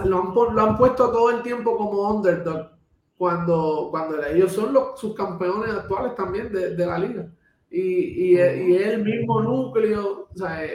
lo, 0.04 0.58
han, 0.58 0.76
puesto 0.76 1.10
todo 1.10 1.30
el 1.30 1.42
tiempo 1.42 1.76
como 1.76 2.10
underdog 2.10 2.70
cuando, 3.16 3.88
cuando 3.90 4.24
ellos 4.24 4.52
son 4.52 4.72
los 4.72 4.98
subcampeones 4.98 5.70
actuales 5.70 6.14
también 6.14 6.52
de, 6.52 6.86
la 6.86 6.98
liga. 6.98 7.26
Y, 7.70 8.32
y, 8.32 8.36
el 8.36 9.02
mismo 9.02 9.40
núcleo, 9.40 10.28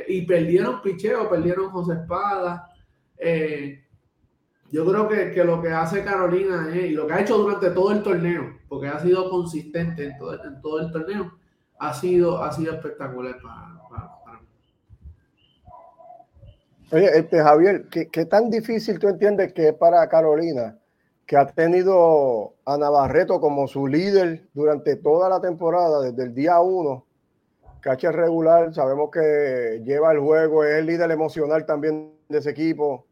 y 0.07 0.21
perdieron 0.23 0.81
picheo, 0.81 1.29
perdieron 1.29 1.69
José 1.69 1.93
Espada. 1.93 2.73
Eh, 3.19 3.83
yo 4.69 4.85
creo 4.85 5.07
que, 5.07 5.43
lo 5.43 5.61
que 5.61 5.69
hace 5.69 6.03
Carolina 6.03 6.69
y 6.75 6.89
lo 6.89 7.07
que 7.07 7.13
ha 7.13 7.21
hecho 7.21 7.37
durante 7.37 7.69
todo 7.69 7.91
el 7.91 8.03
torneo, 8.03 8.57
porque 8.67 8.87
ha 8.87 8.99
sido 8.99 9.29
consistente 9.29 10.05
en 10.05 10.17
todo, 10.17 10.79
el 10.79 10.91
torneo, 10.91 11.31
ha 11.79 11.93
sido, 11.93 12.43
ha 12.43 12.51
sido 12.51 12.73
espectacular 12.73 13.37
para, 13.41 13.67
mí. 13.67 14.47
Oye, 16.91 17.17
este, 17.17 17.41
Javier, 17.41 17.87
¿qué, 17.89 18.25
tan 18.25 18.49
difícil 18.49 18.99
tú 18.99 19.07
entiendes 19.07 19.53
que 19.53 19.69
es 19.69 19.73
para 19.73 20.07
Carolina, 20.09 20.77
que 21.25 21.37
ha 21.37 21.45
tenido 21.47 22.55
a 22.65 22.77
Navarreto 22.77 23.39
como 23.39 23.67
su 23.67 23.87
líder 23.87 24.49
durante 24.53 24.97
toda 24.97 25.29
la 25.29 25.39
temporada, 25.39 26.01
desde 26.01 26.23
el 26.23 26.33
día 26.33 26.59
uno? 26.59 27.05
Cacha 27.79 28.11
regular, 28.11 28.73
sabemos 28.73 29.11
que 29.11 29.81
lleva 29.85 30.11
el 30.11 30.19
juego, 30.19 30.65
es 30.65 30.79
el 30.79 30.87
líder 30.87 31.09
emocional 31.11 31.65
también 31.65 32.11
de 32.27 32.39
ese 32.39 32.49
equipo 32.49 33.06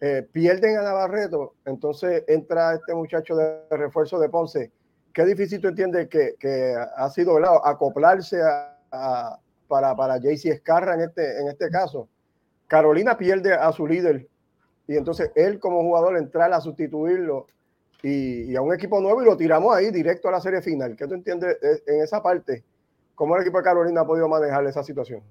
eh, 0.00 0.26
pierden 0.30 0.78
a 0.78 0.82
Navarreto, 0.82 1.54
entonces 1.64 2.24
entra 2.28 2.74
este 2.74 2.94
muchacho 2.94 3.34
de 3.36 3.60
refuerzo 3.70 4.18
de 4.18 4.28
Ponce. 4.28 4.70
Qué 5.12 5.24
difícil 5.24 5.60
tú 5.60 5.68
entiendes 5.68 6.08
que, 6.08 6.76
ha 6.96 7.08
sido 7.10 7.34
¿verdad? 7.34 7.54
acoplarse 7.64 8.40
a, 8.42 9.38
para, 9.68 9.96
para 9.96 10.18
JC 10.18 10.46
Escarra 10.46 10.94
en 10.94 11.00
este, 11.02 11.40
en 11.40 11.48
este 11.48 11.70
caso. 11.70 12.08
Carolina 12.66 13.16
pierde 13.16 13.54
a 13.54 13.72
su 13.72 13.86
líder 13.86 14.26
y 14.86 14.96
entonces 14.96 15.30
él 15.34 15.58
como 15.58 15.82
jugador 15.82 16.16
entrar 16.16 16.52
a 16.52 16.60
sustituirlo 16.60 17.46
y, 18.02 18.54
a 18.54 18.60
un 18.60 18.74
equipo 18.74 19.00
nuevo 19.00 19.22
y 19.22 19.24
lo 19.24 19.36
tiramos 19.36 19.74
ahí 19.74 19.90
directo 19.90 20.28
a 20.28 20.32
la 20.32 20.40
serie 20.40 20.62
final. 20.62 20.96
¿Qué 20.96 21.06
tú 21.06 21.14
entiendes 21.14 21.56
eh, 21.62 21.82
en 21.86 22.02
esa 22.02 22.22
parte? 22.22 22.62
¿Cómo 23.14 23.34
el 23.34 23.42
equipo 23.42 23.58
de 23.58 23.64
Carolina 23.64 24.02
ha 24.02 24.06
podido 24.06 24.28
manejar 24.28 24.66
esa 24.66 24.82
situación? 24.82 25.22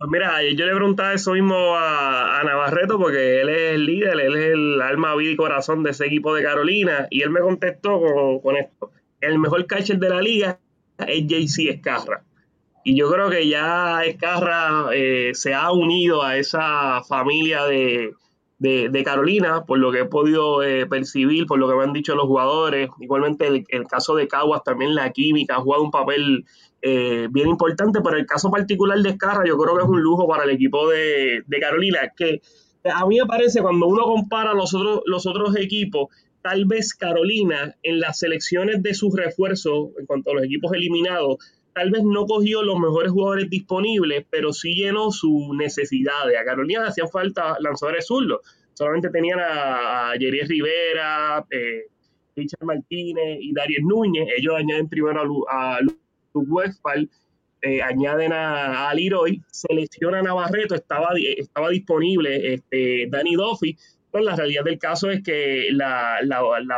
Pues 0.00 0.10
mira, 0.10 0.42
yo 0.42 0.64
le 0.64 0.74
preguntaba 0.74 1.12
eso 1.12 1.32
mismo 1.32 1.76
a, 1.76 2.42
Navarreto 2.42 2.98
porque 2.98 3.42
él 3.42 3.50
es 3.50 3.74
el 3.74 3.84
líder, 3.84 4.18
él 4.18 4.34
es 4.34 4.52
el 4.54 4.80
alma, 4.80 5.14
vida 5.14 5.32
y 5.32 5.36
corazón 5.36 5.82
de 5.82 5.90
ese 5.90 6.06
equipo 6.06 6.34
de 6.34 6.42
Carolina 6.42 7.06
y 7.10 7.20
él 7.20 7.28
me 7.28 7.40
contestó 7.40 8.00
con, 8.42 8.56
esto. 8.56 8.92
El 9.20 9.38
mejor 9.38 9.66
catcher 9.66 9.98
de 9.98 10.08
la 10.08 10.22
liga 10.22 10.58
es 11.06 11.26
JC 11.26 11.68
Escarra. 11.68 12.22
Y 12.82 12.96
yo 12.96 13.10
creo 13.12 13.28
que 13.28 13.46
ya 13.46 14.02
Escarra 14.02 14.86
eh, 14.94 15.32
se 15.34 15.52
ha 15.52 15.70
unido 15.70 16.22
a 16.22 16.38
esa 16.38 17.02
familia 17.06 17.66
de, 17.66 18.14
Carolina, 19.04 19.64
por 19.64 19.78
lo 19.78 19.90
que 19.90 20.00
he 20.00 20.04
podido 20.04 20.62
eh, 20.62 20.86
percibir, 20.86 21.46
por 21.46 21.58
lo 21.58 21.68
que 21.68 21.74
me 21.74 21.84
han 21.84 21.92
dicho 21.92 22.14
los 22.14 22.26
jugadores. 22.26 22.90
Igualmente 23.00 23.46
el, 23.46 23.64
el 23.68 23.86
caso 23.86 24.14
de 24.14 24.28
Caguas, 24.28 24.62
también 24.64 24.94
la 24.94 25.10
química 25.10 25.56
ha 25.56 25.60
jugado 25.60 25.82
un 25.82 25.90
papel 25.90 26.44
eh, 26.82 27.28
bien 27.30 27.48
importante, 27.48 28.00
pero 28.02 28.16
el 28.16 28.26
caso 28.26 28.50
particular 28.50 28.98
de 28.98 29.10
Escarra 29.10 29.44
yo 29.46 29.58
creo 29.58 29.76
que 29.76 29.82
es 29.82 29.88
un 29.88 30.00
lujo 30.00 30.26
para 30.26 30.44
el 30.44 30.50
equipo 30.50 30.88
de, 30.88 31.44
Carolina, 31.60 32.12
que 32.16 32.40
a 32.84 33.06
mí 33.06 33.18
me 33.20 33.26
parece 33.26 33.60
cuando 33.60 33.86
uno 33.86 34.04
compara 34.04 34.54
los 34.54 34.74
otros, 34.74 35.02
los 35.04 35.26
otros 35.26 35.56
equipos, 35.56 36.08
tal 36.42 36.64
vez 36.64 36.94
Carolina 36.94 37.76
en 37.82 38.00
las 38.00 38.20
selecciones 38.20 38.82
de 38.82 38.94
sus 38.94 39.14
refuerzos, 39.14 39.90
en 39.98 40.06
cuanto 40.06 40.30
a 40.30 40.34
los 40.34 40.44
equipos 40.44 40.72
eliminados, 40.72 41.36
tal 41.74 41.90
vez 41.90 42.02
no 42.04 42.26
cogió 42.26 42.62
los 42.62 42.78
mejores 42.78 43.12
jugadores 43.12 43.50
disponibles, 43.50 44.26
pero 44.30 44.52
sí 44.52 44.74
llenó 44.74 45.10
sus 45.10 45.48
necesidades. 45.56 46.38
A 46.38 46.44
Carolina 46.44 46.86
hacían 46.86 47.08
falta 47.08 47.56
lanzadores 47.60 48.06
zurdos. 48.06 48.40
Solamente 48.74 49.10
tenían 49.10 49.38
a, 49.40 50.12
Jerry 50.18 50.40
Rivera, 50.42 51.44
eh, 51.50 51.86
Richard 52.36 52.64
Martínez 52.64 53.38
y 53.40 53.52
Darius 53.52 53.82
Núñez. 53.84 54.28
Ellos 54.36 54.54
añaden 54.56 54.88
primero 54.88 55.20
a, 55.48 55.76
a 55.76 55.80
Luke 55.80 56.72
eh, 57.62 57.82
añaden 57.82 58.32
a, 58.32 58.88
a 58.88 58.94
seleccionan 59.50 60.26
a 60.26 60.32
Barreto, 60.32 60.74
estaba, 60.74 61.10
estaba 61.36 61.68
disponible 61.68 62.54
este, 62.54 63.06
Danny 63.10 63.34
Duffy, 63.34 63.76
pues 64.10 64.24
la 64.24 64.34
realidad 64.34 64.64
del 64.64 64.78
caso 64.78 65.10
es 65.10 65.22
que 65.22 65.68
la, 65.72 66.20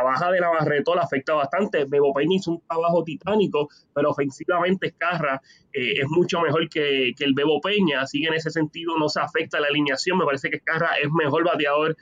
baja 0.03 0.31
de 0.31 0.39
Navarreto 0.39 0.93
la 0.95 1.01
afecta 1.01 1.33
bastante. 1.33 1.85
Bebo 1.85 2.13
Peña 2.13 2.35
hizo 2.35 2.51
un 2.51 2.61
trabajo 2.67 3.03
titánico, 3.03 3.69
pero 3.93 4.11
ofensivamente 4.11 4.87
Escarra 4.87 5.41
eh, 5.71 5.93
es 6.01 6.07
mucho 6.09 6.41
mejor 6.41 6.69
que, 6.69 7.13
el 7.17 7.33
Bebo 7.33 7.59
Peña, 7.61 8.01
así 8.01 8.21
que 8.21 8.27
en 8.27 8.35
ese 8.35 8.51
sentido 8.51 8.97
no 8.97 9.09
se 9.09 9.19
afecta 9.19 9.59
la 9.59 9.67
alineación. 9.67 10.17
Me 10.17 10.25
parece 10.25 10.49
que 10.49 10.57
Escarra 10.57 10.91
es 11.01 11.09
mejor 11.11 11.43
bateador 11.43 11.97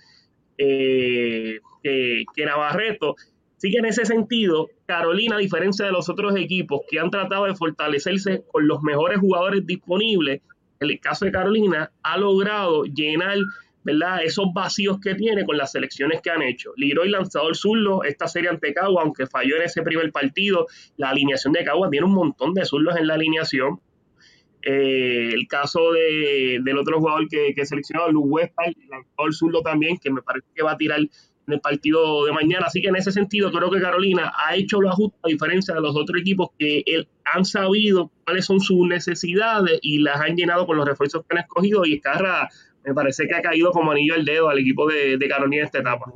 eh, 0.57 1.59
que, 1.82 2.25
que 2.36 2.45
Navarreto. 2.45 3.15
Así 3.55 3.71
que 3.71 3.77
en 3.77 3.86
ese 3.86 4.05
sentido, 4.05 4.69
Carolina, 4.88 5.36
a 5.36 5.39
diferencia 5.39 5.86
de 5.86 5.91
los 5.91 6.09
otros 6.09 6.36
equipos 6.36 6.82
que 6.89 6.99
han 6.99 7.11
tratado 7.11 7.45
de 7.45 7.55
fortalecerse 7.55 8.43
con 8.51 8.67
los 8.67 8.82
mejores 8.82 9.19
jugadores 9.19 9.65
disponibles, 9.65 10.41
en 10.82 10.89
el 10.89 10.99
caso 10.99 11.25
de 11.25 11.32
Carolina, 11.32 11.91
ha 12.01 12.17
logrado 12.17 12.86
llenar 12.86 13.38
¿verdad? 13.84 14.23
Esos 14.23 14.47
vacíos 14.53 14.99
que 14.99 15.15
tiene 15.15 15.45
con 15.45 15.57
las 15.57 15.71
selecciones 15.71 16.21
que 16.21 16.29
han 16.29 16.41
hecho. 16.41 16.71
Leroy 16.77 17.09
lanzador 17.09 17.55
zurdo, 17.55 18.03
esta 18.03 18.27
serie 18.27 18.49
ante 18.49 18.73
Cagua, 18.73 19.03
aunque 19.03 19.27
falló 19.27 19.55
en 19.57 19.63
ese 19.63 19.82
primer 19.82 20.11
partido, 20.11 20.67
la 20.97 21.09
alineación 21.09 21.53
de 21.53 21.63
Cagua 21.63 21.89
tiene 21.89 22.05
un 22.05 22.13
montón 22.13 22.53
de 22.53 22.65
zurdos 22.65 22.95
en 22.97 23.07
la 23.07 23.15
alineación. 23.15 23.79
Eh, 24.63 25.32
el 25.34 25.47
caso 25.47 25.91
de, 25.91 26.59
del 26.63 26.77
otro 26.77 26.99
jugador 26.99 27.27
que, 27.27 27.53
que 27.55 27.65
seleccionado, 27.65 28.11
Luis 28.11 28.27
Westphal, 28.29 28.75
lanzador 28.89 29.34
zurdo 29.34 29.61
también, 29.61 29.97
que 29.97 30.11
me 30.11 30.21
parece 30.21 30.47
que 30.53 30.61
va 30.61 30.73
a 30.73 30.77
tirar 30.77 30.99
en 30.99 31.53
el 31.53 31.61
partido 31.61 32.25
de 32.25 32.32
mañana. 32.32 32.65
Así 32.67 32.82
que 32.82 32.89
en 32.89 32.95
ese 32.95 33.11
sentido 33.11 33.51
creo 33.51 33.71
que 33.71 33.82
Carolina 33.82 34.32
ha 34.36 34.55
hecho 34.55 34.82
lo 34.82 34.89
ajuste 34.89 35.17
a 35.23 35.27
diferencia 35.27 35.73
de 35.73 35.82
los 35.82 35.95
otros 35.95 36.21
equipos 36.21 36.49
que 36.57 36.84
han 37.25 37.45
sabido 37.45 38.11
cuáles 38.25 38.45
son 38.45 38.59
sus 38.59 38.88
necesidades 38.88 39.79
y 39.82 39.99
las 39.99 40.19
han 40.21 40.36
llenado 40.36 40.65
con 40.65 40.77
los 40.77 40.86
refuerzos 40.86 41.21
que 41.21 41.36
han 41.36 41.43
escogido 41.43 41.86
y 41.86 41.93
Escarra 41.93 42.49
me 42.84 42.93
parece 42.93 43.27
que 43.27 43.36
ha 43.36 43.41
caído 43.41 43.71
como 43.71 43.91
anillo 43.91 44.15
al 44.15 44.25
dedo 44.25 44.49
al 44.49 44.59
equipo 44.59 44.88
de, 44.88 45.17
Carolina 45.29 45.61
en 45.61 45.65
esta 45.65 45.79
etapa. 45.79 46.11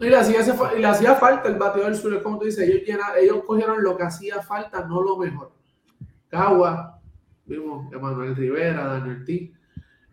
Y 0.00 0.08
le, 0.08 0.16
hacía, 0.16 1.14
falta 1.14 1.48
el 1.48 1.56
bateo 1.56 1.84
del 1.84 1.94
sur, 1.94 2.22
como 2.22 2.38
tú 2.38 2.46
dices, 2.46 2.68
ellos, 2.68 3.44
cogieron 3.44 3.82
lo 3.82 3.96
que 3.96 4.02
hacía 4.02 4.42
falta, 4.42 4.84
no 4.86 5.02
lo 5.02 5.16
mejor. 5.16 5.52
Cagua, 6.28 7.00
vimos 7.46 7.92
Emanuel 7.92 8.34
Rivera, 8.34 8.86
Daniel 8.86 9.24
T. 9.24 9.52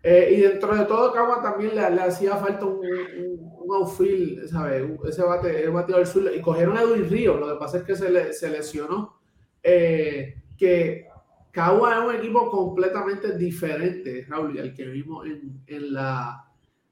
Eh, 0.03 0.33
y 0.35 0.41
dentro 0.41 0.75
de 0.75 0.85
todo, 0.85 1.11
Cagua 1.13 1.41
también 1.41 1.75
le, 1.75 2.01
hacía 2.01 2.37
falta 2.37 2.65
un, 2.65 2.79
un, 2.79 3.75
outfield, 3.75 4.47
¿sabes? 4.49 4.83
Ese 5.07 5.23
bate, 5.23 5.63
el 5.63 5.71
bateo 5.71 5.97
del 5.97 6.07
sur. 6.07 6.31
Y 6.35 6.41
cogieron 6.41 6.77
a 6.77 6.81
Edwin 6.81 7.09
Río, 7.09 7.37
lo 7.37 7.47
que 7.47 7.59
pasa 7.59 7.77
es 7.77 7.83
que 7.83 7.95
se, 7.95 8.33
se 8.33 8.49
lesionó. 8.49 9.19
Eh, 9.63 10.35
que 10.57 11.07
Cagua 11.51 11.95
es 11.95 11.99
un 12.05 12.15
equipo 12.15 12.49
completamente 12.49 13.37
diferente, 13.37 14.25
Raúl, 14.29 14.57
al 14.57 14.73
que 14.73 14.85
vimos 14.85 15.27
en, 15.67 15.93
la, 15.93 16.45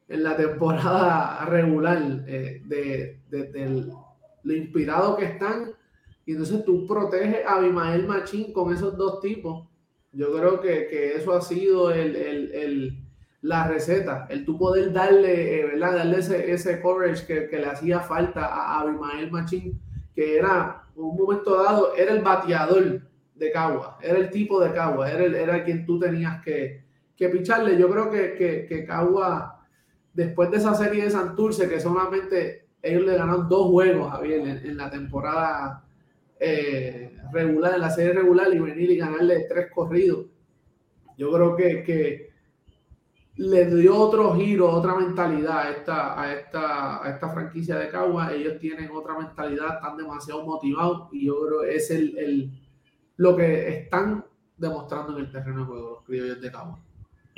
en 0.08 0.24
la 0.24 0.36
temporada 0.36 1.46
regular, 1.46 2.26
eh, 2.28 2.62
de, 2.66 3.20
lo 4.44 4.54
inspirado 4.54 5.16
que 5.16 5.26
están. 5.26 5.72
Y 6.26 6.34
entonces 6.34 6.64
tú 6.66 6.86
proteges 6.86 7.46
a 7.46 7.56
Abimael 7.56 8.06
Machín 8.06 8.52
con 8.52 8.74
esos 8.74 8.98
dos 8.98 9.22
tipos. 9.22 9.68
Yo 10.12 10.32
creo 10.34 10.60
que, 10.60 11.14
eso 11.16 11.34
ha 11.34 11.42
sido 11.42 11.92
el, 11.92 13.02
la 13.42 13.68
receta, 13.68 14.28
el 14.30 14.44
tú 14.44 14.58
poder 14.58 14.92
darle, 14.92 15.62
eh, 15.62 15.66
¿verdad? 15.66 15.96
darle 15.96 16.18
ese, 16.18 16.52
ese 16.52 16.82
coverage 16.82 17.26
que, 17.26 17.58
le 17.58 17.66
hacía 17.66 18.02
falta 18.02 18.46
a 18.46 18.82
Abimael 18.82 19.32
Machín, 19.32 19.80
que 20.14 20.38
era, 20.38 20.84
en 20.98 21.02
un 21.02 21.16
momento 21.16 21.64
dado, 21.64 21.96
era 21.96 22.12
el 22.12 22.22
bateador 22.22 23.09
de 23.40 23.52
Cagua, 23.52 23.98
era 24.02 24.18
el 24.18 24.30
tipo 24.30 24.60
de 24.60 24.74
Cagua, 24.74 25.10
era, 25.10 25.24
el, 25.24 25.34
era 25.34 25.64
quien 25.64 25.86
tú 25.86 25.98
tenías 25.98 26.44
que, 26.44 26.84
que 27.16 27.30
picharle. 27.30 27.78
Yo 27.78 27.90
creo 27.90 28.12
que, 28.12 28.34
que, 28.36 28.66
que, 28.68 28.86
Cagua, 28.86 29.66
después 30.14 30.52
de 30.52 30.58
esa 30.58 30.76
serie 30.76 31.06
de 31.06 31.10
Santurce, 31.10 31.70
que 31.70 31.80
solamente 31.80 32.68
ellos 32.82 33.04
le 33.04 33.16
ganaron 33.16 33.48
dos 33.48 33.68
juegos, 33.68 34.12
Javier, 34.12 34.42
en, 34.42 34.58
en 34.58 34.78
la 34.78 34.90
temporada 34.90 35.86
eh, 36.40 37.16
regular, 37.32 37.76
en 37.76 37.82
la 37.82 37.90
serie 37.90 38.14
regular, 38.14 38.54
y 38.54 38.60
venir 38.60 38.92
y 38.92 38.98
ganarle 38.98 39.46
tres 39.48 39.72
corridos. 39.74 40.26
Yo 41.18 41.32
creo 41.32 41.56
que, 41.56 41.84
que 41.84 42.30
le 43.36 43.66
dio 43.74 43.96
otro 43.96 44.36
giro, 44.36 44.70
otra 44.70 44.96
mentalidad 44.96 45.60
a 45.60 45.72
esta, 45.72 46.22
a 46.22 46.34
esta, 46.34 47.06
a 47.06 47.10
esta 47.10 47.30
franquicia 47.30 47.78
de 47.78 47.90
Cagua. 47.90 48.34
Ellos 48.34 48.60
tienen 48.60 48.90
otra 48.92 49.18
mentalidad, 49.18 49.76
están 49.76 49.96
demasiado 49.98 50.46
motivados 50.46 51.08
y 51.14 51.26
yo 51.26 51.36
creo 51.46 51.62
que 51.62 51.76
es 51.76 51.92
el, 51.92 52.18
el 52.18 52.59
lo 53.20 53.36
que 53.36 53.68
están 53.68 54.26
demostrando 54.56 55.18
en 55.18 55.26
el 55.26 55.32
terreno 55.32 55.60
de 55.60 55.66
juego 55.66 55.90
los 55.90 56.04
criollos 56.04 56.40
de 56.40 56.52
Cabo. 56.52 56.80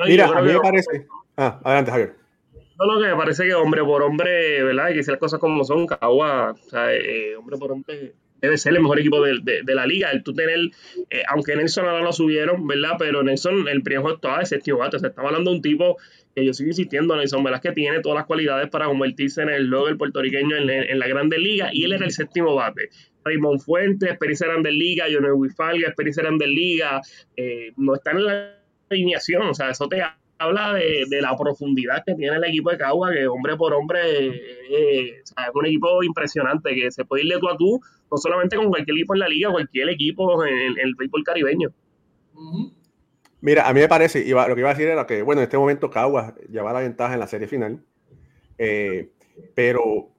Mira, 0.05 0.27
a 0.27 0.41
mí 0.41 0.53
me 0.53 0.59
parece. 0.59 1.07
Ah, 1.35 1.59
adelante, 1.63 1.91
Javier. 1.91 2.15
No, 2.77 2.85
lo 2.85 3.01
que 3.01 3.07
me 3.07 3.15
parece 3.15 3.45
que 3.45 3.55
hombre 3.55 3.83
por 3.83 4.03
hombre, 4.03 4.63
¿verdad? 4.63 4.85
Hay 4.85 4.93
que 4.93 4.97
decir 4.97 5.13
las 5.13 5.19
cosas 5.19 5.39
como 5.39 5.63
son. 5.63 5.87
Cagua, 5.87 6.51
o 6.51 6.69
sea, 6.69 6.93
eh, 6.93 7.35
hombre 7.35 7.57
por 7.57 7.71
hombre, 7.71 8.13
debe 8.41 8.57
ser 8.57 8.73
el 8.73 8.81
mejor 8.81 8.99
equipo 8.99 9.21
de, 9.21 9.63
la 9.65 9.85
liga. 9.85 10.11
El 10.11 10.23
tú 10.23 10.33
tener, 10.33 10.59
eh, 11.09 11.23
aunque 11.29 11.55
Nelson 11.55 11.85
ahora 11.85 12.01
lo 12.03 12.11
subieron, 12.11 12.67
¿verdad? 12.67 12.95
Pero 12.97 13.23
Nelson, 13.23 13.67
el 13.67 13.83
primer 13.83 14.13
estaba 14.13 14.39
de 14.39 14.45
séptimo 14.45 14.79
bate. 14.79 14.99
Se 14.99 15.07
estaba 15.07 15.29
hablando 15.29 15.51
de 15.51 15.57
un 15.57 15.61
tipo 15.61 15.97
que 16.35 16.45
yo 16.45 16.53
sigo 16.53 16.69
insistiendo, 16.69 17.15
Nelson 17.15 17.43
¿verdad? 17.43 17.61
Que 17.61 17.71
tiene 17.71 17.99
todas 18.01 18.17
las 18.17 18.25
cualidades 18.25 18.69
para 18.69 18.87
convertirse 18.87 19.41
en 19.41 19.49
el 19.49 19.67
logo 19.67 19.87
del 19.87 19.97
puertorriqueño 19.97 20.57
en, 20.57 20.69
en 20.69 20.99
la 20.99 21.07
grande 21.07 21.37
liga 21.37 21.69
y 21.71 21.83
él 21.83 21.93
era 21.93 22.05
el 22.05 22.11
séptimo 22.11 22.55
bate. 22.55 22.89
Raymond 23.23 23.61
Fuentes, 23.61 24.09
Experiencia 24.09 24.47
Grande 24.47 24.71
Liga, 24.71 25.05
Jonel 25.11 25.33
Wifalga, 25.33 25.87
Experiencia 25.87 26.23
Grande 26.23 26.47
Liga, 26.47 27.01
eh, 27.35 27.71
no 27.77 27.95
están 27.95 28.17
en 28.17 28.25
la 28.25 28.57
alineación, 28.89 29.43
o 29.43 29.53
sea, 29.53 29.69
eso 29.69 29.87
te 29.87 30.01
habla 30.41 30.73
de, 30.73 31.21
la 31.21 31.37
profundidad 31.37 32.03
que 32.05 32.15
tiene 32.15 32.35
el 32.35 32.43
equipo 32.43 32.71
de 32.71 32.77
Cagua, 32.77 33.11
que 33.11 33.27
hombre 33.27 33.55
por 33.55 33.73
hombre 33.73 33.99
eh, 34.27 35.19
es 35.19 35.33
un 35.53 35.65
equipo 35.65 36.03
impresionante, 36.03 36.73
que 36.73 36.91
se 36.91 37.05
puede 37.05 37.23
ir 37.23 37.33
de 37.33 37.39
tú 37.39 37.49
a 37.49 37.57
tú, 37.57 37.79
no 38.11 38.17
solamente 38.17 38.55
con 38.55 38.69
cualquier 38.69 38.97
equipo 38.97 39.13
en 39.13 39.19
la 39.19 39.27
liga, 39.27 39.51
cualquier 39.51 39.89
equipo 39.89 40.43
en, 40.45 40.79
el 40.79 40.95
béisbol 40.95 41.23
caribeño. 41.23 41.69
Mira, 43.41 43.67
a 43.67 43.73
mí 43.73 43.79
me 43.79 43.87
parece, 43.87 44.25
lo 44.27 44.55
que 44.55 44.61
iba 44.61 44.69
a 44.69 44.73
decir 44.73 44.87
era 44.87 45.05
que, 45.05 45.21
bueno, 45.21 45.41
en 45.41 45.43
este 45.43 45.57
momento 45.57 45.89
Cagua 45.89 46.35
lleva 46.49 46.73
la 46.73 46.79
ventaja 46.79 47.13
en 47.13 47.19
la 47.19 47.27
serie 47.27 47.47
final, 47.47 47.83
eh, 48.57 49.09
pero 49.55 50.09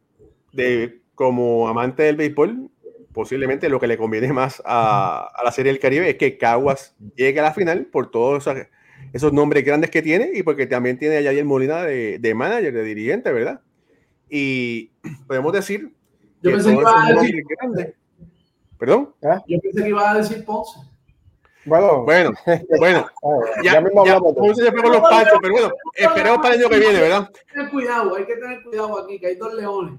de, 0.52 1.00
como 1.14 1.68
amante 1.68 2.04
del 2.04 2.16
béisbol, 2.16 2.70
posiblemente 3.12 3.68
lo 3.68 3.80
que 3.80 3.86
le 3.86 3.98
conviene 3.98 4.32
más 4.32 4.62
a, 4.64 5.30
la 5.44 5.52
Serie 5.52 5.72
del 5.72 5.80
Caribe 5.80 6.08
es 6.08 6.16
que 6.16 6.38
Caguas 6.38 6.94
llegue 7.14 7.40
a 7.40 7.44
la 7.44 7.52
final 7.52 7.86
por 7.86 8.10
todos 8.10 8.46
esos, 8.46 8.66
nombres 9.32 9.64
grandes 9.64 9.90
que 9.90 10.02
tiene 10.02 10.30
y 10.34 10.42
porque 10.42 10.66
también 10.66 10.98
tiene 10.98 11.16
a 11.16 11.20
Yadier 11.20 11.44
Molina 11.44 11.82
de, 11.82 12.18
de, 12.18 12.34
manager, 12.34 12.72
de 12.72 12.84
dirigente, 12.84 13.32
¿verdad? 13.32 13.60
Y 14.28 14.90
podemos 15.26 15.52
decir. 15.52 15.92
Yo 16.42 16.52
pensé 16.52 16.70
que 16.70 16.80
iba 16.80 17.06
a 17.06 17.12
decir. 17.12 17.44
¿Perdón? 18.78 19.14
¿Ah? 19.22 19.42
Yo 19.46 19.60
pensé 19.60 19.82
que 19.82 19.88
iba 19.88 20.10
a 20.10 20.14
decir 20.18 20.44
Ponce. 20.44 20.80
Bueno, 21.64 22.02
bueno, 22.02 22.32
bueno. 22.78 23.06
ya, 23.62 23.74
ya, 23.74 23.80
mismo 23.80 24.04
ya 24.04 24.18
Ponce 24.18 24.64
se 24.64 24.70
los 24.72 25.00
panchos, 25.08 25.38
pero 25.40 25.52
bueno, 25.52 25.70
esperemos 25.94 26.38
para 26.38 26.54
el 26.54 26.60
año 26.60 26.68
que 26.68 26.78
viene, 26.80 27.00
¿verdad? 27.00 27.28
Hay 27.28 27.32
que 27.32 27.52
tener 27.52 27.70
cuidado, 27.70 28.16
hay 28.16 28.24
que 28.24 28.34
tener 28.34 28.62
cuidado 28.64 28.98
aquí, 28.98 29.20
que 29.20 29.26
hay 29.28 29.34
dos 29.36 29.54
leones. 29.54 29.94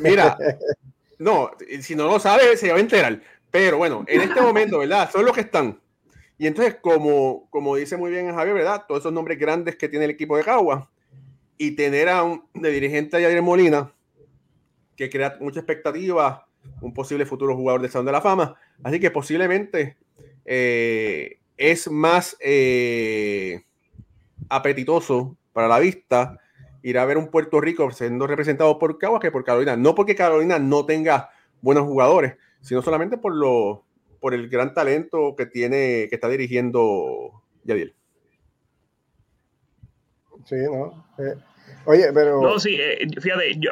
Mira, 0.00 0.38
no, 1.18 1.50
si 1.80 1.94
no 1.94 2.06
lo 2.06 2.18
sabe, 2.18 2.56
se 2.56 2.70
va 2.70 2.78
a 2.78 2.80
enterar. 2.80 3.20
Pero 3.50 3.78
bueno, 3.78 4.04
en 4.06 4.20
este 4.22 4.40
momento, 4.40 4.78
¿verdad? 4.78 5.10
Son 5.10 5.24
los 5.24 5.34
que 5.34 5.42
están. 5.42 5.78
Y 6.38 6.46
entonces, 6.46 6.76
como, 6.80 7.48
como 7.50 7.74
dice 7.74 7.96
muy 7.96 8.10
bien 8.12 8.32
Javier, 8.32 8.54
¿verdad? 8.54 8.84
Todos 8.86 9.00
esos 9.00 9.12
nombres 9.12 9.38
grandes 9.38 9.76
que 9.76 9.88
tiene 9.88 10.04
el 10.04 10.12
equipo 10.12 10.36
de 10.36 10.44
Cagua 10.44 10.88
y 11.58 11.72
tener 11.72 12.08
a 12.08 12.22
un 12.22 12.44
de 12.54 12.70
dirigente 12.70 13.16
a 13.16 13.20
Yadir 13.20 13.42
Molina, 13.42 13.92
que 14.96 15.10
crea 15.10 15.36
mucha 15.40 15.60
expectativa, 15.60 16.46
un 16.80 16.94
posible 16.94 17.26
futuro 17.26 17.56
jugador 17.56 17.82
del 17.82 17.90
Salón 17.90 18.06
de 18.06 18.12
la 18.12 18.20
Fama. 18.20 18.56
Así 18.84 19.00
que 19.00 19.10
posiblemente 19.10 19.96
eh, 20.44 21.40
es 21.56 21.90
más 21.90 22.36
eh, 22.40 23.64
apetitoso 24.48 25.36
para 25.52 25.66
la 25.66 25.80
vista 25.80 26.38
ir 26.82 26.98
a 26.98 27.04
ver 27.04 27.18
un 27.18 27.28
Puerto 27.28 27.60
Rico 27.60 27.90
siendo 27.90 28.28
representado 28.28 28.78
por 28.78 28.98
Caguas 28.98 29.20
que 29.20 29.32
por 29.32 29.44
Carolina. 29.44 29.76
No 29.76 29.96
porque 29.96 30.14
Carolina 30.14 30.60
no 30.60 30.86
tenga 30.86 31.30
buenos 31.60 31.84
jugadores, 31.84 32.36
sino 32.60 32.80
solamente 32.80 33.18
por 33.18 33.34
lo 33.34 33.84
por 34.20 34.34
el 34.34 34.48
gran 34.48 34.74
talento 34.74 35.34
que 35.36 35.46
tiene, 35.46 36.08
que 36.08 36.14
está 36.14 36.28
dirigiendo 36.28 37.42
Yadiel. 37.64 37.94
Sí, 40.44 40.56
¿no? 40.56 41.06
Eh, 41.18 41.34
oye, 41.84 42.12
pero. 42.12 42.40
No, 42.40 42.58
sí, 42.58 42.76
eh, 42.80 43.06
fíjate, 43.20 43.56
yo, 43.58 43.70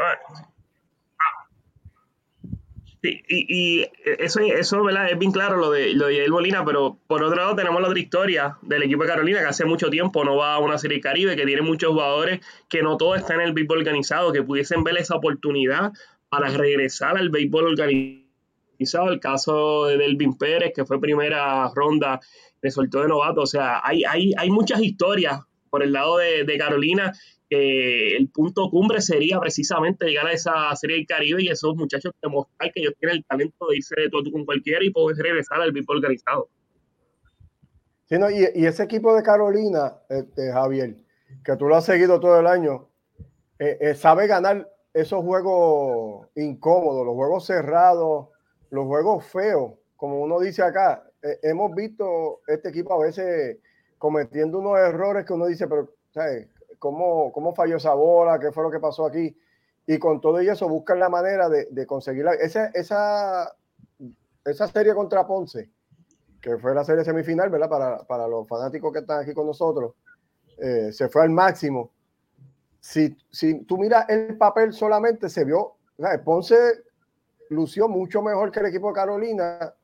y, 3.29 3.87
eso, 4.19 4.41
eso 4.41 4.85
¿verdad? 4.85 5.11
es 5.11 5.19
bien 5.19 5.33
claro 5.33 5.57
lo 5.57 5.71
de, 5.71 5.95
lo 5.95 6.07
de 6.07 6.29
Molina, 6.29 6.65
pero 6.65 6.99
por 7.07 7.23
otro 7.23 7.37
lado 7.37 7.55
tenemos 7.55 7.81
la 7.81 7.89
otra 7.89 8.01
historia 8.01 8.59
del 8.63 8.85
equipo 8.85 9.03
de 9.03 9.09
Carolina 9.09 9.41
que 9.41 9.47
hace 9.47 9.65
mucho 9.65 9.91
tiempo 9.91 10.25
no 10.25 10.37
va 10.37 10.55
a 10.55 10.59
una 10.59 10.79
serie 10.79 11.01
Caribe, 11.01 11.37
que 11.37 11.47
tiene 11.47 11.63
muchos 11.63 11.91
jugadores 11.91 12.41
que 12.69 12.83
no 12.83 12.97
todos 12.97 13.19
están 13.19 13.41
en 13.41 13.49
el 13.49 13.53
béisbol 13.53 13.79
organizado, 13.79 14.33
que 14.33 14.43
pudiesen 14.43 14.85
ver 14.85 14.97
esa 14.97 15.17
oportunidad 15.17 15.93
para 16.29 16.49
regresar 16.49 17.17
al 17.17 17.31
béisbol 17.31 17.67
organizado. 17.67 18.26
El 18.79 19.21
caso 19.21 19.87
de 19.87 19.97
Delvin 19.97 20.37
Pérez, 20.37 20.73
que 20.75 20.85
fue 20.85 21.01
primera 21.01 21.71
ronda, 21.75 22.21
resultó 22.63 23.03
de 23.03 23.09
novato. 23.09 23.43
O 23.43 23.47
sea, 23.47 23.81
hay, 23.85 24.05
hay, 24.05 24.33
hay 24.37 24.51
muchas 24.51 24.81
historias 24.81 25.41
por 25.71 25.83
el 25.83 25.93
lado 25.93 26.19
de, 26.19 26.59
Carolina 26.59 27.13
el 27.49 28.29
punto 28.31 28.69
cumbre 28.71 29.01
sería 29.01 29.39
precisamente 29.39 30.07
llegar 30.07 30.27
a 30.27 30.33
esa 30.33 30.75
serie 30.75 30.97
del 30.97 31.07
Caribe 31.07 31.43
y 31.43 31.49
esos 31.49 31.77
muchachos 31.77 32.13
demostrar 32.21 32.73
que 32.73 32.81
ellos 32.81 32.95
tienen 32.99 33.19
el 33.19 33.25
talento 33.25 33.67
de 33.69 33.77
irse 33.77 33.95
de 33.97 34.11
todo 34.11 34.31
con 34.33 34.45
cualquiera 34.45 34.85
y 34.85 34.91
poder 34.91 35.17
regresar 35.17 35.61
al 35.61 35.71
béisbol 35.71 35.99
organizado. 35.99 36.49
Sí, 38.09 38.19
no, 38.19 38.31
y, 38.31 38.67
ese 38.67 38.85
equipo 38.85 39.15
de 39.15 39.23
Carolina, 39.23 39.95
este, 40.09 40.53
Javier, 40.53 40.97
que 41.45 41.57
tú 41.57 41.67
lo 41.67 41.77
has 41.77 41.85
seguido 41.85 42.21
todo 42.21 42.39
el 42.41 42.47
año, 42.47 42.89
eh, 43.59 43.79
eh, 43.81 43.95
sabe 43.95 44.27
ganar 44.27 44.69
esos 44.93 45.23
juegos 45.23 46.29
incómodos, 46.37 47.05
los 47.05 47.15
juegos 47.15 47.47
cerrados, 47.47 48.29
los 48.71 48.87
juegos 48.87 49.25
feos, 49.27 49.73
como 49.97 50.21
uno 50.21 50.41
dice 50.41 50.63
acá. 50.63 51.05
Eh, 51.23 51.39
hemos 51.43 51.75
visto 51.75 52.41
este 52.47 52.69
equipo 52.69 52.95
a 52.95 53.05
veces 53.05 53.59
cometiendo 53.99 54.59
unos 54.59 54.79
errores 54.79 55.25
que 55.25 55.33
uno 55.33 55.47
dice, 55.47 55.67
pero 55.67 55.91
¿sabes? 56.11 56.49
cómo, 56.79 57.33
cómo 57.33 57.55
falló 57.55 57.77
esa 57.77 57.95
bola, 57.95 58.39
qué 58.39 58.53
fue 58.53 58.63
lo 58.63 58.71
que 58.71 58.81
pasó 58.81 59.07
aquí. 59.07 59.37
Y 59.87 59.99
con 59.99 60.21
todo 60.21 60.41
eso 60.41 60.69
buscan 60.69 60.99
la 60.99 61.09
manera 61.09 61.49
de, 61.49 61.67
de 61.71 61.87
conseguir 61.87 62.27
esa, 62.41 62.67
esa, 62.67 63.55
esa 64.45 64.67
serie 64.69 64.95
contra 64.95 65.27
Ponce, 65.27 65.71
que 66.41 66.59
fue 66.59 66.75
la 66.75 66.85
serie 66.85 67.05
semifinal, 67.05 67.51
¿verdad? 67.51 67.69
Para, 67.69 67.99
para 68.05 68.27
los 68.27 68.49
fanáticos 68.49 68.93
que 68.93 69.01
están 69.01 69.23
aquí 69.23 69.33
con 69.33 69.47
nosotros, 69.47 69.95
eh, 70.59 70.93
se 70.93 71.09
fue 71.09 71.23
al 71.23 71.31
máximo. 71.31 71.93
Si, 72.81 73.17
si 73.31 73.65
tú 73.65 73.79
miras 73.79 74.09
el 74.09 74.37
papel 74.37 74.73
solamente, 74.73 75.29
se 75.29 75.45
vio, 75.45 75.77
Ponce 76.25 76.57
lució 77.51 77.89
mucho 77.89 78.23
mejor 78.23 78.51
que 78.51 78.61
el 78.61 78.67
equipo 78.67 78.89
de 78.89 78.95
Carolina 78.95 79.75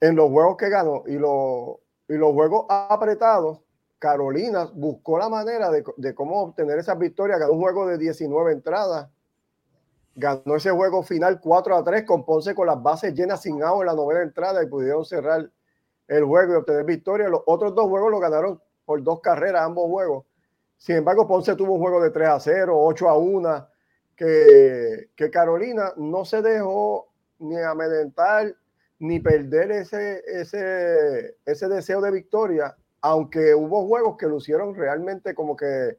en 0.00 0.16
los 0.16 0.30
juegos 0.30 0.56
que 0.56 0.68
ganó 0.68 1.02
y, 1.06 1.18
lo, 1.18 1.80
y 2.08 2.14
los 2.14 2.32
juegos 2.32 2.66
apretados 2.68 3.60
Carolina 4.00 4.66
buscó 4.72 5.18
la 5.18 5.28
manera 5.28 5.70
de, 5.70 6.14
cómo 6.14 6.40
obtener 6.40 6.78
esas 6.78 6.98
victorias. 6.98 7.38
Ganó 7.38 7.52
un 7.52 7.60
juego 7.60 7.86
de 7.86 7.98
19 7.98 8.50
entradas. 8.50 9.10
Ganó 10.16 10.56
ese 10.56 10.70
juego 10.70 11.02
final 11.02 11.38
4 11.38 11.76
a 11.76 11.84
3 11.84 12.04
con 12.04 12.24
Ponce 12.24 12.54
con 12.54 12.66
las 12.66 12.82
bases 12.82 13.14
llenas 13.14 13.42
sin 13.42 13.62
agua 13.62 13.82
en 13.82 13.86
la 13.86 13.94
novena 13.94 14.22
entrada 14.22 14.62
y 14.62 14.66
pudieron 14.66 15.04
cerrar 15.04 15.50
el 16.08 16.24
juego 16.24 16.54
y 16.54 16.56
obtener 16.56 16.84
victoria. 16.84 17.28
Los 17.28 17.42
otros 17.44 17.74
dos 17.74 17.88
juegos 17.88 18.10
lo 18.10 18.18
ganaron 18.18 18.60
por 18.86 19.02
dos 19.02 19.20
carreras, 19.20 19.62
ambos 19.62 19.86
juegos. 19.90 20.24
Sin 20.78 20.96
embargo, 20.96 21.28
Ponce 21.28 21.54
tuvo 21.54 21.74
un 21.74 21.80
juego 21.80 22.02
de 22.02 22.10
3 22.10 22.28
a 22.30 22.40
0, 22.40 22.74
8 22.74 23.06
a 23.06 23.18
1, 23.18 23.68
que, 24.26 25.30
Carolina 25.30 25.92
no 25.96 26.24
se 26.24 26.42
dejó 26.42 27.08
ni 27.38 27.56
amedrentar 27.56 28.54
ni 28.98 29.18
perder 29.18 29.70
ese, 29.70 30.22
ese, 30.26 31.36
ese 31.46 31.68
deseo 31.68 32.00
de 32.00 32.10
victoria 32.10 32.76
aunque 33.00 33.54
hubo 33.54 33.86
juegos 33.86 34.16
que 34.18 34.26
lucieron 34.26 34.74
realmente 34.74 35.34
como 35.34 35.56
que 35.56 35.96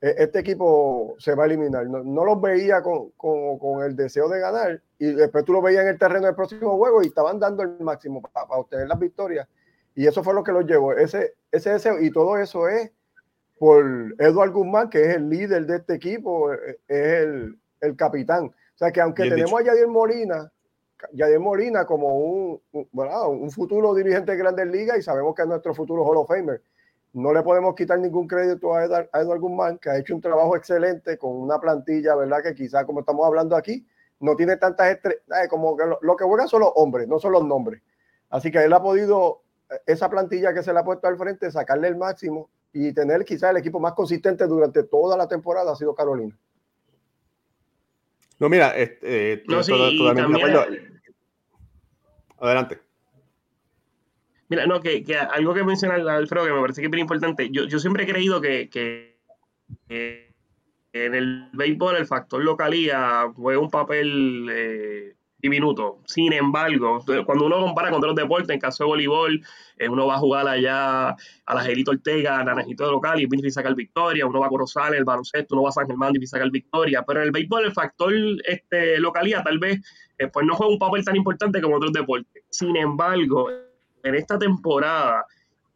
eh, 0.00 0.14
este 0.18 0.40
equipo 0.40 1.14
se 1.18 1.34
va 1.34 1.44
a 1.44 1.46
eliminar. 1.46 1.86
No, 1.86 2.24
los 2.24 2.40
veía 2.40 2.82
con, 2.82 3.10
con, 3.12 3.82
el 3.84 3.96
deseo 3.96 4.28
de 4.28 4.40
ganar 4.40 4.82
y 4.98 5.12
después 5.12 5.44
tú 5.44 5.52
lo 5.52 5.62
veías 5.62 5.82
en 5.82 5.88
el 5.90 5.98
terreno 5.98 6.26
del 6.26 6.34
próximo 6.34 6.76
juego 6.76 7.02
y 7.02 7.06
estaban 7.06 7.38
dando 7.38 7.62
el 7.62 7.80
máximo 7.80 8.20
para, 8.20 8.46
obtener 8.48 8.88
las 8.88 8.98
victorias. 8.98 9.48
Y 9.94 10.06
eso 10.06 10.22
fue 10.22 10.34
lo 10.34 10.42
que 10.44 10.52
los 10.52 10.66
llevó. 10.66 10.92
Ese, 10.94 11.34
ese 11.50 11.70
deseo 11.70 12.00
y 12.00 12.10
todo 12.10 12.36
eso 12.38 12.68
es 12.68 12.90
por 13.58 13.84
Eduardo 14.18 14.54
Guzmán, 14.54 14.90
que 14.90 15.02
es 15.02 15.16
el 15.16 15.28
líder 15.28 15.66
de 15.66 15.76
este 15.76 15.94
equipo, 15.94 16.52
eh, 16.52 16.80
es 16.88 17.22
el, 17.22 17.58
el 17.82 17.96
capitán. 17.96 18.46
O 18.46 18.78
sea 18.78 18.90
que 18.90 19.00
aunque 19.00 19.28
tenemos 19.28 19.60
a 19.60 19.64
Yadier 19.64 19.88
Molina, 19.88 20.50
Yadier 21.12 21.40
Molina 21.40 21.84
como 21.84 22.16
un, 22.16 22.62
un, 22.72 23.50
futuro 23.50 23.94
dirigente 23.94 24.32
de 24.32 24.38
Grandes 24.38 24.66
Ligas 24.68 24.98
y 24.98 25.02
sabemos 25.02 25.34
que 25.34 25.42
es 25.42 25.48
nuestro 25.48 25.74
futuro 25.74 26.04
Hall 26.04 26.16
of 26.16 26.28
Famer. 26.28 26.62
No 27.12 27.34
le 27.34 27.42
podemos 27.42 27.74
quitar 27.74 27.98
ningún 27.98 28.26
crédito 28.26 28.74
a, 28.74 28.84
Eduardo 28.84 29.40
Guzmán, 29.40 29.78
que 29.78 29.90
ha 29.90 29.98
hecho 29.98 30.14
un 30.14 30.22
trabajo 30.22 30.56
excelente 30.56 31.18
con 31.18 31.32
una 31.32 31.60
plantilla, 31.60 32.14
¿verdad? 32.14 32.42
Que 32.42 32.54
quizás, 32.54 32.86
como 32.86 33.00
estamos 33.00 33.26
hablando 33.26 33.54
aquí, 33.54 33.86
no 34.20 34.34
tiene 34.34 34.56
tantas 34.56 34.92
estrellas, 34.92 35.22
eh, 35.44 35.48
como 35.48 35.76
que 35.76 35.84
lo, 36.00 36.16
que 36.16 36.24
juegan 36.24 36.48
son 36.48 36.60
los 36.60 36.72
hombres, 36.74 37.06
no 37.08 37.18
son 37.18 37.32
los 37.32 37.44
nombres. 37.44 37.82
Así 38.30 38.50
que 38.50 38.64
él 38.64 38.72
ha 38.72 38.80
podido, 38.80 39.42
eh, 39.70 39.80
esa 39.86 40.08
plantilla 40.08 40.54
que 40.54 40.62
se 40.62 40.72
le 40.72 40.78
ha 40.78 40.84
puesto 40.84 41.06
al 41.06 41.18
frente, 41.18 41.50
sacarle 41.50 41.88
el 41.88 41.96
máximo 41.96 42.48
y 42.72 42.94
tener 42.94 43.24
quizás 43.26 43.50
el 43.50 43.58
equipo 43.58 43.78
más 43.78 43.92
consistente 43.92 44.46
durante 44.46 44.84
toda 44.84 45.16
la 45.16 45.28
temporada 45.28 45.72
ha 45.72 45.76
sido 45.76 45.94
Carolina. 45.94 46.34
No, 48.42 48.48
mira, 48.48 48.76
este, 48.76 49.44
no, 49.46 49.62
sí, 49.62 49.72
Adelante. 52.40 52.80
Mira, 54.48 54.66
no, 54.66 54.80
que, 54.80 55.04
algo 55.16 55.54
que 55.54 55.62
menciona 55.62 55.94
Alfredo 55.94 56.46
que 56.46 56.52
me 56.52 56.60
parece 56.60 56.80
que 56.80 56.86
es 56.86 56.90
bien 56.90 57.02
importante. 57.02 57.50
Yo, 57.52 57.66
yo 57.66 57.78
siempre 57.78 58.02
he 58.02 58.08
creído 58.08 58.40
que, 58.40 59.14
en 59.88 61.14
el 61.14 61.50
béisbol 61.52 61.98
el 61.98 62.06
factor 62.06 62.42
localía 62.42 63.32
juega 63.32 63.60
un 63.60 63.70
papel 63.70 64.48
eh, 64.50 65.14
diminuto. 65.42 65.98
Sin 66.06 66.32
embargo, 66.32 67.04
cuando 67.26 67.46
uno 67.46 67.60
compara 67.60 67.90
con 67.90 67.98
otros 67.98 68.14
deportes, 68.14 68.50
en 68.50 68.60
caso 68.60 68.84
de 68.84 68.88
voleibol, 68.88 69.42
eh, 69.76 69.88
uno 69.88 70.06
va 70.06 70.14
a 70.14 70.18
jugar 70.18 70.46
allá 70.46 71.10
a 71.10 71.54
la 71.54 71.62
Gelito 71.62 71.90
Ortega, 71.90 72.38
a 72.38 72.44
Naranjito 72.44 72.84
de 72.84 72.92
local 72.92 73.20
y 73.20 73.24
es 73.24 73.30
difícil 73.30 73.52
sacar 73.52 73.74
victoria, 73.74 74.24
uno 74.24 74.38
va 74.38 74.46
a 74.46 74.48
Corozal, 74.48 74.94
el 74.94 75.04
baloncesto, 75.04 75.56
uno 75.56 75.64
va 75.64 75.70
a 75.70 75.72
San 75.72 75.86
Germán, 75.86 76.12
difícil 76.12 76.38
sacar 76.38 76.50
victoria, 76.50 77.02
pero 77.06 77.20
en 77.20 77.26
el 77.26 77.32
béisbol 77.32 77.64
el 77.64 77.72
factor 77.72 78.12
este, 78.46 78.98
localía 79.00 79.42
tal 79.42 79.58
vez 79.58 79.80
eh, 80.18 80.28
pues 80.28 80.46
no 80.46 80.54
juega 80.54 80.72
un 80.72 80.78
papel 80.78 81.04
tan 81.04 81.16
importante 81.16 81.60
como 81.60 81.76
otros 81.76 81.92
deportes. 81.92 82.44
Sin 82.48 82.76
embargo, 82.76 83.50
en 84.04 84.14
esta 84.14 84.38
temporada, 84.38 85.24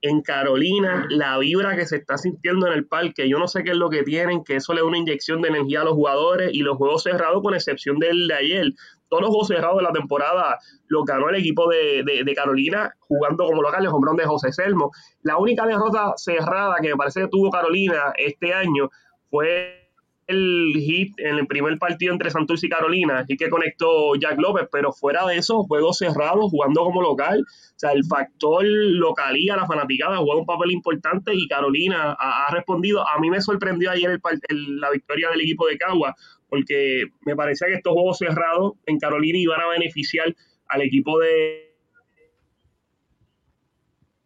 en 0.03 0.21
Carolina, 0.21 1.07
la 1.11 1.39
vibra 1.39 1.75
que 1.75 1.87
se 1.87 1.97
está 1.97 2.19
sintiendo 2.19 2.67
en 2.67 2.75
el 2.75 2.87
parque, 2.87 3.29
yo 3.29 3.39
no 3.39 3.49
sé 3.49 3.65
qué 3.65 3.71
es 3.71 3.77
lo 3.77 3.91
que 3.91 4.03
tienen, 4.03 4.45
que 4.45 4.57
eso 4.57 4.73
le 4.75 4.81
da 4.81 4.87
una 4.87 4.99
inyección 4.99 5.43
de 5.43 5.49
energía 5.49 5.81
a 5.81 5.85
los 5.85 5.95
jugadores 5.95 6.51
y 6.53 6.61
los 6.61 6.77
juegos 6.77 7.03
cerrados, 7.03 7.43
con 7.43 7.55
excepción 7.55 7.99
del 7.99 8.29
de 8.29 8.35
ayer. 8.35 8.73
Todos 9.09 9.23
los 9.23 9.31
juegos 9.31 9.49
cerrados 9.49 9.79
de 9.79 9.83
la 9.85 9.93
temporada 9.93 10.59
los 10.89 11.05
ganó 11.05 11.29
el 11.29 11.37
equipo 11.37 11.69
de, 11.69 12.33
Carolina 12.35 12.93
jugando 13.01 13.47
como 13.47 13.63
local 13.63 13.83
el 13.83 13.89
hombrón 13.89 14.17
de 14.17 14.27
José 14.27 14.53
Selmo. 14.53 14.91
La 15.23 15.39
única 15.39 15.67
derrota 15.67 16.13
cerrada 16.17 16.77
que 16.83 16.89
me 16.89 16.97
parece 16.97 17.23
que 17.23 17.29
tuvo 17.29 17.51
Carolina 17.51 18.13
este 18.17 18.53
año 18.53 18.91
fue 19.31 19.87
el 20.27 20.73
hit 20.75 21.15
en 21.19 21.37
el 21.37 21.47
primer 21.47 21.79
partido 21.79 22.13
entre 22.13 22.31
Santurce 22.31 22.67
y 22.67 22.71
Carolina, 22.71 23.25
y 23.29 23.37
que 23.37 23.49
conectó 23.49 24.15
Jack 24.17 24.39
López, 24.41 24.69
pero 24.73 24.93
fuera 24.93 25.25
de 25.27 25.37
eso, 25.37 25.65
juegos 25.65 25.99
cerrados, 25.99 26.51
jugando 26.51 26.83
como 26.83 27.01
local, 27.01 27.41
o 27.41 27.79
sea, 27.79 27.93
el 27.93 28.05
factor 28.05 28.65
localía, 28.65 29.57
la 29.57 29.67
fanaticada, 29.67 30.17
juega 30.19 30.41
un 30.41 30.47
papel 30.47 30.73
importante 30.73 31.33
y 31.35 31.47
Carolina 31.47 32.17
ha, 32.19 32.51
respondido. 32.51 33.07
A 33.07 33.19
mí 33.21 33.31
me 33.31 33.41
sorprendió 33.41 33.91
ayer 33.91 34.21
la 34.51 34.91
victoria 34.91 35.31
del 35.31 35.43
equipo 35.43 35.67
de 35.67 35.79
Cagua, 35.79 36.15
porque 36.49 37.05
me 37.25 37.37
parecía 37.37 37.69
que 37.69 37.75
estos 37.75 37.93
juegos 37.93 38.19
cerrados 38.19 38.75
en 38.87 38.99
Carolina 38.99 39.39
iban 39.39 39.61
a 39.61 39.69
beneficiar 39.69 40.35
al 40.69 40.83
equipo 40.83 41.19
de, 41.19 41.67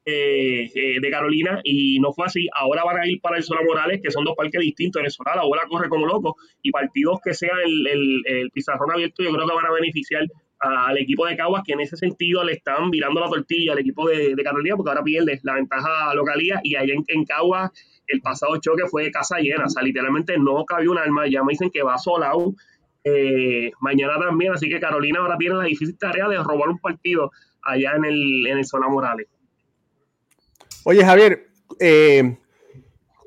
eh, 0.07 0.71
eh, 0.75 1.01
de 1.01 1.11
Carolina 1.11 1.61
y 1.63 1.99
no 2.01 2.13
fue 2.13 2.27
así. 2.27 2.49
Ahora 2.55 2.85
van 2.85 3.01
a 3.01 3.07
ir 3.07 3.21
para 3.21 3.37
el 3.37 3.43
Sola 3.43 3.61
Morales, 3.67 4.01
que 4.03 4.11
son 4.11 4.25
dos 4.25 4.35
parques 4.37 4.61
distintos. 4.61 5.01
En 5.01 5.07
el 5.07 5.13
Sola 5.13 5.37
la 5.37 5.43
bola 5.43 5.63
corre 5.69 5.89
como 5.89 6.07
loco 6.07 6.37
y 6.63 6.71
partidos 6.71 7.21
que 7.23 7.35
sean 7.35 7.59
el, 7.65 8.23
el, 8.25 8.51
pizarrón 8.51 8.91
abierto 8.91 9.23
yo 9.23 9.31
creo 9.31 9.47
que 9.47 9.55
van 9.55 9.67
a 9.67 9.73
beneficiar 9.73 10.25
al 10.59 10.99
equipo 10.99 11.27
de 11.27 11.37
Caguas, 11.37 11.63
que 11.65 11.73
en 11.73 11.81
ese 11.81 11.97
sentido 11.97 12.45
le 12.45 12.53
están 12.53 12.91
virando 12.91 13.21
la 13.21 13.29
tortilla 13.29 13.73
al 13.73 13.79
equipo 13.79 14.09
de, 14.09 14.35
Carolina, 14.43 14.77
porque 14.77 14.91
ahora 14.91 15.03
pierde 15.03 15.39
la 15.43 15.55
ventaja 15.55 16.15
localía 16.15 16.61
y 16.63 16.77
allá 16.77 16.93
en, 16.93 17.05
en 17.09 17.25
Caguas 17.25 17.71
el 18.13 18.21
pasado 18.21 18.57
choque 18.59 18.83
fue 18.89 19.05
de 19.05 19.11
casa 19.11 19.39
llena, 19.39 19.65
o 19.65 19.69
sea, 19.69 19.83
literalmente 19.83 20.37
no 20.39 20.65
cabió 20.65 20.93
un 20.93 20.99
alma, 20.99 21.29
ya 21.29 21.43
me 21.43 21.53
dicen 21.53 21.71
que 21.71 21.83
va 21.83 21.99
solado 21.99 22.55
eh, 23.05 23.71
mañana 23.81 24.19
también, 24.19 24.53
así 24.53 24.69
que 24.69 24.81
Carolina 24.81 25.21
ahora 25.21 25.37
tiene 25.39 25.57
la 25.57 25.65
difícil 25.65 25.97
tarea 25.99 26.29
de 26.29 26.37
robar 26.37 26.69
un 26.69 26.79
partido 26.79 27.31
allá 27.63 27.95
en 27.97 28.05
el, 28.05 28.47
en 28.47 28.59
el 28.59 28.65
Sola 28.65 28.89
Morales. 28.89 29.29
Oye, 30.85 31.05
Javier, 31.05 31.49
eh, 31.79 32.39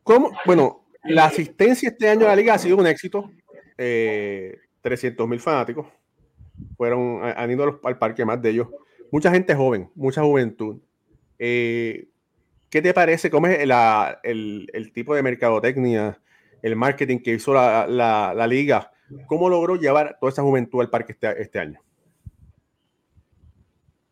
¿cómo? 0.03 0.31
Bueno, 0.45 0.85
la 1.03 1.25
asistencia 1.25 1.89
este 1.89 2.09
año 2.09 2.25
a 2.25 2.29
la 2.29 2.35
liga 2.35 2.53
ha 2.53 2.59
sido 2.59 2.77
un 2.77 2.87
éxito. 2.87 3.31
Eh, 3.77 4.57
300 4.81 5.27
mil 5.27 5.39
fanáticos 5.39 5.87
fueron, 6.77 7.23
han 7.23 7.51
ido 7.51 7.79
al 7.83 7.97
parque 7.97 8.25
más 8.25 8.41
de 8.41 8.49
ellos. 8.49 8.67
Mucha 9.11 9.31
gente 9.31 9.55
joven, 9.55 9.89
mucha 9.95 10.21
juventud. 10.21 10.81
Eh, 11.39 12.07
¿Qué 12.73 12.81
te 12.81 12.91
parece? 12.91 13.29
¿Cómo 13.29 13.45
es 13.45 13.59
el, 14.23 14.91
tipo 14.95 15.13
de 15.13 15.21
mercadotecnia, 15.21 16.19
el 16.63 16.75
marketing 16.75 17.19
que 17.19 17.35
hizo 17.35 17.53
la, 17.53 18.47
liga? 18.49 18.91
¿Cómo 19.27 19.47
logró 19.47 19.75
llevar 19.75 20.17
toda 20.19 20.31
esa 20.31 20.41
juventud 20.41 20.81
al 20.81 20.89
parque 20.89 21.11
este, 21.11 21.39
este 21.39 21.59
año? 21.59 21.79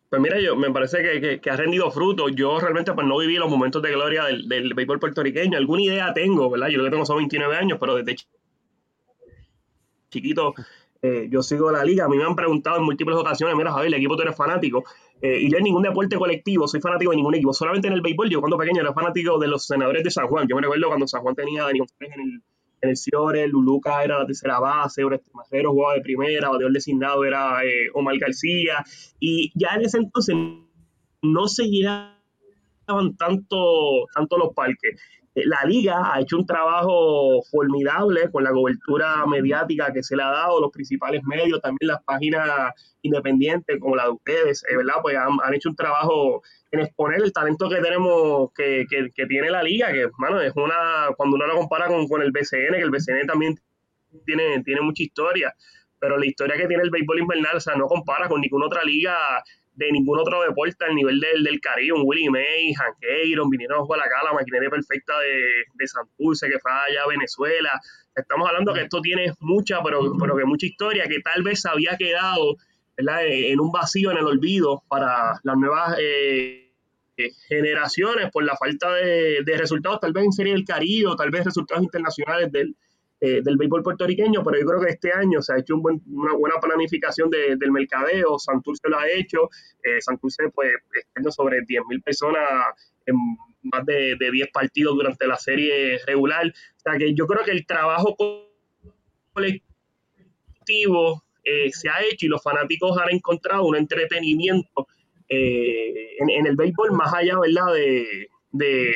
Pues 0.08 0.22
mira, 0.22 0.38
yo 0.38 0.54
me 0.54 0.70
parece 0.70 1.02
que, 1.02 1.40
que, 1.40 1.50
ha 1.50 1.56
rendido 1.56 1.90
fruto. 1.90 2.28
Yo 2.28 2.60
realmente 2.60 2.92
pues 2.92 3.04
no 3.04 3.18
viví 3.18 3.34
los 3.34 3.50
momentos 3.50 3.82
de 3.82 3.90
gloria 3.90 4.26
del, 4.26 4.48
del 4.48 4.74
béisbol 4.74 5.00
puertorriqueño. 5.00 5.58
Alguna 5.58 5.82
idea 5.82 6.14
tengo, 6.14 6.48
¿verdad? 6.48 6.68
Yo 6.68 6.78
lo 6.78 6.84
que 6.84 6.90
tengo 6.90 7.04
son 7.04 7.16
29 7.16 7.56
años, 7.56 7.78
pero 7.80 7.96
desde 7.96 8.14
chiquito 10.08 10.54
eh, 11.02 11.26
yo 11.28 11.42
sigo 11.42 11.70
la 11.72 11.84
liga. 11.84 12.04
A 12.04 12.08
mí 12.08 12.16
me 12.16 12.24
han 12.24 12.36
preguntado 12.36 12.78
en 12.78 12.84
múltiples 12.84 13.16
ocasiones, 13.16 13.56
mira 13.56 13.72
Javier, 13.72 13.88
el 13.88 13.94
equipo 13.94 14.16
tú 14.16 14.22
eres 14.22 14.36
fanático. 14.36 14.84
Eh, 15.20 15.40
y 15.42 15.50
yo 15.50 15.58
en 15.58 15.64
ningún 15.64 15.82
deporte 15.82 16.16
colectivo 16.16 16.68
soy 16.68 16.80
fanático 16.80 17.10
de 17.10 17.16
ningún 17.16 17.34
equipo. 17.34 17.52
Solamente 17.52 17.88
en 17.88 17.94
el 17.94 18.00
béisbol, 18.00 18.30
yo 18.30 18.40
cuando 18.40 18.56
pequeño 18.56 18.80
era 18.80 18.92
fanático 18.92 19.38
de 19.38 19.48
los 19.48 19.66
senadores 19.66 20.04
de 20.04 20.10
San 20.10 20.28
Juan. 20.28 20.46
Yo 20.48 20.54
me 20.54 20.62
recuerdo 20.62 20.86
cuando 20.86 21.08
San 21.08 21.22
Juan 21.22 21.34
tenía 21.34 21.62
a 21.62 21.66
Daniel 21.66 21.86
en 22.00 22.20
el, 22.20 22.42
en 22.82 22.90
el 22.90 22.96
Ciore, 22.96 23.48
Luluca 23.48 24.04
era 24.04 24.20
la 24.20 24.26
tercera 24.26 24.60
base, 24.60 25.02
Oreste 25.02 25.30
Macero 25.34 25.72
jugaba 25.72 25.94
de 25.94 26.02
primera, 26.02 26.50
bateador 26.50 26.72
designado 26.72 27.24
era 27.24 27.64
eh, 27.64 27.90
Omar 27.94 28.16
García. 28.18 28.84
Y 29.18 29.50
ya 29.54 29.74
en 29.74 29.82
ese 29.82 29.98
entonces 29.98 30.36
no 31.22 31.48
se 31.48 31.64
llenaban 31.64 32.16
tanto, 33.18 34.06
tanto 34.14 34.38
los 34.38 34.54
parques. 34.54 35.00
Eh, 35.34 35.46
la 35.46 35.64
liga 35.64 36.12
ha 36.12 36.20
hecho 36.20 36.36
un 36.36 36.46
trabajo 36.46 37.42
formidable 37.50 38.30
con 38.30 38.44
la 38.44 38.50
cobertura 38.50 39.24
mediática 39.26 39.92
que 39.92 40.02
se 40.02 40.16
le 40.16 40.22
ha 40.22 40.30
dado, 40.30 40.60
los 40.60 40.70
principales 40.70 41.22
medios, 41.24 41.60
también 41.60 41.88
las 41.88 42.02
páginas 42.04 42.72
independientes 43.02 43.78
como 43.80 43.96
la 43.96 44.04
de 44.04 44.10
ustedes, 44.10 44.64
eh, 44.70 44.76
¿verdad? 44.76 44.96
Pues 45.02 45.16
han, 45.16 45.54
hecho 45.54 45.70
un 45.70 45.76
trabajo 45.76 46.42
en 46.70 46.80
exponer 46.80 47.22
el 47.22 47.32
talento 47.32 47.68
que 47.68 47.80
tenemos, 47.80 48.50
que, 48.54 48.86
que, 48.88 49.26
tiene 49.26 49.50
la 49.50 49.62
liga, 49.62 49.92
que, 49.92 50.08
mano, 50.18 50.40
es 50.40 50.52
una, 50.54 51.08
cuando 51.16 51.36
uno 51.36 51.46
lo 51.46 51.56
compara 51.56 51.86
con, 51.86 52.06
con 52.08 52.22
el 52.22 52.30
BCN, 52.30 52.74
que 52.74 52.82
el 52.82 52.90
BCN 52.90 53.26
también 53.26 53.58
tiene, 54.24 54.62
tiene 54.62 54.80
mucha 54.82 55.02
historia, 55.02 55.54
pero 55.98 56.18
la 56.18 56.26
historia 56.26 56.56
que 56.56 56.66
tiene 56.66 56.82
el 56.82 56.90
béisbol 56.90 57.20
invernal, 57.20 57.56
o 57.56 57.60
sea, 57.60 57.74
no 57.74 57.86
compara 57.86 58.28
con 58.28 58.40
ninguna 58.40 58.66
otra 58.66 58.84
liga 58.84 59.42
de 59.74 59.90
ningún 59.90 60.18
otro 60.18 60.42
deporte 60.42 60.84
al 60.84 60.94
nivel 60.94 61.18
del, 61.18 61.42
del 61.42 61.60
Caribe, 61.60 61.92
un 61.92 62.02
Willie 62.04 62.30
May, 62.30 62.74
Hank 62.74 62.96
Aaron, 63.02 63.48
vinieron 63.48 63.80
a 63.80 63.84
jugar 63.84 64.00
acá 64.00 64.16
la 64.24 64.32
maquinaria 64.32 64.68
perfecta 64.68 65.18
de, 65.18 65.64
de 65.74 65.86
Santurce, 65.86 66.48
que 66.48 66.58
fue 66.58 66.70
allá 66.70 67.02
a 67.04 67.08
Venezuela. 67.08 67.80
Estamos 68.14 68.48
hablando 68.48 68.74
que 68.74 68.82
esto 68.82 69.00
tiene 69.00 69.32
mucha, 69.40 69.82
pero, 69.82 70.12
pero 70.20 70.36
que 70.36 70.44
mucha 70.44 70.66
historia, 70.66 71.04
que 71.08 71.20
tal 71.20 71.42
vez 71.42 71.64
había 71.64 71.96
quedado 71.96 72.56
en 72.96 73.60
un 73.60 73.72
vacío, 73.72 74.10
en 74.10 74.18
el 74.18 74.26
olvido 74.26 74.82
para 74.88 75.40
las 75.42 75.56
nuevas 75.56 75.96
eh, 75.98 76.70
generaciones 77.48 78.30
por 78.30 78.44
la 78.44 78.56
falta 78.56 78.92
de, 78.92 79.42
de, 79.44 79.56
resultados, 79.56 80.00
tal 80.00 80.12
vez 80.12 80.24
en 80.24 80.32
Serie 80.32 80.52
del 80.52 80.64
Caribe, 80.64 81.10
tal 81.16 81.30
vez 81.30 81.44
resultados 81.44 81.82
internacionales 81.82 82.52
del, 82.52 82.76
eh, 83.24 83.40
del 83.40 83.56
béisbol 83.56 83.84
puertorriqueño, 83.84 84.42
pero 84.42 84.58
yo 84.58 84.66
creo 84.66 84.80
que 84.80 84.90
este 84.90 85.12
año 85.12 85.40
se 85.40 85.52
ha 85.52 85.58
hecho 85.58 85.76
una 85.76 86.32
buena 86.34 86.56
planificación 86.60 87.30
del 87.30 87.70
mercadeo, 87.70 88.36
Santurce 88.36 88.88
lo 88.88 88.98
ha 88.98 89.08
hecho, 89.08 89.48
eh, 89.84 90.00
Santurce 90.00 90.48
pues 90.52 90.72
sobre 91.30 91.58
10.000 91.60 92.02
personas 92.02 92.42
en 93.06 93.14
más 93.62 93.86
de, 93.86 94.16
de 94.18 94.30
10 94.32 94.50
partidos 94.50 94.96
durante 94.96 95.24
la 95.28 95.36
serie 95.36 96.00
regular, 96.04 96.48
o 96.48 96.80
sea 96.80 96.98
que 96.98 97.14
yo 97.14 97.28
creo 97.28 97.44
que 97.44 97.52
el 97.52 97.64
trabajo 97.64 98.16
colectivo 99.32 101.22
eh, 101.44 101.70
se 101.72 101.88
ha 101.88 102.02
hecho 102.02 102.26
y 102.26 102.28
los 102.28 102.42
fanáticos 102.42 102.98
han 102.98 103.14
encontrado 103.14 103.64
un 103.66 103.76
entretenimiento 103.76 104.88
eh, 105.28 106.16
en, 106.18 106.44
el 106.44 106.56
béisbol 106.56 106.90
más 106.90 107.14
allá, 107.14 107.38
¿verdad? 107.38 107.72
de, 107.72 108.28
de, 108.50 108.94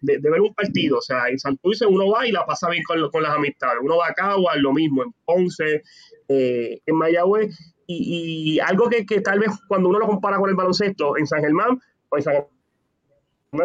ver 0.00 0.40
un 0.40 0.54
partido. 0.54 0.98
O 0.98 1.02
sea, 1.02 1.28
en 1.28 1.38
Santurce 1.38 1.86
uno 1.86 2.10
va 2.10 2.26
y 2.26 2.32
la 2.32 2.44
pasa 2.44 2.68
bien 2.70 2.82
con, 2.82 3.10
con 3.10 3.22
las 3.22 3.34
amistades. 3.34 3.78
Uno 3.82 3.96
va 3.96 4.06
a 4.06 4.56
lo 4.56 4.72
mismo, 4.72 5.02
en 5.02 5.12
Ponce, 5.24 5.82
eh, 6.28 6.80
en 6.84 6.96
Mayagüez. 6.96 7.56
Y, 7.90 8.58
algo 8.60 8.90
que, 8.90 9.04
tal 9.22 9.38
vez 9.38 9.50
cuando 9.66 9.88
uno 9.88 9.98
lo 9.98 10.06
compara 10.06 10.36
con 10.36 10.50
el 10.50 10.54
baloncesto, 10.54 11.16
en 11.16 11.26
San 11.26 11.40
Germán, 11.40 11.80
pues 12.10 12.26
en 12.26 12.34
San 12.34 12.44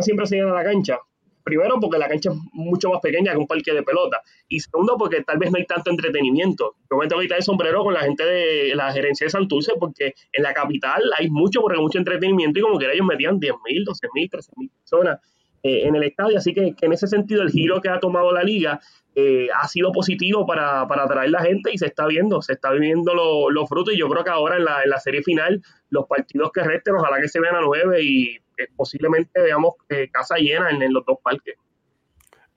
siempre 0.02 0.26
se 0.26 0.38
llena 0.38 0.54
la 0.54 0.64
cancha. 0.64 0.98
Primero, 1.44 1.78
porque 1.82 1.98
la 1.98 2.08
cancha 2.08 2.32
es 2.32 2.38
mucho 2.54 2.90
más 2.90 3.02
pequeña 3.02 3.34
que 3.34 3.38
un 3.38 3.48
parque 3.48 3.74
de 3.74 3.84
pelota. 3.84 4.22
Y 4.48 4.62
segundo, 4.62 4.96
porque 4.98 5.24
tal 5.24 5.40
vez 5.40 5.52
no 5.52 5.58
hay 5.58 5.66
tanto 5.66 5.92
entretenimiento. 5.92 6.76
Yo 6.90 6.98
me 6.98 7.08
tengo 7.08 7.20
que 7.20 7.26
quitar 7.26 7.40
el 7.40 7.44
sombrero 7.44 7.84
con 7.84 7.94
la 7.94 8.00
gente 8.00 8.24
de 8.24 8.76
la 8.76 8.94
gerencia 8.94 9.26
de 9.26 9.32
Santurce, 9.32 9.74
porque 9.78 10.14
en 10.32 10.44
la 10.44 10.54
capital 10.54 11.02
hay 11.18 11.30
mucho, 11.30 11.60
porque 11.60 11.82
mucho 11.82 12.00
entretenimiento 12.00 12.60
y 12.60 12.62
como 12.62 12.80
que 12.80 12.90
ellos 12.90 13.06
metían 13.06 13.42
10.000, 13.42 13.58
12.000, 13.86 14.30
13.000 14.32 14.72
personas. 14.72 15.20
Eh, 15.66 15.88
en 15.88 15.96
el 15.96 16.04
estadio. 16.04 16.38
Así 16.38 16.54
que, 16.54 16.76
en 16.82 16.92
ese 16.92 17.08
sentido 17.08 17.42
el 17.42 17.50
giro 17.50 17.80
que 17.82 17.88
ha 17.88 17.98
tomado 17.98 18.34
la 18.34 18.44
liga 18.44 18.82
eh, 19.16 19.48
ha 19.56 19.66
sido 19.70 19.94
positivo 19.94 20.46
para, 20.46 20.86
para 20.90 21.04
atraer 21.04 21.30
la 21.30 21.42
gente 21.42 21.72
y 21.72 21.78
se 21.78 21.86
está 21.86 22.06
viendo, 22.06 22.42
se 22.42 22.52
está 22.52 22.72
viendo 22.72 23.14
los 23.50 23.70
frutos 23.70 23.94
y 23.94 23.98
yo 23.98 24.10
creo 24.10 24.26
que 24.26 24.30
ahora 24.30 24.58
en 24.58 24.66
la, 24.66 24.84
en 24.84 24.90
la 24.90 25.00
serie 25.00 25.24
final 25.24 25.62
los 25.90 26.06
partidos 26.06 26.52
que 26.52 26.64
resten, 26.64 26.96
ojalá 26.96 27.22
que 27.22 27.30
se 27.30 27.40
vean 27.40 27.56
a 27.56 27.62
nueve 27.62 28.04
y 28.04 28.36
eh, 28.36 28.68
posiblemente 28.76 29.42
veamos 29.42 29.76
casa 30.12 30.36
llena 30.36 30.70
en, 30.70 30.94
los 30.94 31.06
dos 31.06 31.20
parques. 31.24 31.56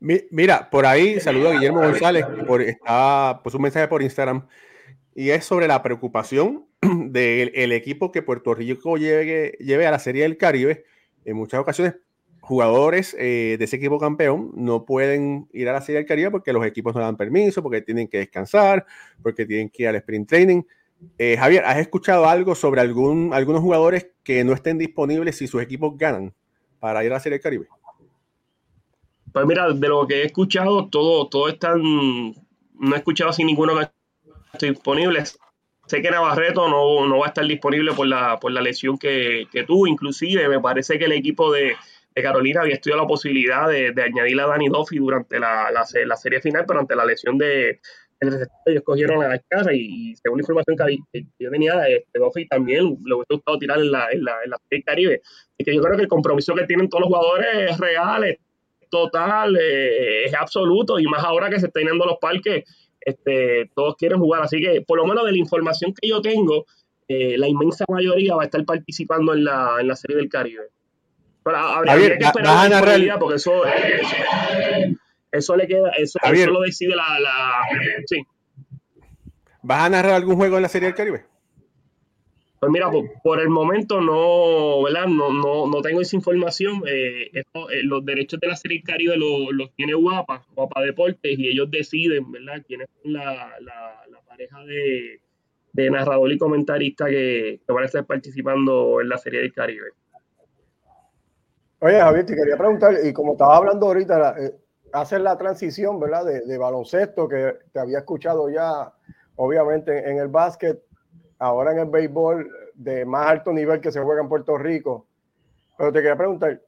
Mira, 0.01 0.69
por 0.69 0.85
ahí 0.85 1.21
saludo 1.21 1.51
a 1.51 1.53
Guillermo 1.53 1.83
González, 1.83 2.27
por, 2.45 2.61
está, 2.61 3.39
pues 3.45 3.55
un 3.55 3.63
mensaje 3.63 3.87
por 3.87 4.03
Instagram, 4.03 4.49
y 5.15 5.31
es 5.31 5.45
sobre 5.45 5.69
la 5.69 5.81
preocupación 5.81 6.67
del 6.81 7.71
equipo 7.71 8.11
que 8.11 8.23
Puerto 8.23 8.53
Rico 8.53 8.97
llegue, 8.97 9.57
lleve 9.61 9.87
a 9.87 9.93
la 9.93 10.01
Serie 10.01 10.25
del 10.25 10.37
Caribe. 10.37 10.85
En 11.25 11.37
muchas 11.37 11.59
ocasiones 11.61 11.95
jugadores 12.47 13.16
eh, 13.18 13.57
de 13.59 13.64
ese 13.64 13.74
equipo 13.74 13.99
campeón 13.99 14.53
no 14.55 14.84
pueden 14.84 15.49
ir 15.53 15.68
a 15.68 15.72
la 15.72 15.80
Serie 15.80 15.97
del 15.97 16.07
Caribe 16.07 16.30
porque 16.30 16.53
los 16.53 16.64
equipos 16.64 16.94
no 16.94 17.01
dan 17.01 17.16
permiso, 17.16 17.61
porque 17.61 17.82
tienen 17.82 18.07
que 18.07 18.18
descansar, 18.18 18.86
porque 19.20 19.47
tienen 19.47 19.68
que 19.68 19.82
ir 19.82 19.88
al 19.88 19.97
sprint 19.97 20.28
training. 20.28 20.62
Eh, 21.18 21.36
Javier, 21.36 21.64
¿has 21.64 21.78
escuchado 21.78 22.28
algo 22.28 22.55
sobre 22.55 22.80
algún, 22.80 23.34
algunos 23.34 23.62
jugadores 23.62 24.12
que 24.22 24.44
no 24.44 24.53
estén 24.53 24.78
disponibles 24.78 25.36
si 25.36 25.49
sus 25.49 25.61
equipos 25.61 25.99
ganan 25.99 26.32
para 26.78 27.05
ir 27.05 27.11
a 27.11 27.14
la 27.14 27.20
Serie 27.20 27.38
del 27.38 27.42
Caribe? 27.42 27.66
Pues 29.32 29.44
mira, 29.44 29.68
de 29.68 29.88
lo 29.88 30.07
que 30.07 30.22
he 30.22 30.26
escuchado, 30.26 30.88
todo, 30.88 31.26
todo 31.28 31.49
están, 31.49 31.82
no 31.82 32.94
he 32.94 32.97
escuchado 32.97 33.32
sin 33.32 33.49
ninguno 33.49 33.76
que 33.76 33.88
esté 34.53 34.70
disponible. 34.70 35.24
Sé 35.86 36.01
que 36.01 36.11
Navarreto 36.12 36.68
no, 36.68 37.09
no 37.09 37.18
va 37.18 37.26
a 37.26 37.28
estar 37.28 37.44
disponible 37.44 37.92
por 37.92 38.07
la, 38.07 38.38
por 38.38 38.53
la 38.53 38.61
lesión 38.61 38.99
que, 38.99 39.49
que 39.51 39.64
tuvo, 39.64 39.88
inclusive 39.88 40.49
me 40.49 40.61
parece 40.61 40.97
que 40.97 41.07
el 41.07 41.12
equipo 41.12 41.53
de, 41.53 41.74
de 42.17 42.23
Carolina 42.23 42.62
había 42.62 42.75
estudiado 42.75 43.03
la 43.03 43.09
posibilidad 43.09 43.69
de, 43.69 43.93
de 43.93 44.03
añadir 44.03 44.41
a 44.41 44.47
Danny 44.47 44.69
Duffy 44.69 44.97
durante 44.97 45.39
la, 45.39 45.71
la, 45.71 46.17
serie 46.17 46.41
final, 46.41 46.64
pero 46.67 46.81
ante 46.81 46.97
la 46.97 47.05
lesión 47.05 47.37
de 47.37 47.79
el 48.21 48.33
receptor, 48.33 48.59
ellos 48.64 48.83
cogieron 48.83 49.23
a 49.23 49.29
la 49.29 49.39
casa 49.39 49.75
y, 49.75 50.17
según 50.17 50.39
la 50.39 50.43
información 50.43 50.77
que, 51.12 51.27
yo 51.39 51.51
tenía, 51.51 51.87
este, 51.87 52.19
Duffy 52.19 52.49
también 52.49 52.85
le 53.05 53.14
hubiera 53.14 53.27
gustado 53.29 53.59
tirar 53.59 53.79
en 53.79 53.93
la, 53.93 54.09
en 54.11 54.25
la, 54.25 54.43
en 54.43 54.51
la 54.51 54.57
serie 54.71 54.83
Caribe. 54.83 55.21
Y 55.59 55.64
que 55.64 55.75
yo 55.75 55.83
creo 55.83 55.97
que 55.97 56.05
el 56.05 56.09
compromiso 56.09 56.55
que 56.55 56.64
tienen 56.64 56.89
todos 56.89 57.03
los 57.03 57.09
jugadores 57.09 57.71
es 57.71 57.79
real, 57.79 58.25
es 58.25 58.39
total, 58.89 59.55
eh, 59.61 60.25
es 60.25 60.35
absoluto, 60.35 60.99
y 60.99 61.05
más 61.05 61.23
ahora 61.23 61.51
que 61.51 61.61
se 61.61 61.67
están 61.67 61.85
yendo 61.85 62.07
los 62.07 62.17
parques, 62.19 62.64
este, 62.99 63.71
todos 63.75 63.97
quieren 63.97 64.19
jugar. 64.19 64.43
Así 64.43 64.59
que, 64.59 64.81
por 64.81 64.97
lo 64.97 65.07
menos 65.07 65.27
de 65.27 65.33
la 65.33 65.39
información 65.39 65.93
que 65.93 66.09
yo 66.09 66.23
tengo, 66.23 66.64
eh, 67.09 67.37
la 67.37 67.47
inmensa 67.47 67.85
mayoría 67.89 68.37
va 68.37 68.43
a 68.43 68.47
estar 68.47 68.64
participando 68.64 69.35
en 69.35 69.45
la, 69.45 69.77
en 69.79 69.89
la 69.89 69.97
serie 69.97 70.17
del 70.17 70.31
Caribe. 70.31 70.71
Pero 71.47 71.59
habría 71.59 72.18
que 72.18 72.24
esperar 72.24 72.68
la 72.68 72.80
realidad 72.80 73.20
porque 73.20 73.36
eso, 73.36 73.62
eso, 75.30 75.57
le 75.57 75.68
queda, 75.68 75.90
eso, 75.90 76.18
eso 76.20 76.51
lo 76.51 76.62
decide 76.62 76.97
la, 76.97 77.20
la, 77.20 77.62
sí. 78.05 78.26
¿Vas 79.62 79.84
a 79.84 79.90
narrar 79.90 80.14
algún 80.14 80.34
juego 80.34 80.57
en 80.57 80.62
la 80.62 80.68
Serie 80.68 80.88
del 80.88 80.97
Caribe? 80.97 81.24
Pues 82.59 82.72
mira, 82.72 82.90
por, 83.22 83.40
el 83.40 83.49
momento 83.49 84.01
no, 84.01 84.82
¿verdad? 84.82 85.07
No, 85.07 85.32
no, 85.32 85.68
no 85.68 85.82
tengo 85.82 86.01
esa 86.01 86.16
información. 86.16 86.82
Eh, 86.84 87.30
eh, 87.32 87.44
los 87.84 88.05
derechos 88.05 88.40
de 88.40 88.49
la 88.49 88.57
Serie 88.57 88.78
del 88.78 88.84
Caribe 88.84 89.16
los, 89.16 89.53
los 89.53 89.72
tiene 89.76 89.94
Guapa, 89.94 90.44
Guapa 90.53 90.82
Deportes, 90.82 91.38
y 91.38 91.47
ellos 91.47 91.70
deciden, 91.70 92.32
¿verdad? 92.32 92.64
Quién 92.66 92.80
son 92.80 93.12
la, 93.12 93.53
la, 93.61 94.03
la 94.11 94.20
pareja 94.22 94.64
de, 94.64 95.20
de, 95.74 95.90
narrador 95.90 96.32
y 96.32 96.38
comentarista 96.38 97.07
que, 97.07 97.61
que 97.64 97.72
van 97.72 97.84
a 97.84 97.86
estar 97.86 98.05
participando 98.05 99.01
en 99.01 99.09
la 99.09 99.18
Serie 99.18 99.42
del 99.42 99.53
Caribe. 99.53 99.92
Oye, 101.81 102.01
Javier, 102.01 102.24
te 102.24 102.35
quería 102.35 102.57
preguntar, 102.57 102.95
y 103.05 103.12
como 103.12 103.33
estaba 103.33 103.59
hablando 103.59 103.87
ahorita, 103.87 104.35
eh, 104.39 104.55
hacer 104.93 105.20
la 105.20 105.37
transición, 105.37 106.01
¿verdad? 106.01 106.24
De, 106.24 106.59
baloncesto, 106.59 107.29
que 107.29 107.55
te 107.70 107.79
había 107.79 107.99
escuchado 107.99 108.49
ya, 108.49 108.95
obviamente, 109.37 110.11
en 110.11 110.18
el 110.18 110.29
básquet, 110.29 110.83
ahora 111.39 111.72
en 111.72 111.81
el 111.81 111.87
béisbol 111.87 112.51
de 112.74 113.05
más 113.05 113.27
alto 113.27 113.53
nivel 113.53 113.81
que 113.83 113.93
se 113.93 114.01
juega 114.01 114.22
en 114.22 114.29
Puerto 114.29 114.57
Rico. 114.57 115.07
Pero 115.77 115.93
te 115.93 115.99
quería 115.99 116.16
preguntar, 116.16 116.62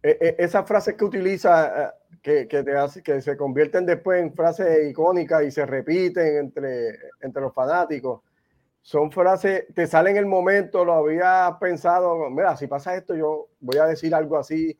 e, 0.00 0.10
e, 0.20 0.36
esas 0.38 0.64
frases 0.64 0.94
que 0.94 1.04
utiliza, 1.04 1.84
eh, 1.84 1.90
que, 2.22 2.46
que, 2.46 2.62
te 2.62 2.76
hace, 2.76 3.02
que 3.02 3.20
se 3.20 3.36
convierten 3.36 3.84
después 3.84 4.22
en 4.22 4.32
frases 4.32 4.88
icónicas 4.88 5.42
y 5.42 5.50
se 5.50 5.66
repiten 5.66 6.36
entre, 6.36 6.96
entre 7.20 7.42
los 7.42 7.52
fanáticos, 7.52 8.22
son 8.86 9.10
frases, 9.10 9.64
te 9.74 9.84
salen 9.88 10.12
en 10.12 10.18
el 10.18 10.26
momento, 10.26 10.84
lo 10.84 10.92
había 10.92 11.56
pensado, 11.60 12.30
mira, 12.30 12.56
si 12.56 12.68
pasa 12.68 12.94
esto, 12.94 13.16
yo 13.16 13.48
voy 13.58 13.78
a 13.78 13.86
decir 13.86 14.14
algo 14.14 14.38
así, 14.38 14.78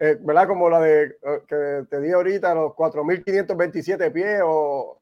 eh, 0.00 0.18
¿verdad? 0.20 0.48
Como 0.48 0.68
la 0.68 0.80
de 0.80 1.04
eh, 1.04 1.42
que 1.46 1.86
te 1.88 2.00
di 2.00 2.10
ahorita, 2.10 2.52
los 2.52 2.72
4.527 2.72 4.12
pies, 4.12 4.40
o, 4.44 5.00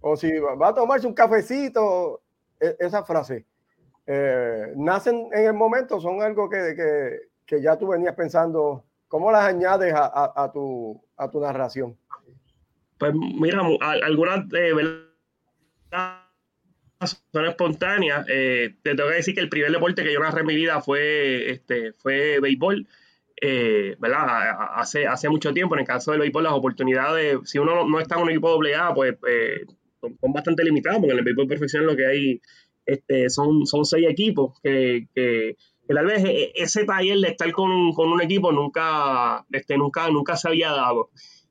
o 0.00 0.16
si 0.16 0.32
va 0.38 0.68
a 0.68 0.74
tomarse 0.74 1.06
un 1.06 1.12
cafecito, 1.12 2.22
e, 2.58 2.74
esa 2.78 3.04
frase. 3.04 3.44
eh, 4.06 4.72
nacen 4.76 5.28
en 5.34 5.48
el 5.48 5.52
momento, 5.52 6.00
son 6.00 6.22
algo 6.22 6.48
que, 6.48 6.74
que, 6.74 7.18
que, 7.44 7.60
ya 7.60 7.76
tú 7.76 7.88
venías 7.88 8.14
pensando, 8.14 8.82
¿cómo 9.08 9.30
las 9.30 9.44
añades 9.44 9.92
a, 9.94 10.32
a, 10.34 10.50
tu, 10.50 10.98
a 11.18 11.28
tu 11.28 11.38
narración? 11.38 11.98
Pues 12.96 13.12
mira, 13.14 13.60
algunas 14.02 14.46
eh, 14.54 14.72
son 17.06 17.46
espontáneas. 17.46 18.26
Eh, 18.28 18.74
te 18.82 18.94
tengo 18.94 19.08
que 19.08 19.16
decir 19.16 19.34
que 19.34 19.40
el 19.40 19.48
primer 19.48 19.70
deporte 19.72 20.02
que 20.02 20.12
yo 20.12 20.20
narré 20.20 20.40
en 20.40 20.46
mi 20.46 20.54
vida 20.54 20.80
fue, 20.80 21.50
este, 21.50 21.92
fue 21.94 22.40
béisbol. 22.40 22.86
Eh, 23.42 23.96
¿verdad? 23.98 24.50
Hace, 24.74 25.06
hace 25.06 25.30
mucho 25.30 25.54
tiempo, 25.54 25.74
en 25.74 25.80
el 25.80 25.86
caso 25.86 26.10
del 26.10 26.20
béisbol, 26.20 26.44
las 26.44 26.52
oportunidades, 26.52 27.38
si 27.44 27.58
uno 27.58 27.86
no 27.86 27.98
está 27.98 28.16
en 28.16 28.22
un 28.22 28.30
equipo 28.30 28.50
doble 28.50 28.74
A, 28.74 28.92
pues 28.92 29.14
eh, 29.26 29.64
son, 30.00 30.32
bastante 30.32 30.62
limitadas, 30.62 30.98
porque 30.98 31.12
en 31.12 31.18
el 31.18 31.24
béisbol 31.24 31.46
profesional 31.46 31.86
lo 31.86 31.96
que 31.96 32.06
hay 32.06 32.40
este, 32.84 33.30
son, 33.30 33.64
son 33.66 33.86
seis 33.86 34.06
equipos, 34.08 34.60
que, 34.62 35.06
que, 35.14 35.56
tal 35.88 36.04
vez 36.04 36.22
e, 36.24 36.52
ese 36.54 36.84
taller 36.84 37.18
de 37.18 37.28
estar 37.28 37.50
con 37.52 37.92
con 37.92 38.12
un 38.12 38.20
equipo 38.20 38.52
nunca, 38.52 39.46
este, 39.50 39.78
nunca, 39.78 40.08
nunca 40.10 40.36
se 40.36 40.48
había 40.48 40.72
dado. 40.72 41.08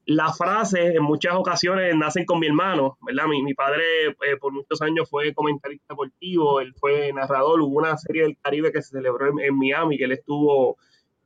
Las 0.10 0.39
frases 0.39 0.95
en 0.95 1.03
muchas 1.03 1.36
ocasiones 1.36 1.95
nacen 1.95 2.26
con 2.26 2.39
mi 2.39 2.47
hermano, 2.47 2.97
¿verdad? 3.05 3.28
Mi, 3.28 3.43
mi 3.43 3.53
padre 3.53 3.84
eh, 4.07 4.38
por 4.41 4.51
muchos 4.51 4.82
años 4.82 5.07
fue 5.07 5.36
comentarista 5.36 5.93
deportivo, 5.93 6.60
él 6.62 6.74
fue 6.80 7.14
narrador, 7.14 7.62
hubo 7.62 7.78
una 7.78 7.95
serie 7.95 8.24
del 8.24 8.36
Caribe 8.41 8.72
que 8.72 8.82
se 8.82 8.89
celebró 8.89 9.28
en, 9.39 9.55
Miami, 9.55 9.99
que 9.99 10.05
él 10.05 10.14
estuvo 10.14 10.78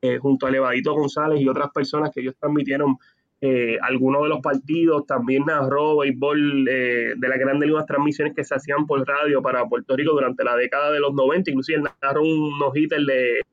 eh, 0.02 0.18
junto 0.18 0.48
a 0.48 0.52
Levadito 0.52 0.94
González 0.96 1.40
y 1.40 1.48
otras 1.48 1.70
personas 1.72 2.12
que 2.14 2.20
ellos 2.20 2.36
transmitieron 2.38 2.98
eh, 3.40 3.78
algunos 3.82 4.24
de 4.24 4.28
los 4.28 4.42
partidos, 4.42 5.06
también 5.08 5.46
narró 5.46 6.00
béisbol 6.00 6.66
de 6.66 7.16
las 7.18 7.40
grandes 7.40 7.70
ligas 7.70 7.86
transmisiones 7.86 8.36
que 8.36 8.44
se 8.44 8.54
hacían 8.54 8.86
por 8.86 9.08
radio 9.08 9.42
para 9.42 9.66
Puerto 9.66 9.96
Rico 9.96 10.12
durante 10.12 10.44
la 10.44 10.58
década 10.58 10.92
de 10.92 11.00
los 11.00 11.14
90, 11.14 11.52
inclusive 11.52 11.82
narró 12.02 12.22
un 12.22 12.60
hitters 12.76 13.06
de 13.06 13.46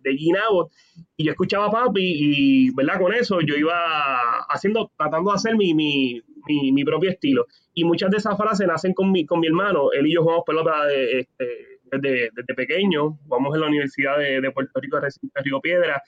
de, 0.00 0.16
Ginabo 0.16 0.70
y 1.16 1.24
yo 1.24 1.32
escuchaba 1.32 1.66
a 1.66 1.70
papi 1.70 2.02
y, 2.02 2.70
¿verdad? 2.74 3.00
Con 3.00 3.12
eso 3.12 3.40
yo 3.40 3.54
iba 3.56 4.40
haciendo, 4.48 4.90
tratando 4.96 5.30
de 5.30 5.36
hacer 5.36 5.56
mi, 5.56 5.74
mi, 5.74 6.22
mi, 6.46 6.84
propio 6.84 7.10
estilo. 7.10 7.46
Y 7.74 7.84
muchas 7.84 8.10
de 8.10 8.18
esas 8.18 8.36
frases 8.36 8.66
nacen 8.66 8.94
con 8.94 9.10
mi, 9.12 9.26
con 9.26 9.40
mi 9.40 9.46
hermano, 9.46 9.92
él 9.92 10.06
y 10.06 10.14
yo 10.14 10.22
jugamos 10.22 10.44
pelota 10.46 10.86
de, 10.86 11.20
este, 11.20 11.46
desde, 11.84 12.30
desde, 12.34 12.54
pequeño, 12.54 13.18
vamos 13.26 13.54
en 13.54 13.60
la 13.60 13.66
Universidad 13.68 14.18
de, 14.18 14.50
Puerto 14.52 14.80
Rico, 14.80 15.00
de 15.00 15.10
Río 15.42 15.60
Piedra, 15.60 16.02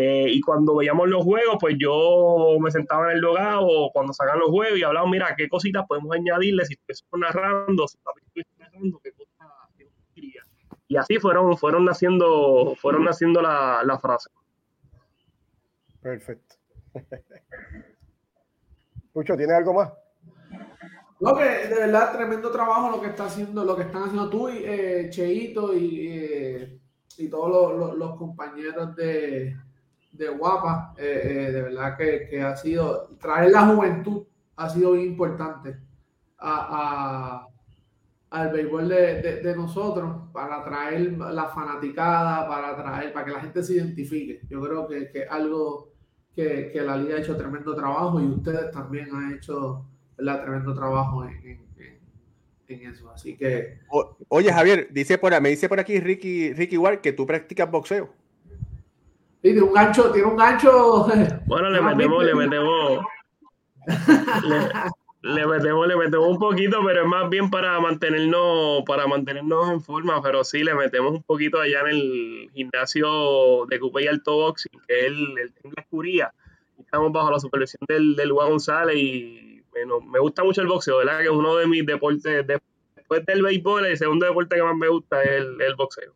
eh, 0.00 0.30
y 0.30 0.40
cuando 0.40 0.76
veíamos 0.76 1.08
los 1.08 1.24
juegos, 1.24 1.56
pues 1.60 1.74
yo 1.76 2.56
me 2.60 2.70
sentaba 2.70 3.10
en 3.10 3.16
el 3.16 3.20
logado 3.20 3.90
cuando 3.92 4.12
sacan 4.12 4.38
los 4.38 4.48
juegos 4.48 4.78
y 4.78 4.84
hablaba, 4.84 5.10
mira, 5.10 5.34
qué 5.36 5.48
cositas 5.48 5.84
podemos 5.88 6.14
añadirle 6.14 6.64
si 6.66 6.76
estoy 6.86 7.20
narrando, 7.20 7.88
si 7.88 7.98
estoy 7.98 8.44
narrando, 8.58 9.00
y 10.88 10.96
así 10.96 11.18
fueron, 11.18 11.56
fueron 11.58 11.84
naciendo, 11.84 12.74
fueron 12.80 13.04
naciendo 13.04 13.42
la, 13.42 13.82
la 13.84 13.98
frase. 13.98 14.30
Perfecto. 16.00 16.56
Pucho, 19.12 19.36
¿tiene 19.36 19.52
algo 19.52 19.74
más? 19.74 19.92
No, 21.20 21.36
que 21.36 21.44
de 21.44 21.74
verdad 21.74 22.12
tremendo 22.12 22.50
trabajo 22.50 22.90
lo 22.90 23.00
que 23.00 23.08
está 23.08 23.26
haciendo, 23.26 23.64
lo 23.64 23.76
que 23.76 23.82
están 23.82 24.04
haciendo 24.04 24.30
tú 24.30 24.48
y 24.48 24.62
eh, 24.64 25.08
Cheito 25.10 25.74
y, 25.74 26.08
eh, 26.08 26.80
y 27.18 27.28
todos 27.28 27.76
los, 27.76 27.98
los, 27.98 28.16
compañeros 28.16 28.94
de, 28.94 29.56
de 30.12 30.28
Guapa. 30.28 30.94
Eh, 30.96 31.22
eh, 31.24 31.52
de 31.52 31.62
verdad 31.62 31.96
que, 31.96 32.28
que, 32.28 32.40
ha 32.40 32.56
sido 32.56 33.08
traer 33.20 33.50
la 33.50 33.66
juventud 33.66 34.24
ha 34.56 34.70
sido 34.70 34.90
muy 34.90 35.02
importante 35.02 35.76
a, 36.38 37.40
a 37.40 37.47
al 38.30 38.52
béisbol 38.52 38.88
de, 38.88 39.40
de, 39.42 39.56
nosotros 39.56 40.16
para 40.32 40.62
traer 40.62 41.12
la 41.12 41.48
fanaticada, 41.48 42.46
para 42.46 42.76
traer, 42.76 43.12
para 43.12 43.24
que 43.24 43.32
la 43.32 43.40
gente 43.40 43.62
se 43.62 43.74
identifique. 43.74 44.40
Yo 44.50 44.60
creo 44.60 44.86
que, 44.86 45.08
que 45.08 45.24
algo 45.24 45.92
que, 46.34 46.70
que, 46.70 46.82
la 46.82 46.96
liga 46.96 47.16
ha 47.16 47.20
hecho 47.20 47.36
tremendo 47.36 47.74
trabajo 47.74 48.20
y 48.20 48.26
ustedes 48.26 48.70
también 48.70 49.08
han 49.14 49.34
hecho 49.34 49.86
¿verdad? 50.16 50.42
tremendo 50.42 50.74
trabajo 50.74 51.24
en, 51.24 51.30
en, 51.78 52.00
en, 52.68 52.92
eso. 52.92 53.10
Así 53.10 53.36
que. 53.36 53.78
oye, 54.28 54.52
Javier, 54.52 54.88
dice 54.90 55.16
por, 55.16 55.40
me 55.40 55.48
dice 55.48 55.68
por 55.68 55.80
aquí 55.80 55.98
Ricky, 55.98 56.52
Ricky 56.52 56.76
Ward 56.76 57.00
que 57.00 57.12
tú 57.14 57.26
practicas 57.26 57.70
boxeo. 57.70 58.10
Sí, 59.40 59.52
tiene 59.52 59.62
un 59.62 59.72
gancho, 59.72 60.10
tiene 60.10 60.28
un 60.28 60.36
gancho. 60.36 61.06
Bueno, 61.46 61.70
le 61.70 61.80
metemos, 61.80 62.24
le 62.24 62.34
metemos. 62.34 63.04
Le 64.48 64.68
metemos, 65.46 65.86
le 65.86 65.96
metemos 65.96 66.28
un 66.28 66.38
poquito, 66.38 66.78
pero 66.84 67.02
es 67.02 67.06
más 67.06 67.28
bien 67.28 67.50
para 67.50 67.78
mantenernos, 67.80 68.82
para 68.86 69.06
mantenernos 69.06 69.70
en 69.70 69.82
forma, 69.82 70.22
pero 70.22 70.44
sí, 70.44 70.64
le 70.64 70.74
metemos 70.74 71.12
un 71.12 71.22
poquito 71.22 71.60
allá 71.60 71.80
en 71.80 71.86
el 71.88 72.50
gimnasio 72.54 73.66
de 73.66 73.78
Coupe 73.78 74.04
y 74.04 74.06
Alto 74.06 74.36
Boxing, 74.36 74.80
que 74.86 75.00
es 75.00 75.06
el, 75.06 75.38
el 75.38 75.52
la 75.64 75.82
Escuría. 75.82 76.32
Estamos 76.78 77.12
bajo 77.12 77.30
la 77.30 77.40
supervisión 77.40 77.82
del, 77.88 78.16
del 78.16 78.32
Juan 78.32 78.50
González 78.50 78.96
y 78.96 79.62
bueno, 79.70 80.00
me 80.00 80.18
gusta 80.18 80.44
mucho 80.44 80.62
el 80.62 80.68
boxeo, 80.68 80.98
¿verdad? 80.98 81.18
Que 81.18 81.24
es 81.24 81.30
uno 81.30 81.56
de 81.56 81.66
mis 81.66 81.84
deportes, 81.84 82.46
después 82.46 83.26
del 83.26 83.42
béisbol, 83.42 83.86
el 83.86 83.98
segundo 83.98 84.26
deporte 84.26 84.56
que 84.56 84.62
más 84.62 84.76
me 84.76 84.88
gusta 84.88 85.22
es 85.22 85.30
el, 85.30 85.60
el 85.60 85.74
boxeo. 85.74 86.14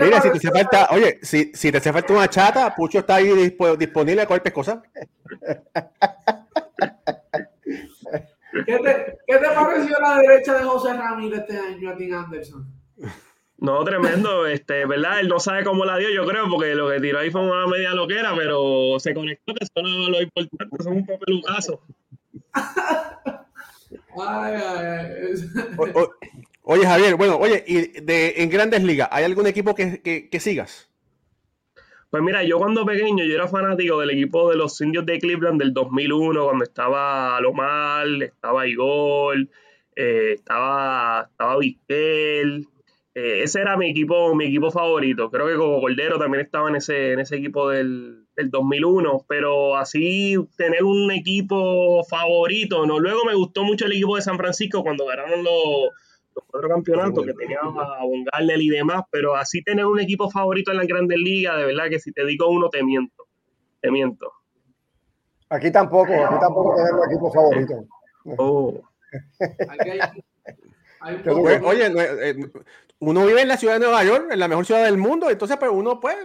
Mira, 0.00 0.20
si 0.20 0.30
te 0.30 0.38
hace 0.38 0.50
falta, 0.50 0.88
oye, 0.92 1.18
si, 1.22 1.50
si 1.54 1.72
te 1.72 1.78
hace 1.78 1.92
falta 1.92 2.12
una 2.12 2.28
chata, 2.28 2.74
Pucho 2.74 3.00
está 3.00 3.16
ahí 3.16 3.56
disponible 3.78 4.22
a 4.22 4.26
cualquier 4.26 4.54
cosa. 4.54 4.82
¿Qué 7.64 8.78
te, 8.78 9.18
¿Qué 9.26 9.38
te, 9.38 9.46
pareció 9.54 9.98
la 10.00 10.18
derecha 10.18 10.58
de 10.58 10.64
José 10.64 10.94
Ramírez 10.94 11.40
este 11.40 11.58
año 11.58 11.90
a 11.90 11.96
Tim 11.96 12.14
Anderson? 12.14 12.66
No, 13.58 13.84
tremendo, 13.84 14.46
este, 14.46 14.86
¿verdad? 14.86 15.20
Él 15.20 15.28
no 15.28 15.40
sabe 15.40 15.64
cómo 15.64 15.84
la 15.84 15.96
dio, 15.96 16.10
yo 16.10 16.26
creo, 16.26 16.48
porque 16.48 16.74
lo 16.74 16.90
que 16.90 17.00
tiró 17.00 17.18
ahí 17.18 17.30
fue 17.30 17.40
una 17.40 17.66
media 17.66 17.94
loquera, 17.94 18.34
pero 18.36 18.98
se 18.98 19.14
conectó, 19.14 19.54
que 19.54 19.64
eso 19.64 19.72
no 19.76 20.10
lo 20.10 20.22
importante, 20.22 20.82
son 20.82 20.96
un 20.98 21.06
papelucazo. 21.06 21.80
ay, 22.52 24.54
ay, 24.54 25.34
oye, 26.62 26.86
Javier, 26.86 27.16
bueno, 27.16 27.38
oye, 27.38 27.64
y 27.66 28.00
de, 28.00 28.34
en 28.36 28.50
grandes 28.50 28.82
ligas, 28.82 29.08
¿hay 29.10 29.24
algún 29.24 29.46
equipo 29.46 29.74
que, 29.74 30.02
que, 30.02 30.28
que 30.28 30.40
sigas? 30.40 30.88
Pues 32.14 32.22
mira, 32.22 32.44
yo 32.44 32.58
cuando 32.58 32.86
pequeño 32.86 33.24
yo 33.24 33.34
era 33.34 33.48
fanático 33.48 33.98
del 33.98 34.10
equipo 34.10 34.48
de 34.48 34.56
los 34.56 34.80
indios 34.80 35.04
de 35.04 35.18
Cleveland 35.18 35.60
del 35.60 35.74
2001, 35.74 36.44
cuando 36.44 36.62
estaba 36.62 37.40
Lomar, 37.40 38.06
estaba 38.22 38.68
Igor, 38.68 39.48
eh, 39.96 40.34
estaba, 40.34 41.26
estaba 41.28 41.58
Vizquel. 41.58 42.68
Eh, 43.16 43.42
ese 43.42 43.62
era 43.62 43.76
mi 43.76 43.90
equipo, 43.90 44.32
mi 44.36 44.44
equipo 44.44 44.70
favorito. 44.70 45.28
Creo 45.28 45.48
que 45.48 45.56
como 45.56 45.80
Cordero 45.80 46.16
también 46.16 46.44
estaba 46.44 46.68
en 46.68 46.76
ese, 46.76 47.14
en 47.14 47.18
ese 47.18 47.34
equipo 47.34 47.68
del, 47.68 48.28
del 48.36 48.48
2001, 48.48 49.24
pero 49.28 49.76
así 49.76 50.36
tener 50.56 50.84
un 50.84 51.10
equipo 51.10 52.04
favorito, 52.04 52.86
¿no? 52.86 53.00
Luego 53.00 53.24
me 53.24 53.34
gustó 53.34 53.64
mucho 53.64 53.86
el 53.86 53.92
equipo 53.92 54.14
de 54.14 54.22
San 54.22 54.36
Francisco 54.36 54.84
cuando 54.84 55.04
ganaron 55.04 55.42
los 55.42 55.90
los 56.34 56.44
cuatro 56.46 56.68
campeonatos 56.68 57.24
que 57.24 57.32
tenía 57.34 57.58
a 57.60 58.04
Von 58.04 58.24
y 58.60 58.68
demás, 58.68 59.02
pero 59.10 59.34
así 59.34 59.62
tener 59.62 59.86
un 59.86 60.00
equipo 60.00 60.30
favorito 60.30 60.70
en 60.70 60.78
la 60.78 60.84
Grandes 60.84 61.18
Ligas, 61.18 61.56
de 61.56 61.66
verdad 61.66 61.88
que 61.88 61.98
si 61.98 62.12
te 62.12 62.24
digo 62.24 62.48
uno, 62.48 62.68
te 62.68 62.82
miento. 62.82 63.26
Te 63.80 63.90
miento. 63.90 64.32
Aquí 65.50 65.70
tampoco, 65.70 66.12
aquí 66.12 66.34
tampoco 66.40 66.74
tenemos 66.76 67.06
equipo 67.06 67.32
favorito. 67.32 67.86
Oh. 68.38 68.80
Oye, 71.62 71.92
eh, 71.94 72.36
uno 73.00 73.26
vive 73.26 73.42
en 73.42 73.48
la 73.48 73.58
ciudad 73.58 73.74
de 73.74 73.80
Nueva 73.80 74.02
York, 74.02 74.28
en 74.30 74.38
la 74.38 74.48
mejor 74.48 74.64
ciudad 74.64 74.82
del 74.82 74.96
mundo, 74.96 75.28
entonces 75.28 75.58
pues 75.58 75.70
uno 75.70 76.00
pues 76.00 76.16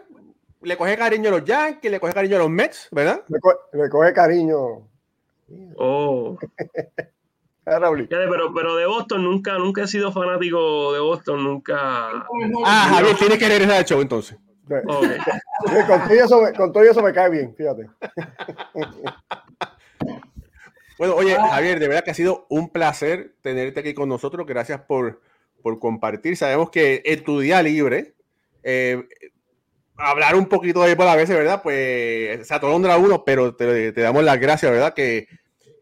le 0.62 0.78
coge 0.78 0.98
cariño 0.98 1.28
a 1.28 1.32
los 1.34 1.44
Yankees, 1.44 1.92
le 1.92 2.00
coge 2.00 2.14
cariño 2.14 2.38
a 2.38 2.40
los 2.40 2.50
Mets, 2.50 2.88
¿verdad? 2.92 3.26
Le, 3.74 3.90
coge 3.90 4.14
cariño. 4.14 4.88
Oh. 5.76 6.38
Pero, 7.64 8.54
pero 8.54 8.76
de 8.76 8.86
Boston 8.86 9.24
nunca, 9.24 9.58
nunca 9.58 9.84
he 9.84 9.88
sido 9.88 10.12
fanático 10.12 10.94
de 10.94 11.00
Boston, 11.00 11.44
nunca. 11.44 12.10
Ah, 12.66 12.92
Javier, 12.96 13.16
tiene 13.18 13.38
que 13.38 13.48
regresar 13.48 13.78
al 13.78 13.86
show 13.86 14.02
entonces. 14.02 14.38
con, 14.68 14.84
todo 14.84 16.14
eso, 16.14 16.42
con, 16.56 16.74
todo 16.74 16.84
eso, 16.84 17.02
me 17.02 17.14
cae 17.14 17.30
bien, 17.30 17.56
fíjate. 17.56 17.88
Bueno, 21.00 21.16
oye, 21.16 21.34
Javier, 21.34 21.80
de 21.80 21.88
verdad 21.88 22.04
que 22.04 22.12
ha 22.12 22.14
sido 22.14 22.46
un 22.50 22.70
placer 22.70 23.34
tenerte 23.42 23.80
aquí 23.80 23.94
con 23.94 24.10
nosotros. 24.10 24.46
Gracias 24.46 24.82
por, 24.82 25.22
por 25.64 25.80
compartir. 25.80 26.36
Sabemos 26.36 26.72
que 26.72 27.02
en 27.06 27.24
tu 27.24 27.40
día 27.40 27.64
libre, 27.64 28.16
eh, 28.64 29.08
hablar 29.96 30.36
un 30.36 30.48
poquito 30.48 30.84
de 30.84 30.98
por 30.98 31.08
a 31.08 31.16
veces, 31.16 31.38
¿verdad? 31.38 31.62
Pues 31.64 32.46
se 32.46 32.54
atolondra 32.54 32.98
uno, 32.98 33.24
pero 33.24 33.56
te, 33.56 33.94
te, 33.94 34.02
damos 34.02 34.26
las 34.26 34.40
gracias, 34.42 34.72
¿verdad? 34.72 34.94
Que 34.94 35.28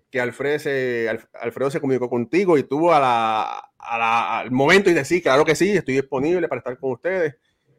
que 0.10 0.22
Alfredo 0.22 0.60
se, 0.60 1.10
Alfredo 1.34 1.70
se 1.70 1.82
comunicó 1.82 2.10
contigo 2.10 2.58
y 2.58 2.64
tuvo 2.64 2.94
a 2.94 3.00
la, 3.00 3.70
al 3.78 4.52
momento 4.52 4.90
y 4.90 4.94
decir, 4.94 5.22
claro 5.22 5.46
que 5.46 5.56
sí, 5.56 5.72
estoy 5.72 5.96
disponible 5.96 6.48
para 6.48 6.60
estar 6.60 6.78
con 6.78 6.92
ustedes. 6.92 7.36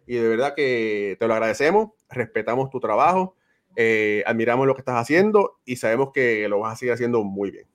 Y 0.06 0.16
de 0.16 0.28
verdad 0.28 0.54
que 0.54 1.16
te 1.18 1.26
lo 1.26 1.34
agradecemos, 1.34 1.90
respetamos 2.08 2.70
tu 2.70 2.80
trabajo, 2.80 3.36
eh, 3.76 4.22
admiramos 4.26 4.66
lo 4.66 4.74
que 4.74 4.80
estás 4.80 4.96
haciendo 4.96 5.60
y 5.64 5.76
sabemos 5.76 6.10
que 6.12 6.48
lo 6.48 6.60
vas 6.60 6.74
a 6.74 6.76
seguir 6.76 6.94
haciendo 6.94 7.22
muy 7.24 7.50
bien. 7.50 7.66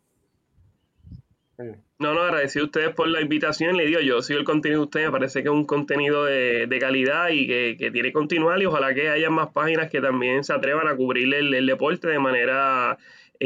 No, 1.99 2.14
no, 2.14 2.22
agradecido 2.22 2.64
a 2.64 2.66
ustedes 2.66 2.89
por 2.95 3.08
la 3.08 3.22
invitación. 3.22 3.78
Le 3.78 3.86
digo, 3.86 3.99
yo 4.01 4.22
sigo 4.22 4.39
el 4.39 4.45
contenido 4.45 4.82
de 4.82 4.86
ustedes, 4.86 5.06
me 5.08 5.12
parece 5.12 5.43
que 5.43 5.49
es 5.49 5.54
un 5.54 5.66
contenido 5.66 6.26
de, 6.26 6.78
calidad 6.80 7.30
y 7.30 7.47
que, 7.47 7.76
que, 7.78 7.91
tiene 7.91 8.10
que 8.10 8.14
continuar 8.14 8.62
y 8.62 8.66
ojalá 8.66 8.93
que 8.93 9.10
haya 9.10 9.30
más 9.30 9.49
páginas 9.49 9.89
que 9.89 10.01
también 10.01 10.43
se 10.43 10.51
atrevan 10.51 10.88
a 10.88 10.95
cubrir 10.95 11.34
el, 11.34 11.66
deporte 11.66 12.08
de 12.08 12.20
manera 12.20 12.97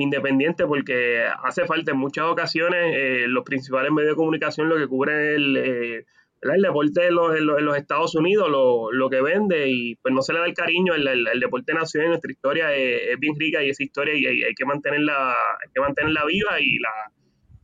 independiente 0.01 0.65
porque 0.65 1.25
hace 1.43 1.65
falta 1.65 1.91
en 1.91 1.97
muchas 1.97 2.25
ocasiones 2.25 2.95
eh, 2.95 3.25
los 3.27 3.43
principales 3.43 3.91
medios 3.91 4.11
de 4.11 4.15
comunicación 4.15 4.69
lo 4.69 4.77
que 4.77 4.87
cubren 4.87 5.17
el, 5.17 5.57
eh, 5.57 6.05
el 6.41 6.61
deporte 6.61 7.07
en 7.07 7.15
los, 7.15 7.35
en 7.35 7.45
los, 7.65 7.77
Estados 7.77 8.15
Unidos, 8.15 8.49
lo, 8.49 8.91
lo, 8.91 9.09
que 9.09 9.21
vende 9.21 9.67
y 9.69 9.95
pues 9.95 10.13
no 10.13 10.21
se 10.21 10.33
le 10.33 10.39
da 10.39 10.45
el 10.45 10.53
cariño, 10.53 10.93
el, 10.93 11.07
el, 11.07 11.39
deporte 11.39 11.73
nacional, 11.73 12.09
nuestra 12.09 12.31
historia 12.31 12.73
es, 12.73 13.19
bien 13.19 13.35
rica 13.37 13.63
y 13.63 13.69
esa 13.69 13.83
historia 13.83 14.13
y 14.15 14.25
hay, 14.25 14.43
hay, 14.43 14.53
que 14.53 14.65
mantenerla, 14.65 15.31
hay 15.31 15.71
que 15.73 15.81
mantenerla 15.81 16.25
viva 16.25 16.59
y 16.59 16.77
la 16.79 16.89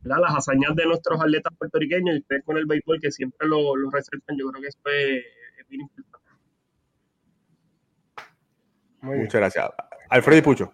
las 0.04 0.34
hazañas 0.36 0.74
de 0.76 0.84
nuestros 0.84 1.20
atletas 1.20 1.52
puertorriqueños 1.56 2.16
y 2.16 2.18
ustedes 2.18 2.44
con 2.44 2.56
el 2.56 2.66
béisbol 2.66 3.00
que 3.00 3.10
siempre 3.10 3.48
lo, 3.48 3.74
lo 3.74 3.90
resaltan, 3.90 4.36
yo 4.36 4.50
creo 4.50 4.62
que 4.62 4.68
eso 4.68 4.78
es, 4.84 5.24
bien 5.68 5.82
importante. 5.82 6.28
Muchas 9.00 9.40
gracias. 9.40 9.70
Alfredo 10.10 10.38
y 10.38 10.42
Pucho. 10.42 10.72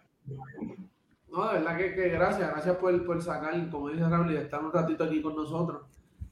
No, 1.30 1.48
de 1.48 1.58
verdad 1.58 1.76
que, 1.76 2.08
gracias, 2.08 2.50
gracias 2.50 2.76
por, 2.76 3.06
por, 3.06 3.22
sacar, 3.22 3.54
como 3.70 3.88
dice 3.88 4.08
Raúl, 4.08 4.32
y 4.32 4.36
estar 4.36 4.64
un 4.64 4.72
ratito 4.72 5.04
aquí 5.04 5.22
con 5.22 5.36
nosotros. 5.36 5.82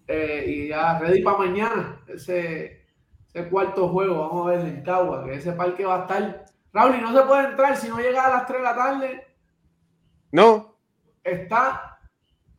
Eh, 0.07 0.45
y 0.47 0.69
ya 0.69 0.99
ready 0.99 1.23
para 1.23 1.39
mañana, 1.39 2.01
ese, 2.07 2.87
ese 3.29 3.49
cuarto 3.49 3.89
juego, 3.89 4.21
vamos 4.21 4.47
a 4.47 4.51
ver 4.51 4.67
en 4.67 4.83
Cagua, 4.83 5.25
que 5.25 5.35
ese 5.35 5.53
parque 5.53 5.85
va 5.85 5.99
a 5.99 6.01
estar. 6.03 6.47
Raúl, 6.73 6.97
y 6.97 7.01
no 7.01 7.17
se 7.17 7.27
puede 7.27 7.49
entrar 7.49 7.77
si 7.77 7.89
no 7.89 7.99
llega 7.99 8.27
a 8.27 8.31
las 8.31 8.47
3 8.47 8.59
de 8.59 8.65
la 8.65 8.75
tarde. 8.75 9.27
No. 10.33 10.77
Está 11.23 11.89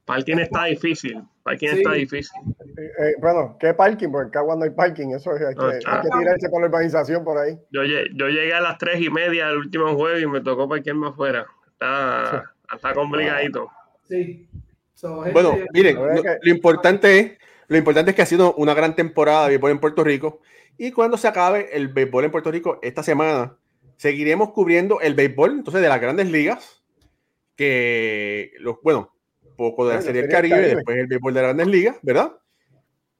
Parking 0.09 0.39
está 0.39 0.65
difícil. 0.65 1.23
Parking 1.43 1.67
está 1.67 1.91
difícil. 1.91 2.41
Eh, 2.79 2.81
eh, 2.81 3.15
bueno, 3.21 3.55
¿qué 3.59 3.75
parking? 3.75 4.09
Porque 4.09 4.29
acá 4.29 4.43
cuando 4.43 4.65
hay 4.65 4.71
parking, 4.71 5.09
eso 5.09 5.35
es, 5.35 5.41
hay, 5.43 5.53
que, 5.53 5.63
hay 5.63 6.01
que 6.01 6.09
tirarse 6.17 6.49
con 6.49 6.63
la 6.63 6.67
urbanización 6.67 7.23
por 7.23 7.37
ahí. 7.37 7.55
Yo, 7.69 7.83
yo 7.83 8.27
llegué 8.27 8.51
a 8.51 8.59
las 8.59 8.79
tres 8.79 8.99
y 9.01 9.11
media 9.11 9.49
del 9.49 9.57
último 9.57 9.93
juego 9.93 10.17
y 10.17 10.25
me 10.25 10.41
tocó 10.41 10.67
parquearme 10.67 11.09
afuera. 11.09 11.45
Está, 11.79 12.53
está 12.73 12.93
complicadito. 12.93 13.69
Sí. 14.07 14.47
bueno, 15.33 15.57
miren, 15.73 15.95
lo, 15.95 16.51
importante 16.51 17.19
es, 17.19 17.31
lo 17.67 17.77
importante 17.77 18.11
es 18.11 18.15
que 18.15 18.21
ha 18.21 18.25
sido 18.25 18.53
una 18.55 18.73
gran 18.73 18.95
temporada 18.95 19.43
de 19.43 19.49
béisbol 19.49 19.71
en 19.71 19.79
Puerto 19.79 20.03
Rico. 20.03 20.41
Y 20.77 20.91
cuando 20.91 21.17
se 21.17 21.27
acabe 21.27 21.69
el 21.71 21.87
béisbol 21.87 22.25
en 22.25 22.31
Puerto 22.31 22.51
Rico 22.51 22.79
esta 22.81 23.03
semana, 23.03 23.57
seguiremos 23.97 24.51
cubriendo 24.51 24.99
el 24.99 25.13
béisbol 25.13 25.51
entonces 25.51 25.81
de 25.81 25.89
las 25.89 26.01
grandes 26.01 26.29
ligas. 26.29 26.83
Que 27.55 28.51
los, 28.59 28.77
bueno, 28.81 29.13
poco 29.59 29.87
de 29.87 29.95
la 29.95 30.01
Serie 30.01 30.21
del 30.21 30.31
Caribe, 30.31 30.57
y 30.57 30.75
después 30.75 30.97
el 30.97 31.07
béisbol 31.07 31.33
de 31.33 31.41
Grandes 31.41 31.67
Ligas, 31.67 31.97
¿verdad? 32.01 32.31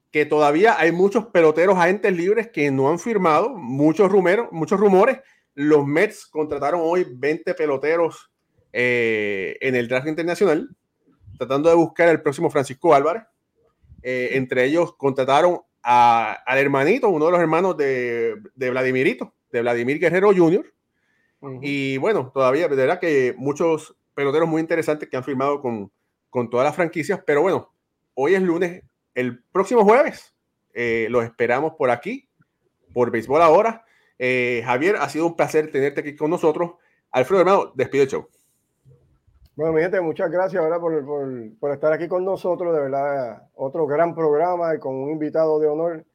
Que 0.09 0.25
todavía 0.25 0.79
hay 0.79 0.93
muchos 0.93 1.27
peloteros 1.27 1.77
agentes 1.77 2.15
libres 2.15 2.47
que 2.47 2.71
no 2.71 2.89
han 2.89 2.97
firmado, 2.97 3.49
muchos, 3.49 4.09
rumeros, 4.09 4.47
muchos 4.51 4.79
rumores. 4.79 5.19
Los 5.53 5.85
Mets 5.85 6.25
contrataron 6.25 6.79
hoy 6.81 7.05
20 7.09 7.53
peloteros 7.53 8.31
eh, 8.73 9.57
en 9.61 9.75
el 9.75 9.87
draft 9.87 10.07
internacional, 10.07 10.69
tratando 11.37 11.69
de 11.69 11.75
buscar 11.75 12.09
el 12.09 12.21
próximo 12.21 12.49
Francisco 12.49 12.93
Álvarez. 12.93 13.23
Eh, 14.01 14.29
entre 14.33 14.65
ellos 14.65 14.95
contrataron 14.95 15.61
al 15.81 16.57
hermanito, 16.57 17.09
uno 17.09 17.25
de 17.25 17.31
los 17.31 17.41
hermanos 17.41 17.77
de, 17.77 18.35
de 18.55 18.69
Vladimirito, 18.69 19.33
de 19.51 19.61
Vladimir 19.61 19.99
Guerrero 19.99 20.33
Jr. 20.35 20.73
Y 21.61 21.97
bueno, 21.97 22.31
todavía, 22.33 22.67
de 22.67 22.75
verdad 22.75 22.99
que 22.99 23.33
muchos 23.37 23.95
peloteros 24.13 24.49
muy 24.49 24.61
interesantes 24.61 25.07
que 25.07 25.15
han 25.15 25.23
firmado 25.23 25.61
con, 25.61 25.91
con 26.29 26.49
todas 26.49 26.65
las 26.65 26.75
franquicias. 26.75 27.21
Pero 27.25 27.41
bueno, 27.41 27.73
hoy 28.13 28.35
es 28.35 28.41
lunes. 28.41 28.83
El 29.15 29.41
próximo 29.43 29.83
jueves 29.83 30.35
eh, 30.73 31.07
los 31.09 31.23
esperamos 31.23 31.73
por 31.77 31.89
aquí, 31.89 32.29
por 32.93 33.11
Béisbol 33.11 33.41
Ahora. 33.41 33.85
Eh, 34.17 34.61
Javier, 34.65 34.97
ha 34.97 35.07
sido 35.09 35.27
un 35.27 35.35
placer 35.35 35.71
tenerte 35.71 36.01
aquí 36.01 36.15
con 36.15 36.29
nosotros. 36.29 36.73
Alfredo, 37.11 37.41
hermano, 37.41 37.71
despido 37.75 38.03
el 38.03 38.09
show. 38.09 38.29
Bueno, 39.59 39.73
mi 39.73 39.81
gente, 39.81 39.99
muchas 39.99 40.31
gracias 40.31 40.63
por, 40.79 41.05
por, 41.05 41.57
por, 41.59 41.71
estar 41.73 41.91
aquí 41.91 42.07
con 42.07 42.23
nosotros. 42.23 42.73
De 42.73 42.79
verdad, 42.79 43.49
otro 43.55 43.85
gran 43.85 44.15
programa 44.15 44.73
y 44.73 44.79
con 44.79 44.95
un 44.95 45.09
invitado 45.09 45.59
de 45.59 45.67
honor, 45.67 46.05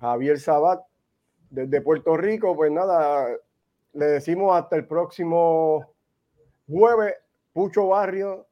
Javier 0.00 0.38
Sabat, 0.38 0.84
desde 1.48 1.80
Puerto 1.80 2.14
Rico. 2.18 2.54
Pues 2.54 2.70
nada, 2.70 3.26
le 3.94 4.04
decimos 4.04 4.54
hasta 4.54 4.76
el 4.76 4.86
próximo 4.86 5.94
jueves. 6.68 7.14
Pucho 7.54 7.88
Barrio 7.88 8.46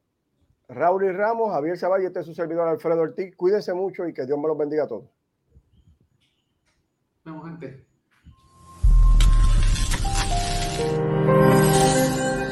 Raúl 0.67 1.05
y 1.05 1.13
Ramos, 1.13 1.53
Javier 1.53 1.77
Zavall 1.77 2.03
y 2.03 2.07
este 2.07 2.21
es 2.21 2.27
su 2.27 2.33
servidor 2.33 2.69
Alfredo 2.69 3.03
Ortiz. 3.03 3.37
Cuídense 3.37 3.75
mucho 3.75 4.09
y 4.09 4.15
que 4.15 4.25
Dios 4.25 4.39
me 4.39 4.49
los 4.49 4.57
bendiga 4.57 4.85
a 4.85 4.89
todos. 4.89 5.11
Vamos, 7.23 7.51
gente. 7.51 7.85